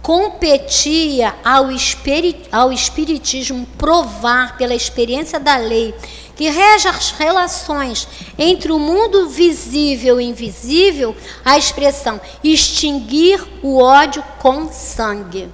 competia 0.00 1.34
ao, 1.44 1.72
espirit, 1.72 2.48
ao 2.52 2.72
Espiritismo 2.72 3.66
provar, 3.76 4.56
pela 4.56 4.74
experiência 4.74 5.40
da 5.40 5.56
lei, 5.56 5.92
que 6.38 6.48
rege 6.48 6.86
as 6.86 7.10
relações 7.10 8.06
entre 8.38 8.70
o 8.70 8.78
mundo 8.78 9.28
visível 9.28 10.20
e 10.20 10.24
invisível, 10.24 11.16
a 11.44 11.58
expressão 11.58 12.20
extinguir 12.44 13.44
o 13.60 13.82
ódio 13.82 14.22
com 14.38 14.70
sangue. 14.72 15.50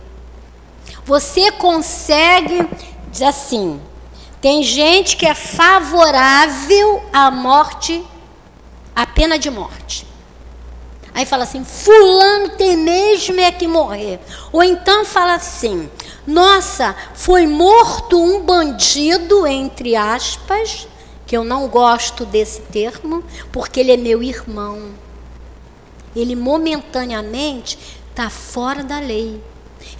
Você 1.07 1.51
consegue, 1.53 2.69
diz 3.11 3.23
assim, 3.23 3.81
tem 4.43 4.63
gente 4.63 5.17
que 5.17 5.25
é 5.25 5.35
favorável 5.35 7.03
à 7.11 7.31
morte, 7.31 8.05
à 8.95 9.07
pena 9.07 9.39
de 9.39 9.51
morte. 9.51 10.07
Aí 11.15 11.25
fala 11.25 11.45
assim: 11.45 11.65
Fulano 11.65 12.51
tem 12.51 12.77
mesmo 12.77 13.41
é 13.41 13.51
que 13.53 13.67
morrer. 13.67 14.21
Ou 14.53 14.63
então 14.63 15.05
fala 15.05 15.35
assim: 15.35 15.89
Nossa, 16.27 16.97
foi 17.15 17.47
morto 17.47 18.19
um 18.19 18.43
bandido, 18.43 19.47
entre 19.47 19.95
aspas, 19.95 20.89
que 21.27 21.37
eu 21.37 21.45
não 21.45 21.69
gosto 21.69 22.25
desse 22.25 22.61
termo, 22.63 23.23
porque 23.53 23.81
ele 23.81 23.93
é 23.93 23.97
meu 23.97 24.23
irmão. 24.23 24.91
Ele 26.17 26.35
momentaneamente 26.35 27.79
está 28.11 28.31
fora 28.31 28.83
da 28.83 28.99
lei. 28.99 29.43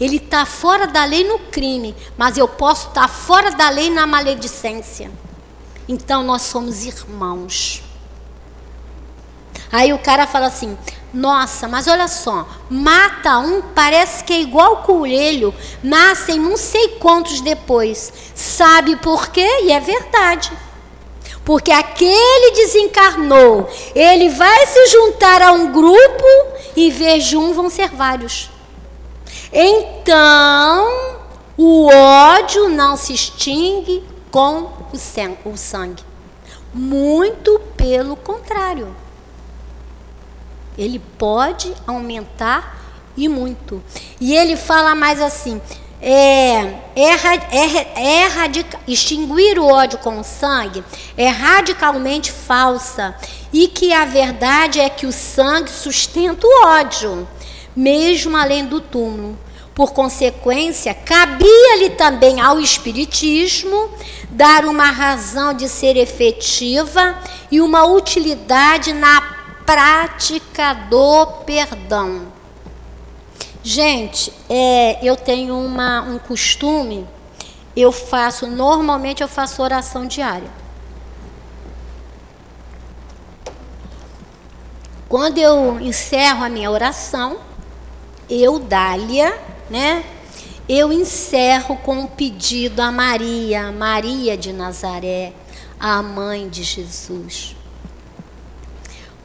Ele 0.01 0.17
está 0.17 0.47
fora 0.47 0.87
da 0.87 1.05
lei 1.05 1.29
no 1.29 1.39
crime, 1.39 1.95
mas 2.17 2.39
eu 2.39 2.49
posso 2.49 2.89
estar 2.89 3.03
tá 3.03 3.09
fora 3.09 3.51
da 3.51 3.69
lei 3.69 3.91
na 3.91 4.07
maledicência. 4.07 5.11
Então 5.87 6.23
nós 6.23 6.43
somos 6.43 6.85
irmãos. 6.85 7.83
Aí 9.75 9.93
o 9.93 9.99
cara 9.99 10.25
fala 10.25 10.47
assim: 10.47 10.79
nossa, 11.13 11.67
mas 11.67 11.89
olha 11.89 12.07
só, 12.07 12.47
mata 12.71 13.41
um, 13.41 13.61
parece 13.61 14.23
que 14.23 14.33
é 14.33 14.41
igual 14.41 14.85
coelho, 14.85 15.53
nascem 15.83 16.39
não 16.39 16.57
sei 16.57 16.91
quantos 16.91 17.41
depois. 17.41 18.13
Sabe 18.37 18.95
por 18.95 19.31
quê? 19.31 19.45
E 19.65 19.73
é 19.73 19.81
verdade. 19.81 20.53
Porque 21.45 21.73
aquele 21.73 22.55
desencarnou, 22.55 23.69
ele 23.97 24.29
vai 24.29 24.65
se 24.65 24.87
juntar 24.87 25.43
a 25.43 25.51
um 25.51 25.73
grupo 25.73 26.25
e 26.77 26.87
em 26.87 26.91
vez 26.93 27.25
de 27.25 27.37
um 27.37 27.53
vão 27.53 27.69
ser 27.69 27.89
vários. 27.89 28.49
Então, 29.53 31.19
o 31.57 31.89
ódio 31.89 32.69
não 32.69 32.97
se 32.97 33.13
extingue 33.13 34.05
com 34.31 34.71
o 35.45 35.57
sangue. 35.57 36.05
Muito 36.73 37.61
pelo 37.77 38.15
contrário 38.15 39.03
ele 40.77 41.01
pode 41.19 41.73
aumentar 41.87 42.83
e 43.17 43.29
muito. 43.29 43.83
E 44.21 44.35
ele 44.35 44.57
fala 44.57 44.95
mais 44.95 45.21
assim: 45.21 45.61
é, 46.07 46.75
é, 46.95 48.27
radica, 48.27 48.79
extinguir 48.87 49.59
o 49.59 49.67
ódio 49.67 49.99
com 49.99 50.21
o 50.21 50.25
sangue 50.25 50.85
é 51.17 51.29
radicalmente 51.29 52.31
falsa 52.31 53.17
e 53.51 53.69
que 53.69 53.93
a 53.93 54.05
verdade 54.05 54.81
é 54.81 54.91
que 54.91 55.07
o 55.07 55.13
sangue 55.13 55.71
sustenta 55.71 56.47
o 56.47 56.67
ódio, 56.67 57.27
mesmo 57.75 58.37
além 58.37 58.67
do 58.67 58.81
túmulo. 58.81 59.39
Por 59.75 59.93
consequência, 59.93 60.95
cabia-lhe 60.95 61.91
também 61.91 62.41
ao 62.41 62.61
Espiritismo 62.61 63.91
dar 64.31 64.67
uma 64.67 64.91
razão 64.91 65.53
de 65.55 65.69
ser 65.69 65.97
efetiva 65.97 67.19
e 67.51 67.61
uma 67.61 67.85
utilidade 67.85 68.93
na 68.93 69.44
prática 69.65 70.75
do 70.75 71.27
perdão. 71.45 72.27
Gente, 73.63 74.33
é, 74.49 74.99
eu 75.03 75.17
tenho 75.17 75.59
uma, 75.59 76.03
um 76.03 76.19
costume, 76.19 77.07
eu 77.75 77.91
faço, 77.91 78.47
normalmente 78.47 79.23
eu 79.23 79.29
faço 79.29 79.63
oração 79.63 80.07
diária. 80.07 80.51
Quando 85.09 85.39
eu 85.39 85.81
encerro 85.81 86.45
a 86.45 86.49
minha 86.49 86.71
oração, 86.71 87.39
eu, 88.29 88.59
Dália, 88.59 89.39
né? 89.71 90.05
Eu 90.69 90.93
encerro 90.93 91.77
com 91.77 92.01
um 92.01 92.07
pedido 92.07 92.81
a 92.81 92.91
Maria, 92.91 93.71
Maria 93.71 94.37
de 94.37 94.53
Nazaré, 94.53 95.33
a 95.79 96.03
mãe 96.03 96.49
de 96.49 96.63
Jesus 96.63 97.55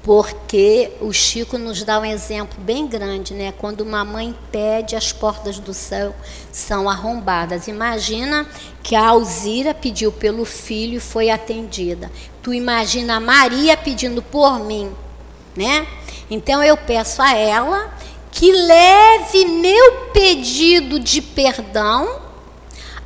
porque 0.10 0.90
o 1.02 1.14
Chico 1.14 1.56
nos 1.56 1.84
dá 1.84 2.00
um 2.00 2.06
exemplo 2.06 2.60
bem 2.60 2.88
grande, 2.88 3.36
né? 3.36 3.54
Quando 3.56 3.82
uma 3.82 4.04
mãe 4.04 4.36
pede, 4.52 4.96
as 4.96 5.14
portas 5.14 5.60
do 5.60 5.72
céu 5.72 6.16
são 6.52 6.90
arrombadas. 6.90 7.68
Imagina 7.68 8.48
que 8.82 8.96
a 8.96 9.08
Alzira 9.08 9.72
pediu 9.72 10.12
pelo 10.12 10.46
filho 10.46 10.98
e 10.98 11.00
foi 11.00 11.30
atendida. 11.30 12.12
Tu 12.42 12.56
imagina 12.56 13.18
a 13.18 13.20
Maria 13.20 13.78
pedindo 13.78 14.20
por 14.24 14.60
mim, 14.60 14.92
né? 15.56 15.86
Então 16.28 16.64
eu 16.64 16.76
peço 16.76 17.22
a 17.22 17.36
ela 17.36 17.94
que 18.32 18.52
leve 18.52 19.46
meu 19.46 20.08
pedido 20.12 21.00
de 21.00 21.22
perdão 21.22 22.20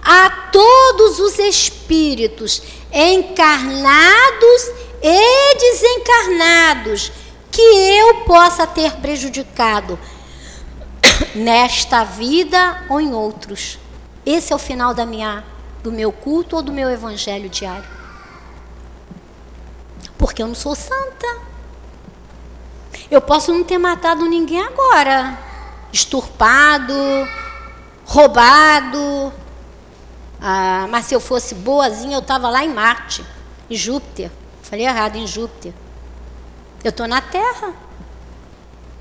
a 0.01 0.29
todos 0.53 1.19
os 1.19 1.37
espíritos 1.37 2.61
encarnados 2.93 4.71
e 5.03 5.55
desencarnados 5.57 7.11
que 7.51 7.61
eu 7.61 8.21
possa 8.21 8.65
ter 8.65 8.93
prejudicado 8.93 9.99
nesta 11.35 12.05
vida 12.05 12.85
ou 12.89 13.01
em 13.01 13.13
outros. 13.13 13.77
Esse 14.25 14.53
é 14.53 14.55
o 14.55 14.59
final 14.59 14.93
da 14.93 15.05
minha, 15.05 15.43
do 15.83 15.91
meu 15.91 16.11
culto 16.11 16.55
ou 16.55 16.61
do 16.61 16.71
meu 16.71 16.89
evangelho 16.89 17.49
diário. 17.49 17.87
Porque 20.17 20.41
eu 20.41 20.47
não 20.47 20.55
sou 20.55 20.73
santa. 20.73 21.41
Eu 23.11 23.19
posso 23.19 23.53
não 23.53 23.63
ter 23.63 23.77
matado 23.77 24.25
ninguém 24.25 24.61
agora, 24.61 25.37
esturpado, 25.91 26.93
roubado. 28.05 29.33
Ah, 30.41 30.87
mas 30.89 31.05
se 31.05 31.13
eu 31.13 31.19
fosse 31.19 31.53
boazinha, 31.53 32.15
eu 32.15 32.21
estava 32.21 32.49
lá 32.49 32.63
em 32.63 32.73
Marte, 32.73 33.23
em 33.69 33.75
Júpiter. 33.75 34.31
Falei 34.63 34.85
errado, 34.85 35.17
em 35.17 35.27
Júpiter. 35.27 35.73
Eu 36.83 36.89
estou 36.89 37.07
na 37.07 37.21
Terra. 37.21 37.73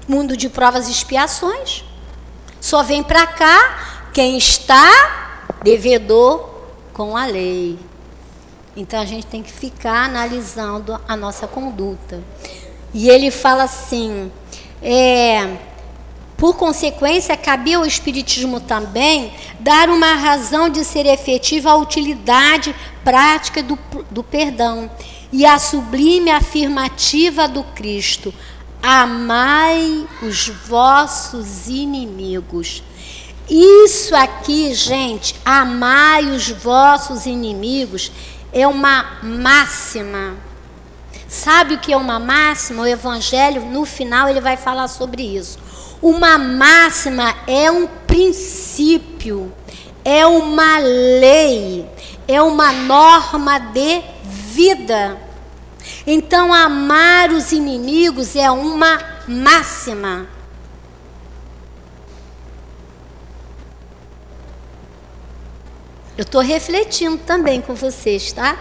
Mundo 0.07 0.37
de 0.37 0.49
provas 0.49 0.89
e 0.89 0.91
expiações. 0.91 1.85
Só 2.61 2.83
vem 2.83 3.03
para 3.03 3.27
cá 3.27 4.09
quem 4.13 4.37
está 4.37 5.49
devedor 5.63 6.51
com 6.93 7.17
a 7.17 7.25
lei. 7.25 7.79
Então 8.77 9.01
a 9.01 9.05
gente 9.05 9.27
tem 9.27 9.43
que 9.43 9.53
ficar 9.53 10.05
analisando 10.05 11.01
a 11.09 11.17
nossa 11.17 11.47
conduta. 11.47 12.21
E 12.93 13.09
ele 13.09 13.31
fala 13.31 13.63
assim: 13.63 14.31
é, 14.83 15.57
por 16.37 16.57
consequência, 16.57 17.37
cabia 17.37 17.77
ao 17.77 17.87
Espiritismo 17.87 18.59
também 18.59 19.33
dar 19.61 19.89
uma 19.89 20.15
razão 20.15 20.69
de 20.69 20.85
ser 20.85 21.07
efetiva 21.07 21.71
à 21.71 21.77
utilidade 21.77 22.75
prática 23.05 23.63
do, 23.63 23.79
do 24.11 24.25
perdão 24.25 24.91
e 25.33 25.47
a 25.47 25.59
sublime 25.59 26.31
afirmativa 26.31 27.49
do 27.49 27.65
Cristo: 27.65 28.33
amai 28.83 30.07
os 30.23 30.49
vossos 30.49 31.69
inimigos. 31.69 32.83
Isso 33.49 34.15
aqui, 34.15 34.73
gente, 34.75 35.35
amai 35.45 36.27
os 36.27 36.49
vossos 36.49 37.27
inimigos, 37.27 38.13
é 38.53 38.67
uma 38.67 39.19
máxima. 39.23 40.37
Sabe 41.27 41.75
o 41.75 41.79
que 41.79 41.93
é 41.93 41.97
uma 41.97 42.19
máxima? 42.19 42.83
O 42.83 42.87
Evangelho, 42.87 43.65
no 43.65 43.87
final, 43.87 44.29
ele 44.29 44.41
vai 44.41 44.57
falar 44.57 44.87
sobre 44.87 45.23
isso. 45.23 45.59
Uma 46.01 46.37
máxima 46.37 47.35
é 47.47 47.71
um 47.71 47.87
princípio, 47.87 49.53
é 50.05 50.27
uma 50.27 50.79
lei, 50.79 51.89
é 52.29 52.43
uma 52.43 52.73
norma 52.73 53.59
de 53.59 54.03
vida. 54.53 55.19
Então, 56.07 56.53
amar 56.53 57.31
os 57.33 57.53
inimigos 57.53 58.37
é 58.37 58.51
uma 58.51 58.99
máxima. 59.27 60.29
Eu 66.17 66.23
estou 66.23 66.43
refletindo 66.43 67.17
também 67.19 67.61
com 67.61 67.75
vocês, 67.75 68.33
tá? 68.33 68.57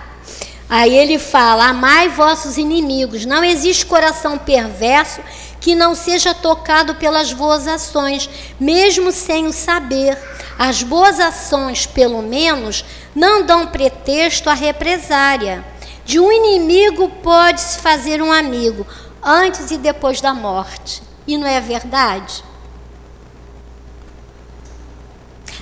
Aí 0.69 0.95
ele 0.95 1.19
fala: 1.19 1.65
Amai 1.67 2.07
vossos 2.07 2.57
inimigos. 2.57 3.25
Não 3.25 3.43
existe 3.43 3.85
coração 3.85 4.37
perverso 4.37 5.21
que 5.59 5.75
não 5.75 5.93
seja 5.93 6.33
tocado 6.33 6.95
pelas 6.95 7.33
boas 7.33 7.67
ações, 7.67 8.29
mesmo 8.59 9.11
sem 9.11 9.45
o 9.45 9.53
saber. 9.53 10.17
As 10.57 10.81
boas 10.81 11.19
ações, 11.19 11.85
pelo 11.85 12.21
menos, 12.21 12.83
não 13.13 13.45
dão 13.45 13.67
pretexto 13.67 14.49
à 14.49 14.53
represária. 14.53 15.63
De 16.04 16.20
um 16.20 16.32
inimigo 16.32 17.10
pode-se 17.22 17.80
fazer 17.80 18.22
um 18.22 18.32
amigo, 18.32 18.86
antes 19.24 19.72
e 19.72 19.78
depois 19.78 20.20
da 20.20 20.34
morte. 20.34 21.04
E 21.28 21.38
não 21.38 21.47
é 21.47 21.60
verdade? 21.62 22.43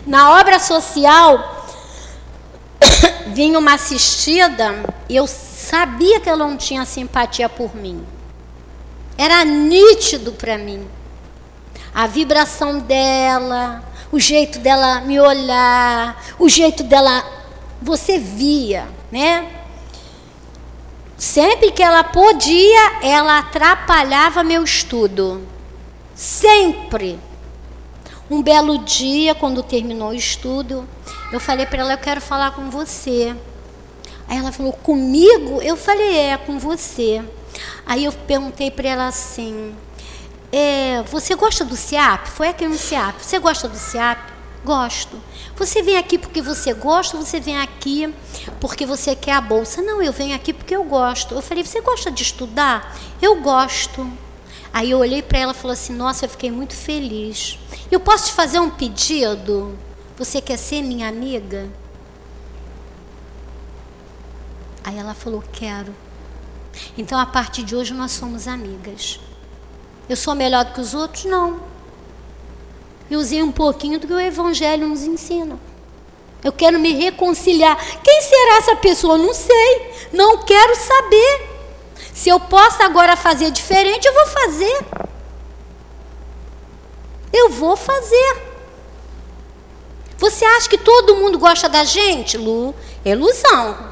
Na 0.06 0.40
obra 0.40 0.60
social, 0.60 1.68
vinha 3.34 3.60
uma 3.60 3.74
assistida, 3.74 4.84
eu 5.10 5.28
sabia 5.28 6.20
que 6.20 6.30
ela 6.30 6.48
não 6.48 6.58
tinha 6.58 6.86
simpatia 6.86 7.50
por 7.50 7.76
mim. 7.76 8.06
Era 9.18 9.44
nítido 9.44 10.32
para 10.32 10.58
mim. 10.58 10.88
A 11.94 12.08
vibração 12.08 12.80
dela, 12.80 13.84
o 14.12 14.20
jeito 14.20 14.60
dela 14.60 15.02
me 15.02 15.20
olhar, 15.20 16.24
o 16.40 16.48
jeito 16.48 16.84
dela. 16.84 17.24
Você 17.82 18.18
via, 18.18 18.88
né? 19.12 19.59
Sempre 21.20 21.74
que 21.74 21.84
ela 21.84 22.02
podia, 22.02 23.00
ela 23.04 23.40
atrapalhava 23.40 24.42
meu 24.42 24.64
estudo. 24.64 25.46
Sempre. 26.16 27.20
Um 28.32 28.42
belo 28.42 28.78
dia, 28.78 29.36
quando 29.36 29.62
terminou 29.62 30.12
o 30.12 30.14
estudo, 30.14 30.88
eu 31.34 31.40
falei 31.42 31.66
para 31.66 31.82
ela: 31.82 31.94
Eu 31.94 31.98
quero 31.98 32.22
falar 32.22 32.52
com 32.52 32.70
você. 32.70 33.36
Aí 34.30 34.38
ela 34.38 34.54
falou: 34.54 34.72
Comigo? 34.72 35.62
Eu 35.62 35.76
falei: 35.76 36.16
É, 36.16 36.38
com 36.38 36.58
você. 36.58 37.22
Aí 37.86 38.06
eu 38.06 38.14
perguntei 38.14 38.72
para 38.72 38.88
ela 38.88 39.08
assim: 39.08 39.76
é, 40.54 41.04
Você 41.12 41.36
gosta 41.36 41.66
do 41.66 41.76
CIAP? 41.76 42.28
Foi 42.30 42.48
aqui 42.48 42.66
no 42.66 42.78
CIAP. 42.78 43.22
Você 43.22 43.40
gosta 43.40 43.68
do 43.68 43.78
CIAP? 43.78 44.39
Gosto. 44.70 45.20
Você 45.56 45.82
vem 45.82 45.98
aqui 45.98 46.16
porque 46.16 46.44
você 46.44 46.76
gosta 46.76 47.18
você 47.18 47.40
vem 47.40 47.58
aqui 47.60 48.14
porque 48.62 48.86
você 48.86 49.16
quer 49.16 49.32
a 49.32 49.42
bolsa? 49.42 49.82
Não, 49.82 50.00
eu 50.00 50.14
venho 50.14 50.36
aqui 50.36 50.54
porque 50.54 50.76
eu 50.76 50.84
gosto. 50.84 51.34
Eu 51.34 51.42
falei: 51.42 51.64
Você 51.64 51.82
gosta 51.82 52.12
de 52.12 52.22
estudar? 52.22 52.96
Eu 53.20 53.42
gosto. 53.42 54.08
Aí 54.72 54.92
eu 54.92 55.00
olhei 55.00 55.24
para 55.24 55.40
ela 55.40 55.54
e 55.54 55.56
falei 55.56 55.74
assim: 55.74 55.92
Nossa, 55.92 56.26
eu 56.26 56.30
fiquei 56.30 56.52
muito 56.52 56.76
feliz. 56.76 57.58
Eu 57.90 58.00
posso 58.00 58.28
te 58.28 58.34
fazer 58.34 58.60
um 58.60 58.70
pedido? 58.70 59.76
Você 60.20 60.40
quer 60.40 60.58
ser 60.58 60.84
minha 60.84 61.08
amiga? 61.08 61.68
Aí 64.84 65.00
ela 65.00 65.16
falou: 65.16 65.44
Quero. 65.52 65.96
Então, 66.96 67.20
a 67.20 67.26
partir 67.26 67.64
de 67.64 67.76
hoje, 67.76 67.92
nós 67.96 68.12
somos 68.12 68.48
amigas. 68.48 69.20
Eu 70.08 70.16
sou 70.16 70.36
melhor 70.36 70.64
do 70.64 70.74
que 70.74 70.80
os 70.80 70.94
outros? 70.94 71.26
Não. 71.26 71.60
Eu 73.10 73.20
usei 73.20 73.42
um 73.42 73.52
pouquinho 73.52 74.00
do 74.00 74.06
que 74.06 74.14
o 74.14 74.20
Evangelho 74.20 74.88
nos 74.88 75.04
ensina. 75.04 75.60
Eu 76.44 76.52
quero 76.52 76.80
me 76.80 76.94
reconciliar. 76.94 77.78
Quem 78.02 78.22
será 78.22 78.58
essa 78.58 78.76
pessoa? 78.76 79.18
Não 79.18 79.34
sei. 79.34 79.92
Não 80.14 80.38
quero 80.38 80.76
saber. 80.76 81.50
Se 82.14 82.30
eu 82.30 82.40
posso 82.40 82.82
agora 82.84 83.16
fazer 83.16 83.52
diferente, 83.52 84.08
eu 84.08 84.14
vou 84.14 84.26
fazer. 84.28 84.86
Eu 87.34 87.50
vou 87.50 87.76
fazer. 87.76 88.50
Você 90.18 90.44
acha 90.44 90.70
que 90.70 90.78
todo 90.78 91.16
mundo 91.16 91.40
gosta 91.40 91.68
da 91.68 91.84
gente, 91.84 92.38
Lu? 92.38 92.76
Ilusão. 93.04 93.89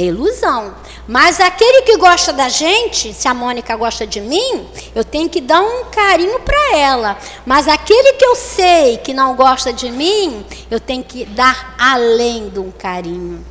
É 0.00 0.04
ilusão. 0.04 0.74
Mas 1.06 1.38
aquele 1.40 1.82
que 1.82 1.98
gosta 1.98 2.32
da 2.32 2.48
gente, 2.48 3.12
se 3.12 3.28
a 3.28 3.34
Mônica 3.34 3.76
gosta 3.76 4.06
de 4.06 4.18
mim, 4.18 4.66
eu 4.94 5.04
tenho 5.04 5.28
que 5.28 5.42
dar 5.42 5.60
um 5.60 5.84
carinho 5.90 6.40
para 6.40 6.74
ela. 6.74 7.18
Mas 7.44 7.68
aquele 7.68 8.14
que 8.14 8.24
eu 8.24 8.34
sei 8.34 8.96
que 8.96 9.12
não 9.12 9.36
gosta 9.36 9.74
de 9.74 9.90
mim, 9.90 10.42
eu 10.70 10.80
tenho 10.80 11.04
que 11.04 11.26
dar 11.26 11.74
além 11.78 12.48
de 12.48 12.58
um 12.58 12.70
carinho. 12.70 13.44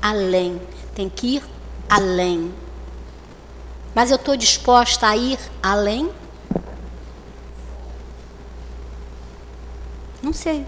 Além. 0.00 0.58
Tem 0.94 1.10
que 1.10 1.36
ir 1.36 1.42
além. 1.86 2.54
Mas 3.94 4.10
eu 4.10 4.16
estou 4.16 4.38
disposta 4.38 5.06
a 5.06 5.14
ir 5.14 5.38
além? 5.62 6.10
Não 10.22 10.32
sei. 10.32 10.66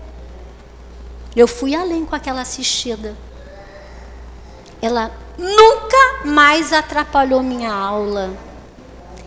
Eu 1.35 1.49
fui 1.49 1.74
além 1.74 2.05
com 2.05 2.14
aquela 2.14 2.43
assistida. 2.43 3.16
Ela 4.85 5.11
nunca 5.39 6.26
mais 6.26 6.70
atrapalhou 6.70 7.43
minha 7.43 7.72
aula. 7.72 8.37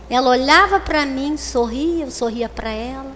Ela 0.08 0.30
olhava 0.30 0.78
para 0.78 1.04
mim, 1.04 1.36
sorria, 1.36 2.04
eu 2.04 2.12
sorria 2.12 2.48
para 2.48 2.70
ela. 2.70 3.10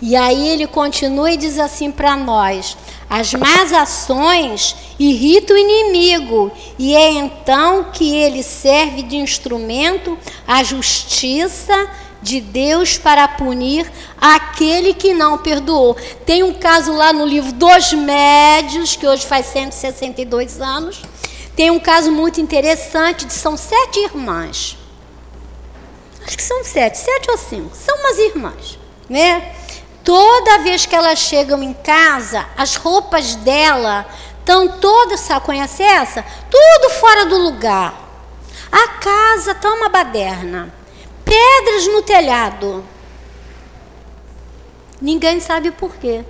E 0.00 0.16
aí 0.16 0.48
ele 0.48 0.66
continua 0.66 1.30
e 1.30 1.36
diz 1.36 1.58
assim 1.58 1.90
para 1.90 2.16
nós: 2.16 2.74
as 3.08 3.34
más 3.34 3.72
ações 3.72 4.74
irritam 4.98 5.56
o 5.56 5.58
inimigo, 5.58 6.50
e 6.78 6.94
é 6.94 7.10
então 7.12 7.84
que 7.92 8.16
ele 8.16 8.42
serve 8.42 9.02
de 9.02 9.16
instrumento 9.16 10.18
à 10.46 10.62
justiça 10.62 11.90
de 12.24 12.40
Deus 12.40 12.96
para 12.96 13.28
punir 13.28 13.90
aquele 14.18 14.94
que 14.94 15.12
não 15.12 15.36
perdoou. 15.36 15.94
Tem 16.24 16.42
um 16.42 16.54
caso 16.54 16.92
lá 16.92 17.12
no 17.12 17.26
livro 17.26 17.52
dos 17.52 17.92
Médios, 17.92 18.96
que 18.96 19.06
hoje 19.06 19.26
faz 19.26 19.46
162 19.46 20.60
anos. 20.60 21.02
Tem 21.54 21.70
um 21.70 21.78
caso 21.78 22.10
muito 22.10 22.40
interessante, 22.40 23.26
de, 23.26 23.32
são 23.32 23.56
sete 23.56 24.00
irmãs. 24.00 24.76
Acho 26.26 26.36
que 26.36 26.42
são 26.42 26.64
sete, 26.64 26.98
sete 26.98 27.30
ou 27.30 27.36
cinco. 27.36 27.76
São 27.76 27.96
umas 27.98 28.18
irmãs, 28.18 28.78
né? 29.08 29.54
Toda 30.04 30.58
vez 30.58 30.86
que 30.86 30.94
elas 30.94 31.18
chegam 31.18 31.62
em 31.62 31.72
casa, 31.72 32.46
as 32.56 32.76
roupas 32.76 33.34
dela 33.36 34.06
estão 34.38 34.68
todas, 34.68 35.20
sabe, 35.20 35.46
conhece 35.46 35.82
essa? 35.82 36.22
Tudo 36.50 36.90
fora 37.00 37.26
do 37.26 37.38
lugar. 37.38 37.94
A 38.70 38.88
casa 39.00 39.52
está 39.52 39.72
uma 39.72 39.88
baderna 39.88 40.72
pedras 41.24 41.86
no 41.88 42.02
telhado. 42.02 42.84
Ninguém 45.00 45.40
sabe 45.40 45.70
por 45.70 45.96
quê. 45.96 46.24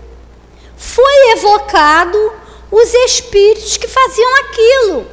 Foi 0.76 1.32
evocado 1.32 2.32
os 2.70 2.94
espíritos 2.94 3.76
que 3.76 3.86
faziam 3.86 4.36
aquilo. 4.40 5.06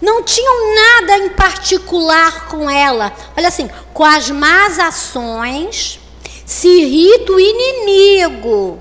Não 0.00 0.22
tinham 0.22 0.74
nada 0.74 1.18
em 1.18 1.28
particular 1.30 2.46
com 2.46 2.70
ela. 2.70 3.12
Olha 3.36 3.48
assim, 3.48 3.68
com 3.92 4.04
as 4.04 4.30
más 4.30 4.78
ações 4.78 6.00
se 6.48 6.66
irrita 6.66 7.32
o 7.32 7.38
inimigo. 7.38 8.80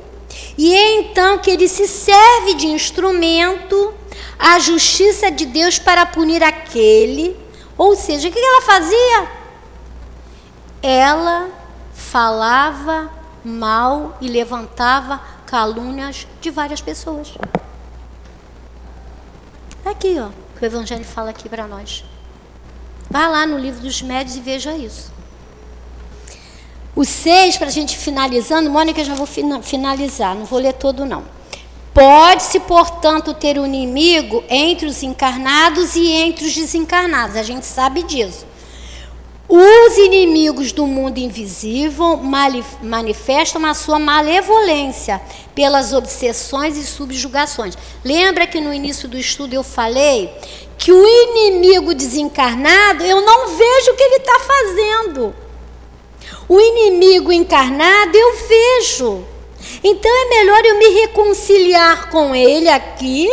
E 0.58 0.74
é 0.74 1.00
então 1.02 1.38
que 1.38 1.52
ele 1.52 1.68
se 1.68 1.86
serve 1.86 2.54
de 2.54 2.68
instrumento 2.68 3.94
à 4.40 4.58
justiça 4.58 5.30
de 5.30 5.46
Deus 5.46 5.78
para 5.78 6.06
punir 6.06 6.42
aquele 6.42 7.36
ou 7.78 7.96
seja, 7.96 8.28
o 8.28 8.32
que 8.32 8.40
ela 8.40 8.62
fazia? 8.62 9.28
Ela 10.82 11.50
falava 11.94 13.12
mal 13.44 14.18
e 14.20 14.28
levantava 14.28 15.22
calúnias 15.46 16.28
de 16.42 16.50
várias 16.50 16.82
pessoas. 16.82 17.34
Tá 19.84 19.92
aqui, 19.92 20.18
ó, 20.20 20.30
o 20.60 20.66
Evangelho 20.66 21.06
fala 21.06 21.30
aqui 21.30 21.48
para 21.48 21.68
nós. 21.68 22.04
Vá 23.10 23.28
lá 23.28 23.46
no 23.46 23.60
livro 23.60 23.80
dos 23.80 24.02
médios 24.02 24.36
e 24.36 24.42
veja 24.42 24.76
isso. 24.76 25.17
O 26.98 27.06
seis, 27.06 27.58
para 27.58 27.68
a 27.68 27.72
gente 27.72 27.96
finalizando, 27.96 28.72
Mônica, 28.72 29.04
já 29.04 29.14
vou 29.14 29.28
finalizar, 29.62 30.34
não 30.34 30.46
vou 30.46 30.58
ler 30.58 30.74
todo 30.74 31.06
não. 31.06 31.24
Pode-se, 31.94 32.60
portanto, 32.60 33.36
ter 33.36 33.60
um 33.60 33.68
inimigo 33.68 34.44
entre 34.50 34.88
os 34.88 35.04
encarnados 35.04 35.96
e 35.96 36.12
entre 36.12 36.48
os 36.48 36.56
desencarnados. 36.56 37.36
A 37.36 37.44
gente 37.44 37.68
sabe 37.68 38.02
disso. 38.02 38.48
Os 39.48 39.98
inimigos 40.00 40.72
do 40.72 40.88
mundo 40.88 41.20
invisível 41.20 42.20
manifestam 42.82 43.64
a 43.68 43.76
sua 43.76 44.00
malevolência 44.00 45.22
pelas 45.54 45.94
obsessões 45.94 46.78
e 46.78 46.84
subjugações. 46.84 47.78
Lembra 48.04 48.48
que 48.48 48.60
no 48.60 48.74
início 48.74 49.08
do 49.08 49.20
estudo 49.20 49.54
eu 49.54 49.62
falei 49.62 50.34
que 50.80 50.92
o 50.92 51.08
inimigo 51.08 51.94
desencarnado, 51.94 53.04
eu 53.04 53.22
não 53.22 53.50
vejo 53.50 53.92
o 53.92 53.96
que 53.96 54.04
ele 54.04 54.16
está 54.16 54.40
fazendo. 54.40 55.47
O 56.48 56.60
inimigo 56.60 57.32
encarnado, 57.32 58.16
eu 58.16 58.36
vejo. 58.48 59.26
Então 59.84 60.12
é 60.12 60.30
melhor 60.30 60.66
eu 60.66 60.78
me 60.78 60.90
reconciliar 61.02 62.10
com 62.10 62.34
ele 62.34 62.70
aqui, 62.70 63.30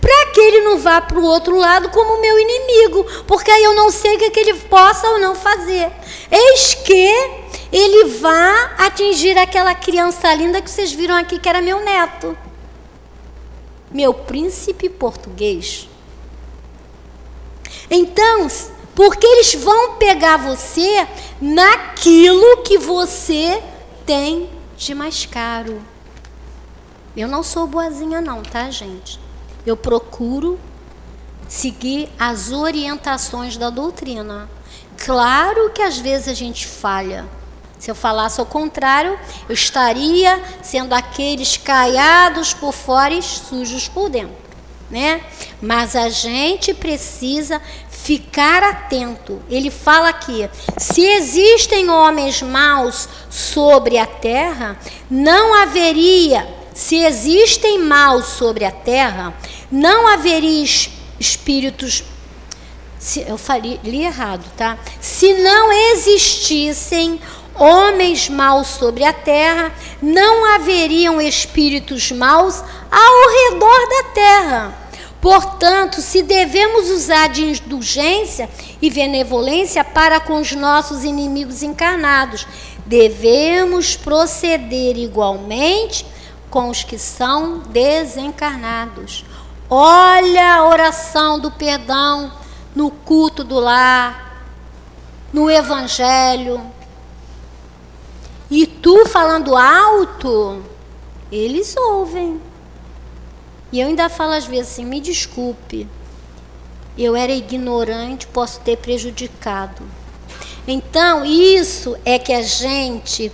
para 0.00 0.26
que 0.26 0.40
ele 0.40 0.60
não 0.62 0.78
vá 0.78 1.00
para 1.00 1.18
o 1.18 1.24
outro 1.24 1.56
lado 1.56 1.88
como 1.90 2.20
meu 2.20 2.38
inimigo, 2.38 3.04
porque 3.26 3.50
aí 3.50 3.64
eu 3.64 3.74
não 3.74 3.90
sei 3.90 4.16
o 4.16 4.18
que, 4.18 4.24
é 4.24 4.30
que 4.30 4.40
ele 4.40 4.54
possa 4.54 5.08
ou 5.08 5.18
não 5.18 5.34
fazer. 5.34 5.90
Eis 6.30 6.74
que 6.74 7.30
ele 7.72 8.04
vá 8.18 8.74
atingir 8.78 9.38
aquela 9.38 9.74
criança 9.74 10.32
linda 10.34 10.60
que 10.60 10.70
vocês 10.70 10.92
viram 10.92 11.16
aqui, 11.16 11.38
que 11.38 11.48
era 11.48 11.62
meu 11.62 11.80
neto. 11.80 12.36
Meu 13.90 14.14
príncipe 14.14 14.88
português. 14.88 15.88
Então, 17.90 18.46
porque 18.94 19.26
eles 19.26 19.54
vão 19.54 19.94
pegar 19.94 20.36
você 20.36 21.06
naquilo 21.40 22.62
que 22.62 22.76
você 22.78 23.62
tem 24.04 24.50
de 24.76 24.94
mais 24.94 25.24
caro. 25.24 25.80
Eu 27.16 27.26
não 27.26 27.42
sou 27.42 27.66
boazinha 27.66 28.20
não, 28.20 28.42
tá, 28.42 28.70
gente? 28.70 29.18
Eu 29.66 29.76
procuro 29.76 30.58
seguir 31.48 32.08
as 32.18 32.52
orientações 32.52 33.56
da 33.56 33.70
doutrina. 33.70 34.48
Claro 34.96 35.70
que 35.70 35.82
às 35.82 35.98
vezes 35.98 36.28
a 36.28 36.34
gente 36.34 36.66
falha. 36.66 37.26
Se 37.78 37.90
eu 37.90 37.94
falasse 37.94 38.38
ao 38.38 38.46
contrário, 38.46 39.18
eu 39.48 39.54
estaria 39.54 40.42
sendo 40.62 40.92
aqueles 40.94 41.56
caiados 41.56 42.52
por 42.52 42.72
fora 42.72 43.14
e 43.14 43.22
sujos 43.22 43.88
por 43.88 44.10
dentro, 44.10 44.36
né? 44.90 45.24
Mas 45.62 45.96
a 45.96 46.10
gente 46.10 46.74
precisa 46.74 47.60
ficar 48.02 48.62
atento. 48.62 49.42
Ele 49.48 49.70
fala 49.70 50.08
aqui: 50.08 50.48
se 50.78 51.02
existem 51.02 51.88
homens 51.88 52.42
maus 52.42 53.08
sobre 53.28 53.98
a 53.98 54.06
terra, 54.06 54.78
não 55.10 55.54
haveria, 55.62 56.46
se 56.74 56.96
existem 56.96 57.78
maus 57.78 58.26
sobre 58.26 58.64
a 58.64 58.70
terra, 58.70 59.34
não 59.70 60.08
haveria 60.08 60.64
espíritos. 61.18 62.04
Se, 62.98 63.20
eu 63.26 63.38
falei, 63.38 63.80
li 63.82 64.04
errado, 64.04 64.44
tá? 64.56 64.78
Se 65.00 65.32
não 65.34 65.72
existissem 65.72 67.18
homens 67.54 68.28
maus 68.28 68.66
sobre 68.68 69.04
a 69.04 69.12
terra, 69.12 69.72
não 70.02 70.54
haveriam 70.54 71.20
espíritos 71.20 72.10
maus 72.10 72.62
ao 72.90 73.52
redor 73.52 73.88
da 73.88 74.04
terra. 74.12 74.89
Portanto, 75.20 76.00
se 76.00 76.22
devemos 76.22 76.88
usar 76.88 77.28
de 77.28 77.42
indulgência 77.42 78.48
e 78.80 78.90
benevolência 78.90 79.84
para 79.84 80.18
com 80.18 80.40
os 80.40 80.52
nossos 80.52 81.04
inimigos 81.04 81.62
encarnados, 81.62 82.46
devemos 82.86 83.96
proceder 83.96 84.96
igualmente 84.96 86.06
com 86.50 86.70
os 86.70 86.82
que 86.82 86.98
são 86.98 87.58
desencarnados. 87.58 89.24
Olha 89.68 90.54
a 90.54 90.66
oração 90.66 91.38
do 91.38 91.50
perdão 91.50 92.32
no 92.74 92.90
culto 92.90 93.44
do 93.44 93.60
lar, 93.60 94.44
no 95.32 95.50
evangelho. 95.50 96.60
E 98.50 98.66
tu 98.66 99.06
falando 99.06 99.56
alto, 99.56 100.62
eles 101.30 101.76
ouvem. 101.76 102.40
E 103.72 103.80
eu 103.80 103.88
ainda 103.88 104.08
falo 104.08 104.32
às 104.32 104.46
vezes 104.46 104.72
assim: 104.72 104.84
me 104.84 105.00
desculpe, 105.00 105.88
eu 106.98 107.14
era 107.14 107.32
ignorante, 107.32 108.26
posso 108.26 108.60
ter 108.60 108.76
prejudicado. 108.76 109.82
Então, 110.66 111.24
isso 111.24 111.96
é 112.04 112.18
que 112.18 112.32
a 112.32 112.42
gente 112.42 113.32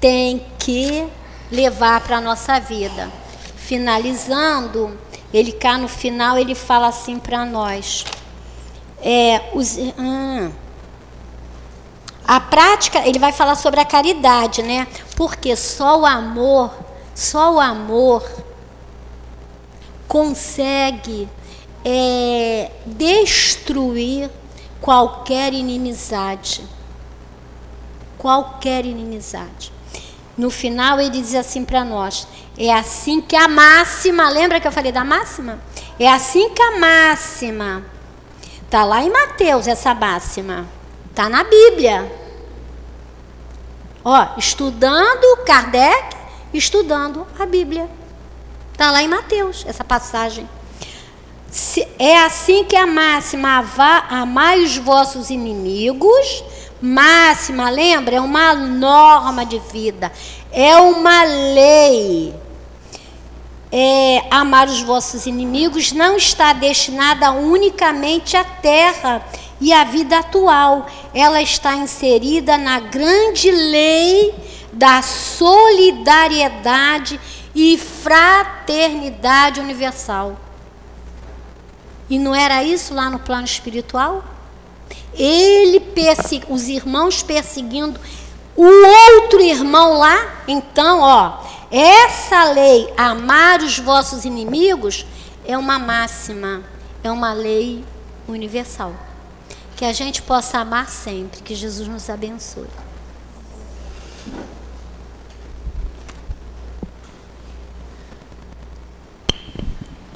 tem 0.00 0.44
que 0.58 1.06
levar 1.50 2.00
para 2.00 2.18
a 2.18 2.20
nossa 2.20 2.58
vida. 2.58 3.10
Finalizando, 3.56 4.96
ele 5.32 5.52
cá 5.52 5.78
no 5.78 5.88
final, 5.88 6.38
ele 6.38 6.54
fala 6.54 6.88
assim 6.88 7.18
para 7.18 7.44
nós. 7.44 8.04
É, 9.02 9.50
os, 9.54 9.76
hum, 9.76 10.50
a 12.26 12.40
prática, 12.40 13.06
ele 13.06 13.18
vai 13.18 13.32
falar 13.32 13.54
sobre 13.54 13.80
a 13.80 13.84
caridade, 13.84 14.62
né? 14.62 14.86
Porque 15.16 15.56
só 15.56 16.00
o 16.00 16.06
amor, 16.06 16.72
só 17.14 17.54
o 17.54 17.60
amor 17.60 18.45
consegue 20.06 21.28
é, 21.84 22.70
destruir 22.84 24.30
qualquer 24.80 25.52
inimizade. 25.52 26.64
Qualquer 28.18 28.84
inimizade. 28.84 29.72
No 30.36 30.50
final, 30.50 31.00
ele 31.00 31.10
diz 31.10 31.34
assim 31.34 31.64
para 31.64 31.84
nós: 31.84 32.26
é 32.58 32.72
assim 32.72 33.20
que 33.20 33.36
a 33.36 33.48
máxima, 33.48 34.28
lembra 34.28 34.60
que 34.60 34.66
eu 34.66 34.72
falei 34.72 34.92
da 34.92 35.04
máxima? 35.04 35.58
É 35.98 36.08
assim 36.08 36.50
que 36.50 36.62
a 36.62 36.78
máxima, 36.78 37.84
está 38.62 38.84
lá 38.84 39.02
em 39.02 39.10
Mateus 39.10 39.66
essa 39.66 39.94
máxima, 39.94 40.66
está 41.10 41.28
na 41.28 41.44
Bíblia. 41.44 42.10
Ó, 44.04 44.38
estudando 44.38 45.44
Kardec, 45.44 46.16
estudando 46.52 47.26
a 47.38 47.46
Bíblia. 47.46 47.88
Está 48.76 48.90
lá 48.90 49.02
em 49.02 49.08
Mateus, 49.08 49.64
essa 49.66 49.82
passagem. 49.82 50.46
É 51.98 52.18
assim 52.24 52.62
que 52.64 52.76
a 52.76 52.86
máxima, 52.86 53.64
amai 54.10 54.62
os 54.62 54.76
vossos 54.76 55.30
inimigos. 55.30 56.44
Máxima, 56.78 57.70
lembra? 57.70 58.16
É 58.16 58.20
uma 58.20 58.52
norma 58.52 59.46
de 59.46 59.58
vida, 59.72 60.12
é 60.52 60.76
uma 60.76 61.24
lei. 61.24 62.34
É, 63.72 64.24
amar 64.30 64.68
os 64.68 64.82
vossos 64.82 65.24
inimigos 65.24 65.92
não 65.92 66.18
está 66.18 66.52
destinada 66.52 67.32
unicamente 67.32 68.36
à 68.36 68.44
terra 68.44 69.24
e 69.58 69.72
à 69.72 69.84
vida 69.84 70.18
atual. 70.18 70.86
Ela 71.14 71.40
está 71.40 71.76
inserida 71.76 72.58
na 72.58 72.78
grande 72.78 73.50
lei 73.50 74.34
da 74.70 75.00
solidariedade 75.00 77.18
e 77.58 77.78
fraternidade 77.78 79.60
universal. 79.60 80.38
E 82.08 82.18
não 82.18 82.34
era 82.34 82.62
isso 82.62 82.92
lá 82.92 83.08
no 83.08 83.18
plano 83.18 83.46
espiritual? 83.46 84.22
Ele 85.14 85.80
os 86.50 86.68
irmãos 86.68 87.22
perseguindo 87.22 87.98
o 88.54 88.66
outro 88.66 89.40
irmão 89.40 89.94
lá. 89.96 90.42
Então, 90.46 91.00
ó, 91.00 91.42
essa 91.70 92.44
lei, 92.52 92.92
amar 92.94 93.62
os 93.62 93.78
vossos 93.78 94.26
inimigos, 94.26 95.06
é 95.46 95.56
uma 95.56 95.78
máxima, 95.78 96.62
é 97.02 97.10
uma 97.10 97.32
lei 97.32 97.82
universal. 98.28 98.92
Que 99.74 99.86
a 99.86 99.94
gente 99.94 100.20
possa 100.20 100.58
amar 100.58 100.90
sempre. 100.90 101.40
Que 101.40 101.54
Jesus 101.54 101.88
nos 101.88 102.10
abençoe. 102.10 102.68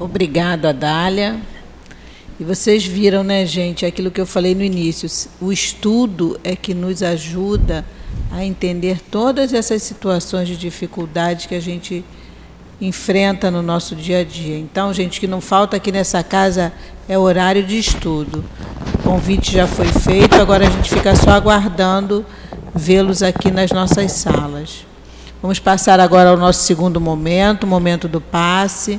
Obrigado, 0.01 0.65
Adália. 0.65 1.39
E 2.41 2.43
vocês 2.43 2.87
viram, 2.87 3.23
né, 3.23 3.45
gente, 3.45 3.85
aquilo 3.85 4.11
que 4.11 4.19
eu 4.19 4.25
falei 4.25 4.55
no 4.55 4.65
início. 4.65 5.07
O 5.39 5.53
estudo 5.53 6.41
é 6.43 6.57
que 6.57 6.73
nos 6.73 7.03
ajuda 7.03 7.85
a 8.33 8.43
entender 8.43 8.99
todas 9.11 9.53
essas 9.53 9.83
situações 9.83 10.49
de 10.49 10.57
dificuldade 10.57 11.47
que 11.47 11.55
a 11.55 11.61
gente 11.61 12.03
enfrenta 12.81 13.51
no 13.51 13.61
nosso 13.61 13.95
dia 13.95 14.21
a 14.21 14.25
dia. 14.25 14.59
Então, 14.59 14.91
gente, 14.91 15.21
que 15.21 15.27
não 15.27 15.43
falta 15.43 15.77
aqui 15.77 15.93
nessa 15.93 16.23
casa 16.23 16.73
é 17.07 17.19
horário 17.19 17.63
de 17.63 17.79
estudo. 17.79 18.43
O 18.95 19.03
convite 19.03 19.53
já 19.53 19.67
foi 19.67 19.89
feito, 19.89 20.37
agora 20.37 20.67
a 20.67 20.71
gente 20.71 20.89
fica 20.89 21.15
só 21.15 21.33
aguardando 21.33 22.25
vê-los 22.75 23.23
aqui 23.23 23.51
nas 23.51 23.71
nossas 23.71 24.13
salas. 24.13 24.87
Vamos 25.43 25.59
passar 25.59 26.01
agora 26.01 26.31
ao 26.31 26.39
nosso 26.39 26.63
segundo 26.63 26.99
momento, 26.99 27.65
o 27.65 27.67
momento 27.67 28.09
do 28.09 28.19
passe. 28.21 28.99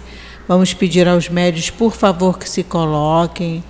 Vamos 0.52 0.74
pedir 0.74 1.08
aos 1.08 1.30
médios, 1.30 1.70
por 1.70 1.94
favor, 1.94 2.38
que 2.38 2.50
se 2.50 2.62
coloquem. 2.62 3.64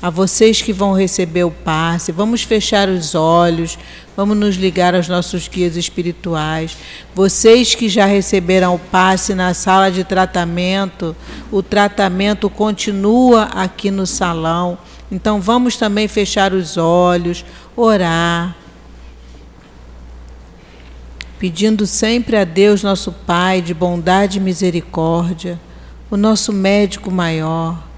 a 0.00 0.08
vocês 0.10 0.62
que 0.62 0.72
vão 0.72 0.92
receber 0.92 1.42
o 1.42 1.50
passe, 1.50 2.12
vamos 2.12 2.44
fechar 2.44 2.88
os 2.88 3.16
olhos, 3.16 3.76
vamos 4.16 4.36
nos 4.36 4.54
ligar 4.54 4.94
aos 4.94 5.08
nossos 5.08 5.48
guias 5.48 5.74
espirituais. 5.74 6.76
Vocês 7.16 7.74
que 7.74 7.88
já 7.88 8.06
receberam 8.06 8.76
o 8.76 8.78
passe 8.78 9.34
na 9.34 9.52
sala 9.54 9.90
de 9.90 10.04
tratamento, 10.04 11.16
o 11.50 11.64
tratamento 11.64 12.48
continua 12.48 13.46
aqui 13.46 13.90
no 13.90 14.06
salão. 14.06 14.78
Então 15.10 15.40
vamos 15.40 15.76
também 15.76 16.06
fechar 16.06 16.52
os 16.52 16.76
olhos, 16.76 17.44
orar, 17.74 18.56
pedindo 21.40 21.88
sempre 21.88 22.36
a 22.36 22.44
Deus, 22.44 22.84
nosso 22.84 23.10
Pai, 23.10 23.60
de 23.60 23.74
bondade 23.74 24.38
e 24.38 24.40
misericórdia, 24.40 25.58
o 26.10 26.16
nosso 26.16 26.52
médico 26.52 27.10
maior 27.10 27.88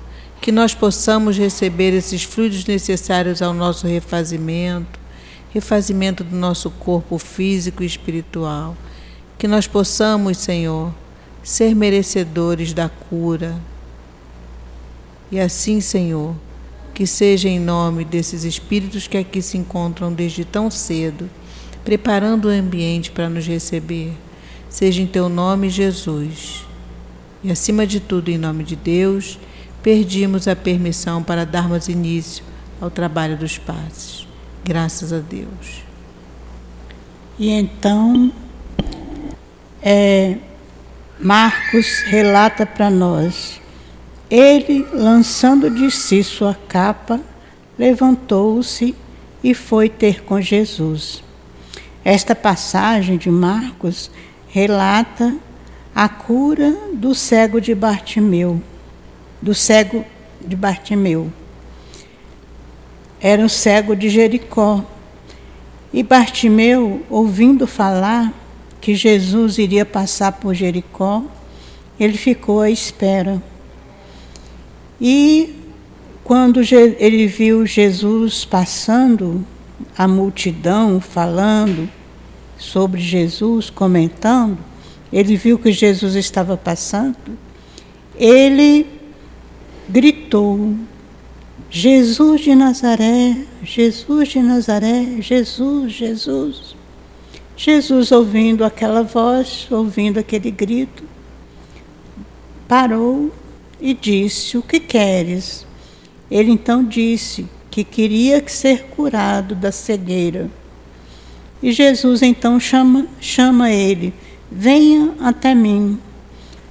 que 0.42 0.52
nós 0.52 0.74
possamos 0.74 1.38
receber 1.38 1.94
esses 1.94 2.24
frutos 2.24 2.66
necessários 2.66 3.40
ao 3.40 3.54
nosso 3.54 3.86
refazimento, 3.86 4.98
refazimento 5.54 6.24
do 6.24 6.34
nosso 6.34 6.68
corpo 6.68 7.16
físico 7.16 7.82
e 7.82 7.86
espiritual. 7.86 8.76
Que 9.38 9.46
nós 9.46 9.68
possamos, 9.68 10.38
Senhor, 10.38 10.92
ser 11.44 11.76
merecedores 11.76 12.74
da 12.74 12.88
cura. 12.88 13.56
E 15.30 15.38
assim, 15.38 15.80
Senhor, 15.80 16.34
que 16.92 17.06
seja 17.06 17.48
em 17.48 17.60
nome 17.60 18.04
desses 18.04 18.42
espíritos 18.42 19.06
que 19.06 19.16
aqui 19.16 19.40
se 19.40 19.56
encontram 19.56 20.12
desde 20.12 20.44
tão 20.44 20.70
cedo, 20.72 21.30
preparando 21.84 22.46
o 22.48 22.50
ambiente 22.50 23.12
para 23.12 23.30
nos 23.30 23.46
receber. 23.46 24.12
Seja 24.68 25.00
em 25.00 25.06
teu 25.06 25.28
nome, 25.28 25.70
Jesus. 25.70 26.71
E 27.42 27.50
acima 27.50 27.86
de 27.86 28.00
tudo, 28.00 28.28
em 28.28 28.38
nome 28.38 28.64
de 28.64 28.76
Deus 28.76 29.38
perdimos 29.82 30.46
a 30.46 30.54
permissão 30.54 31.22
para 31.22 31.44
darmos 31.44 31.88
início 31.88 32.44
ao 32.80 32.90
trabalho 32.90 33.36
dos 33.36 33.58
passes. 33.58 34.26
Graças 34.64 35.12
a 35.12 35.18
Deus. 35.18 35.82
E 37.38 37.50
então, 37.50 38.32
é, 39.82 40.36
Marcos 41.18 42.02
relata 42.06 42.64
para 42.64 42.88
nós: 42.88 43.60
ele, 44.30 44.86
lançando 44.92 45.68
de 45.68 45.90
si 45.90 46.22
sua 46.22 46.54
capa, 46.68 47.20
levantou-se 47.76 48.94
e 49.42 49.54
foi 49.54 49.88
ter 49.88 50.22
com 50.22 50.40
Jesus. 50.40 51.24
Esta 52.04 52.34
passagem 52.34 53.16
de 53.16 53.30
Marcos 53.30 54.10
relata 54.48 55.34
a 55.94 56.08
cura 56.08 56.76
do 56.94 57.14
cego 57.14 57.60
de 57.60 57.74
Bartimeu 57.74 58.60
do 59.42 59.52
cego 59.52 60.04
de 60.40 60.54
Bartimeu. 60.54 61.32
Era 63.20 63.42
um 63.42 63.48
cego 63.48 63.96
de 63.96 64.08
Jericó. 64.08 64.84
E 65.92 66.02
Bartimeu, 66.02 67.02
ouvindo 67.10 67.66
falar 67.66 68.32
que 68.80 68.94
Jesus 68.94 69.58
iria 69.58 69.84
passar 69.84 70.32
por 70.32 70.54
Jericó, 70.54 71.24
ele 71.98 72.16
ficou 72.16 72.60
à 72.60 72.70
espera. 72.70 73.42
E 75.00 75.56
quando 76.24 76.60
ele 76.98 77.26
viu 77.26 77.66
Jesus 77.66 78.44
passando, 78.44 79.44
a 79.98 80.06
multidão 80.06 81.00
falando 81.00 81.88
sobre 82.56 83.00
Jesus, 83.00 83.68
comentando, 83.68 84.58
ele 85.12 85.36
viu 85.36 85.58
que 85.58 85.70
Jesus 85.70 86.14
estava 86.14 86.56
passando, 86.56 87.16
ele 88.18 88.86
gritou: 89.88 90.74
Jesus 91.70 92.40
de 92.40 92.54
Nazaré, 92.54 93.36
Jesus 93.62 94.28
de 94.28 94.40
Nazaré, 94.40 95.20
Jesus, 95.20 95.92
Jesus. 95.92 96.76
Jesus, 97.54 98.10
ouvindo 98.10 98.64
aquela 98.64 99.02
voz, 99.02 99.68
ouvindo 99.70 100.18
aquele 100.18 100.50
grito, 100.50 101.04
parou 102.66 103.30
e 103.80 103.92
disse: 103.92 104.56
O 104.56 104.62
que 104.62 104.80
queres? 104.80 105.66
Ele 106.30 106.50
então 106.50 106.82
disse 106.82 107.46
que 107.70 107.84
queria 107.84 108.42
ser 108.48 108.84
curado 108.84 109.54
da 109.54 109.70
cegueira. 109.70 110.50
E 111.62 111.70
Jesus 111.72 112.22
então 112.22 112.58
chama, 112.58 113.06
chama 113.20 113.70
ele: 113.70 114.14
Venha 114.54 115.14
até 115.20 115.54
mim. 115.54 115.98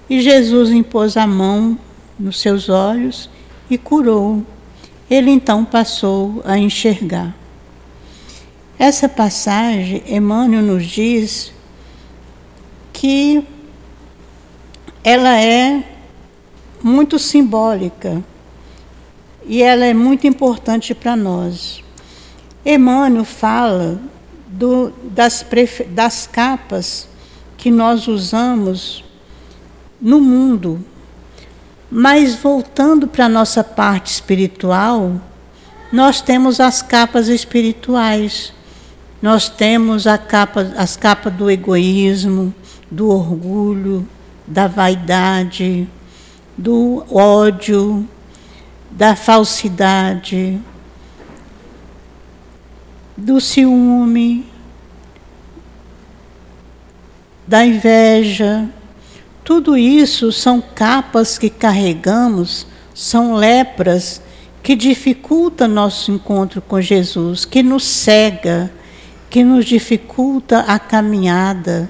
E 0.09 0.21
Jesus 0.21 0.69
impôs 0.69 1.17
a 1.17 1.25
mão 1.25 1.77
nos 2.19 2.39
seus 2.39 2.69
olhos 2.69 3.29
e 3.69 3.77
curou. 3.77 4.45
Ele 5.09 5.31
então 5.31 5.65
passou 5.65 6.41
a 6.45 6.57
enxergar. 6.57 7.35
Essa 8.77 9.09
passagem, 9.09 10.03
Emmanuel 10.07 10.61
nos 10.61 10.85
diz 10.85 11.51
que 12.93 13.43
ela 15.03 15.39
é 15.39 15.83
muito 16.83 17.17
simbólica 17.17 18.23
e 19.45 19.61
ela 19.63 19.85
é 19.85 19.93
muito 19.93 20.27
importante 20.27 20.93
para 20.93 21.15
nós. 21.15 21.83
Emmanuel 22.63 23.25
fala 23.25 23.99
do, 24.47 24.91
das, 25.03 25.45
das 25.89 26.27
capas 26.27 27.10
que 27.61 27.71
nós 27.71 28.09
usamos 28.09 29.05
no 30.01 30.19
mundo 30.19 30.83
mas 31.91 32.35
voltando 32.35 33.05
para 33.05 33.25
a 33.25 33.29
nossa 33.29 33.65
parte 33.65 34.13
espiritual, 34.13 35.19
nós 35.91 36.21
temos 36.21 36.61
as 36.61 36.81
capas 36.81 37.27
espirituais. 37.27 38.53
Nós 39.21 39.49
temos 39.49 40.05
capa, 40.29 40.71
as 40.77 40.95
capas 40.95 41.33
do 41.33 41.51
egoísmo, 41.51 42.55
do 42.89 43.09
orgulho, 43.09 44.07
da 44.47 44.67
vaidade, 44.67 45.87
do 46.57 47.05
ódio, 47.13 48.07
da 48.89 49.13
falsidade, 49.13 50.59
do 53.17 53.41
ciúme, 53.41 54.45
da 57.47 57.65
inveja, 57.65 58.69
tudo 59.43 59.77
isso 59.77 60.31
são 60.31 60.61
capas 60.61 61.37
que 61.37 61.49
carregamos, 61.49 62.65
são 62.93 63.35
lepras 63.35 64.21
que 64.61 64.75
dificultam 64.75 65.67
nosso 65.67 66.11
encontro 66.11 66.61
com 66.61 66.79
Jesus, 66.79 67.45
que 67.45 67.63
nos 67.63 67.83
cega, 67.83 68.71
que 69.29 69.43
nos 69.43 69.65
dificulta 69.65 70.59
a 70.59 70.77
caminhada. 70.77 71.89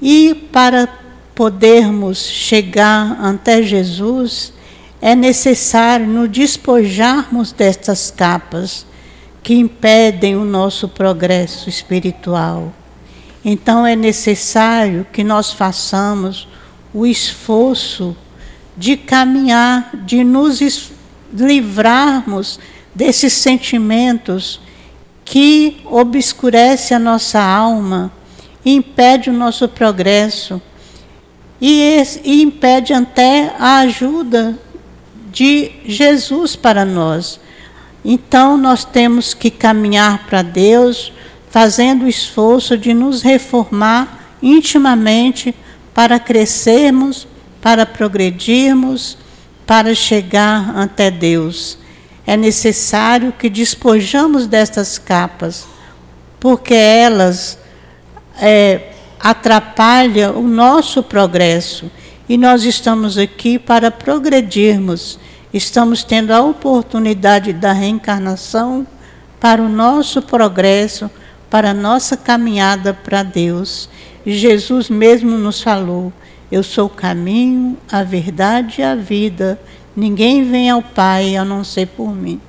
E 0.00 0.34
para 0.50 0.88
podermos 1.34 2.18
chegar 2.18 3.18
até 3.20 3.62
Jesus, 3.62 4.52
é 5.00 5.14
necessário 5.14 6.06
nos 6.06 6.28
despojarmos 6.30 7.52
destas 7.52 8.10
capas 8.10 8.86
que 9.42 9.54
impedem 9.54 10.36
o 10.36 10.44
nosso 10.44 10.88
progresso 10.88 11.68
espiritual. 11.68 12.72
Então 13.44 13.86
é 13.86 13.94
necessário 13.94 15.06
que 15.12 15.22
nós 15.22 15.52
façamos 15.52 16.48
o 16.92 17.06
esforço 17.06 18.16
de 18.76 18.96
caminhar, 18.96 19.90
de 20.04 20.24
nos 20.24 20.90
livrarmos 21.32 22.58
desses 22.94 23.32
sentimentos 23.32 24.60
que 25.24 25.80
obscurece 25.84 26.94
a 26.94 26.98
nossa 26.98 27.40
alma, 27.40 28.10
impede 28.64 29.30
o 29.30 29.32
nosso 29.32 29.68
progresso 29.68 30.60
e, 31.60 32.02
e 32.24 32.42
impede 32.42 32.92
até 32.92 33.54
a 33.58 33.80
ajuda 33.80 34.58
de 35.30 35.70
Jesus 35.84 36.56
para 36.56 36.84
nós. 36.84 37.38
Então 38.04 38.56
nós 38.56 38.84
temos 38.84 39.34
que 39.34 39.50
caminhar 39.50 40.26
para 40.26 40.42
Deus 40.42 41.12
fazendo 41.50 42.04
o 42.04 42.08
esforço 42.08 42.76
de 42.76 42.92
nos 42.92 43.22
reformar 43.22 44.36
intimamente 44.42 45.54
para 45.94 46.18
crescermos, 46.18 47.26
para 47.60 47.84
progredirmos, 47.84 49.18
para 49.66 49.94
chegar 49.94 50.76
até 50.76 51.10
Deus. 51.10 51.78
É 52.26 52.36
necessário 52.36 53.32
que 53.32 53.48
despojamos 53.48 54.46
destas 54.46 54.98
capas, 54.98 55.66
porque 56.38 56.74
elas 56.74 57.58
é, 58.40 58.92
atrapalham 59.18 60.38
o 60.38 60.46
nosso 60.46 61.02
progresso 61.02 61.90
e 62.28 62.36
nós 62.36 62.64
estamos 62.64 63.16
aqui 63.16 63.58
para 63.58 63.90
progredirmos. 63.90 65.18
Estamos 65.52 66.04
tendo 66.04 66.30
a 66.30 66.42
oportunidade 66.42 67.54
da 67.54 67.72
reencarnação 67.72 68.86
para 69.40 69.62
o 69.62 69.68
nosso 69.68 70.20
progresso, 70.20 71.10
para 71.50 71.70
a 71.70 71.74
nossa 71.74 72.16
caminhada 72.16 72.92
para 72.92 73.22
Deus. 73.22 73.88
Jesus 74.26 74.88
mesmo 74.88 75.36
nos 75.38 75.62
falou: 75.62 76.12
Eu 76.50 76.62
sou 76.62 76.86
o 76.86 76.90
caminho, 76.90 77.76
a 77.90 78.02
verdade 78.02 78.80
e 78.80 78.84
a 78.84 78.94
vida. 78.94 79.60
Ninguém 79.96 80.44
vem 80.44 80.70
ao 80.70 80.82
Pai 80.82 81.36
a 81.36 81.44
não 81.44 81.64
ser 81.64 81.86
por 81.88 82.14
mim. 82.14 82.40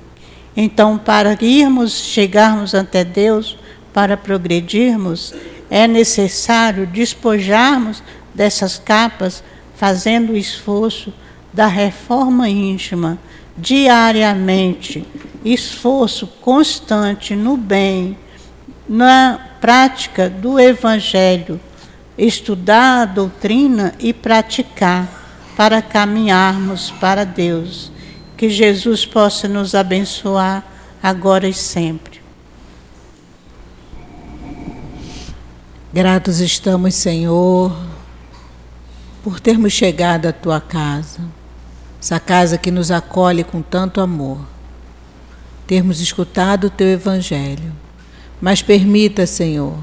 Então, 0.56 0.98
para 0.98 1.36
irmos, 1.40 1.92
chegarmos 1.92 2.74
até 2.74 3.04
Deus, 3.04 3.56
para 3.92 4.16
progredirmos, 4.16 5.34
é 5.70 5.86
necessário 5.86 6.86
despojarmos 6.86 8.02
dessas 8.34 8.78
capas, 8.78 9.42
fazendo 9.76 10.32
o 10.32 10.36
esforço 10.36 11.12
da 11.52 11.66
reforma 11.66 12.48
íntima 12.48 13.18
diariamente, 13.56 15.04
esforço 15.44 16.26
constante 16.40 17.36
no 17.36 17.56
bem, 17.56 18.16
na 18.90 19.38
prática 19.60 20.28
do 20.28 20.58
Evangelho, 20.58 21.60
estudar 22.18 23.02
a 23.02 23.04
doutrina 23.04 23.94
e 24.00 24.12
praticar 24.12 25.08
para 25.56 25.80
caminharmos 25.80 26.90
para 26.90 27.24
Deus. 27.24 27.92
Que 28.36 28.50
Jesus 28.50 29.06
possa 29.06 29.46
nos 29.46 29.76
abençoar 29.76 30.64
agora 31.00 31.46
e 31.46 31.54
sempre. 31.54 32.20
Gratos 35.92 36.40
estamos, 36.40 36.96
Senhor, 36.96 37.72
por 39.22 39.38
termos 39.38 39.72
chegado 39.72 40.26
à 40.26 40.32
tua 40.32 40.60
casa, 40.60 41.20
essa 42.00 42.18
casa 42.18 42.58
que 42.58 42.72
nos 42.72 42.90
acolhe 42.90 43.44
com 43.44 43.62
tanto 43.62 44.00
amor, 44.00 44.40
termos 45.64 46.00
escutado 46.00 46.66
o 46.66 46.70
teu 46.70 46.88
evangelho. 46.88 47.72
Mas 48.40 48.62
permita, 48.62 49.26
Senhor, 49.26 49.76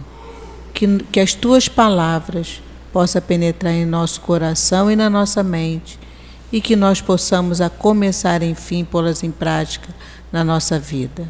que, 0.73 0.99
que 1.11 1.19
as 1.19 1.33
tuas 1.33 1.67
palavras 1.67 2.61
possam 2.91 3.21
penetrar 3.21 3.73
em 3.73 3.85
nosso 3.85 4.21
coração 4.21 4.89
e 4.89 4.95
na 4.95 5.09
nossa 5.09 5.43
mente 5.43 5.99
e 6.51 6.61
que 6.61 6.75
nós 6.75 7.01
possamos 7.01 7.61
a 7.61 7.69
começar, 7.69 8.41
enfim, 8.41 8.85
pô-las 8.85 9.23
em 9.23 9.31
prática 9.31 9.89
na 10.31 10.43
nossa 10.43 10.79
vida. 10.79 11.27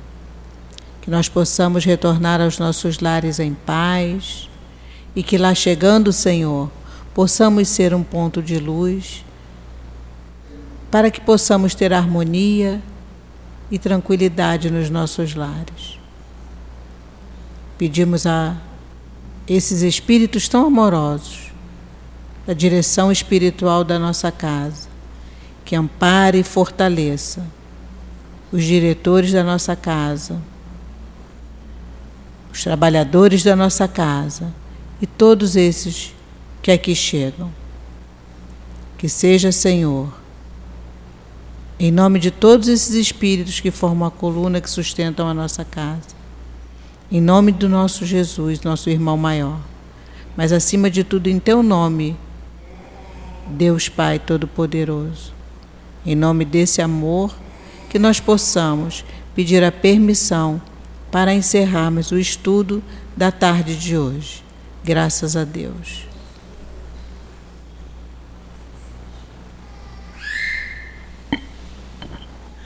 Que 1.02 1.10
nós 1.10 1.28
possamos 1.28 1.84
retornar 1.84 2.40
aos 2.40 2.60
nossos 2.60 2.99
lares 2.99 3.40
em 3.40 3.54
paz 3.54 4.49
e 5.16 5.24
que 5.24 5.38
lá 5.38 5.54
chegando, 5.56 6.14
Senhor, 6.14 6.70
possamos 7.14 7.68
ser 7.68 7.94
um 7.94 8.04
ponto 8.04 8.41
de 8.41 8.60
luz 8.60 9.26
para 10.91 11.10
que 11.10 11.20
possamos 11.20 11.74
ter 11.74 11.91
harmonia 11.91 12.82
e 13.72 13.80
tranquilidade 13.80 14.70
nos 14.70 14.90
nossos 14.90 15.36
lares. 15.36 15.97
Pedimos 17.78 18.26
a 18.26 18.56
esses 19.48 19.82
espíritos 19.82 20.48
tão 20.48 20.68
amorosos, 20.68 21.52
da 22.45 22.54
direção 22.54 23.12
espiritual 23.12 23.84
da 23.84 23.99
nossa 23.99 24.32
casa, 24.32 24.88
que 25.66 25.76
ampare 25.76 26.40
e 26.40 26.44
fortaleça 26.44 27.45
os 28.52 28.64
diretores 28.64 29.32
da 29.32 29.44
nossa 29.44 29.76
casa, 29.76 30.41
os 32.52 32.64
trabalhadores 32.64 33.44
da 33.44 33.56
nossa 33.56 33.88
casa 33.88 34.54
e 35.02 35.06
todos 35.06 35.56
esses 35.56 36.14
que 36.62 36.72
aqui 36.72 36.95
chegam. 36.95 37.52
Que 38.98 39.08
seja, 39.08 39.52
Senhor, 39.52 40.12
em 41.80 41.91
nome 41.91 42.20
de 42.20 42.32
todos 42.32 42.68
esses 42.68 42.95
espíritos 42.95 43.60
que 43.60 43.70
formam 43.70 44.08
a 44.08 44.12
coluna 44.12 44.60
que 44.60 44.70
sustentam 44.70 45.28
a 45.28 45.34
nossa 45.34 45.64
casa, 45.64 46.16
em 47.12 47.22
nome 47.22 47.52
do 47.52 47.70
nosso 47.70 48.06
Jesus, 48.06 48.62
nosso 48.62 48.90
irmão 48.90 49.16
maior, 49.16 49.60
mas 50.36 50.52
acima 50.52 50.90
de 50.90 51.04
tudo 51.04 51.28
em 51.28 51.40
teu 51.40 51.64
nome, 51.64 52.18
Deus 53.48 53.88
Pai 53.88 54.20
Todo-Poderoso, 54.20 55.34
em 56.06 56.16
nome 56.16 56.44
desse 56.44 56.82
amor, 56.82 57.34
que 57.90 57.98
nós 57.98 58.20
possamos 58.20 59.06
pedir 59.34 59.64
a 59.64 59.72
permissão 59.72 60.62
para 61.12 61.34
encerrarmos 61.34 62.12
o 62.12 62.18
estudo 62.18 62.84
da 63.16 63.32
tarde 63.32 63.78
de 63.78 63.98
hoje. 63.98 64.44
Graças 64.84 65.36
a 65.36 65.44
Deus. 65.44 66.07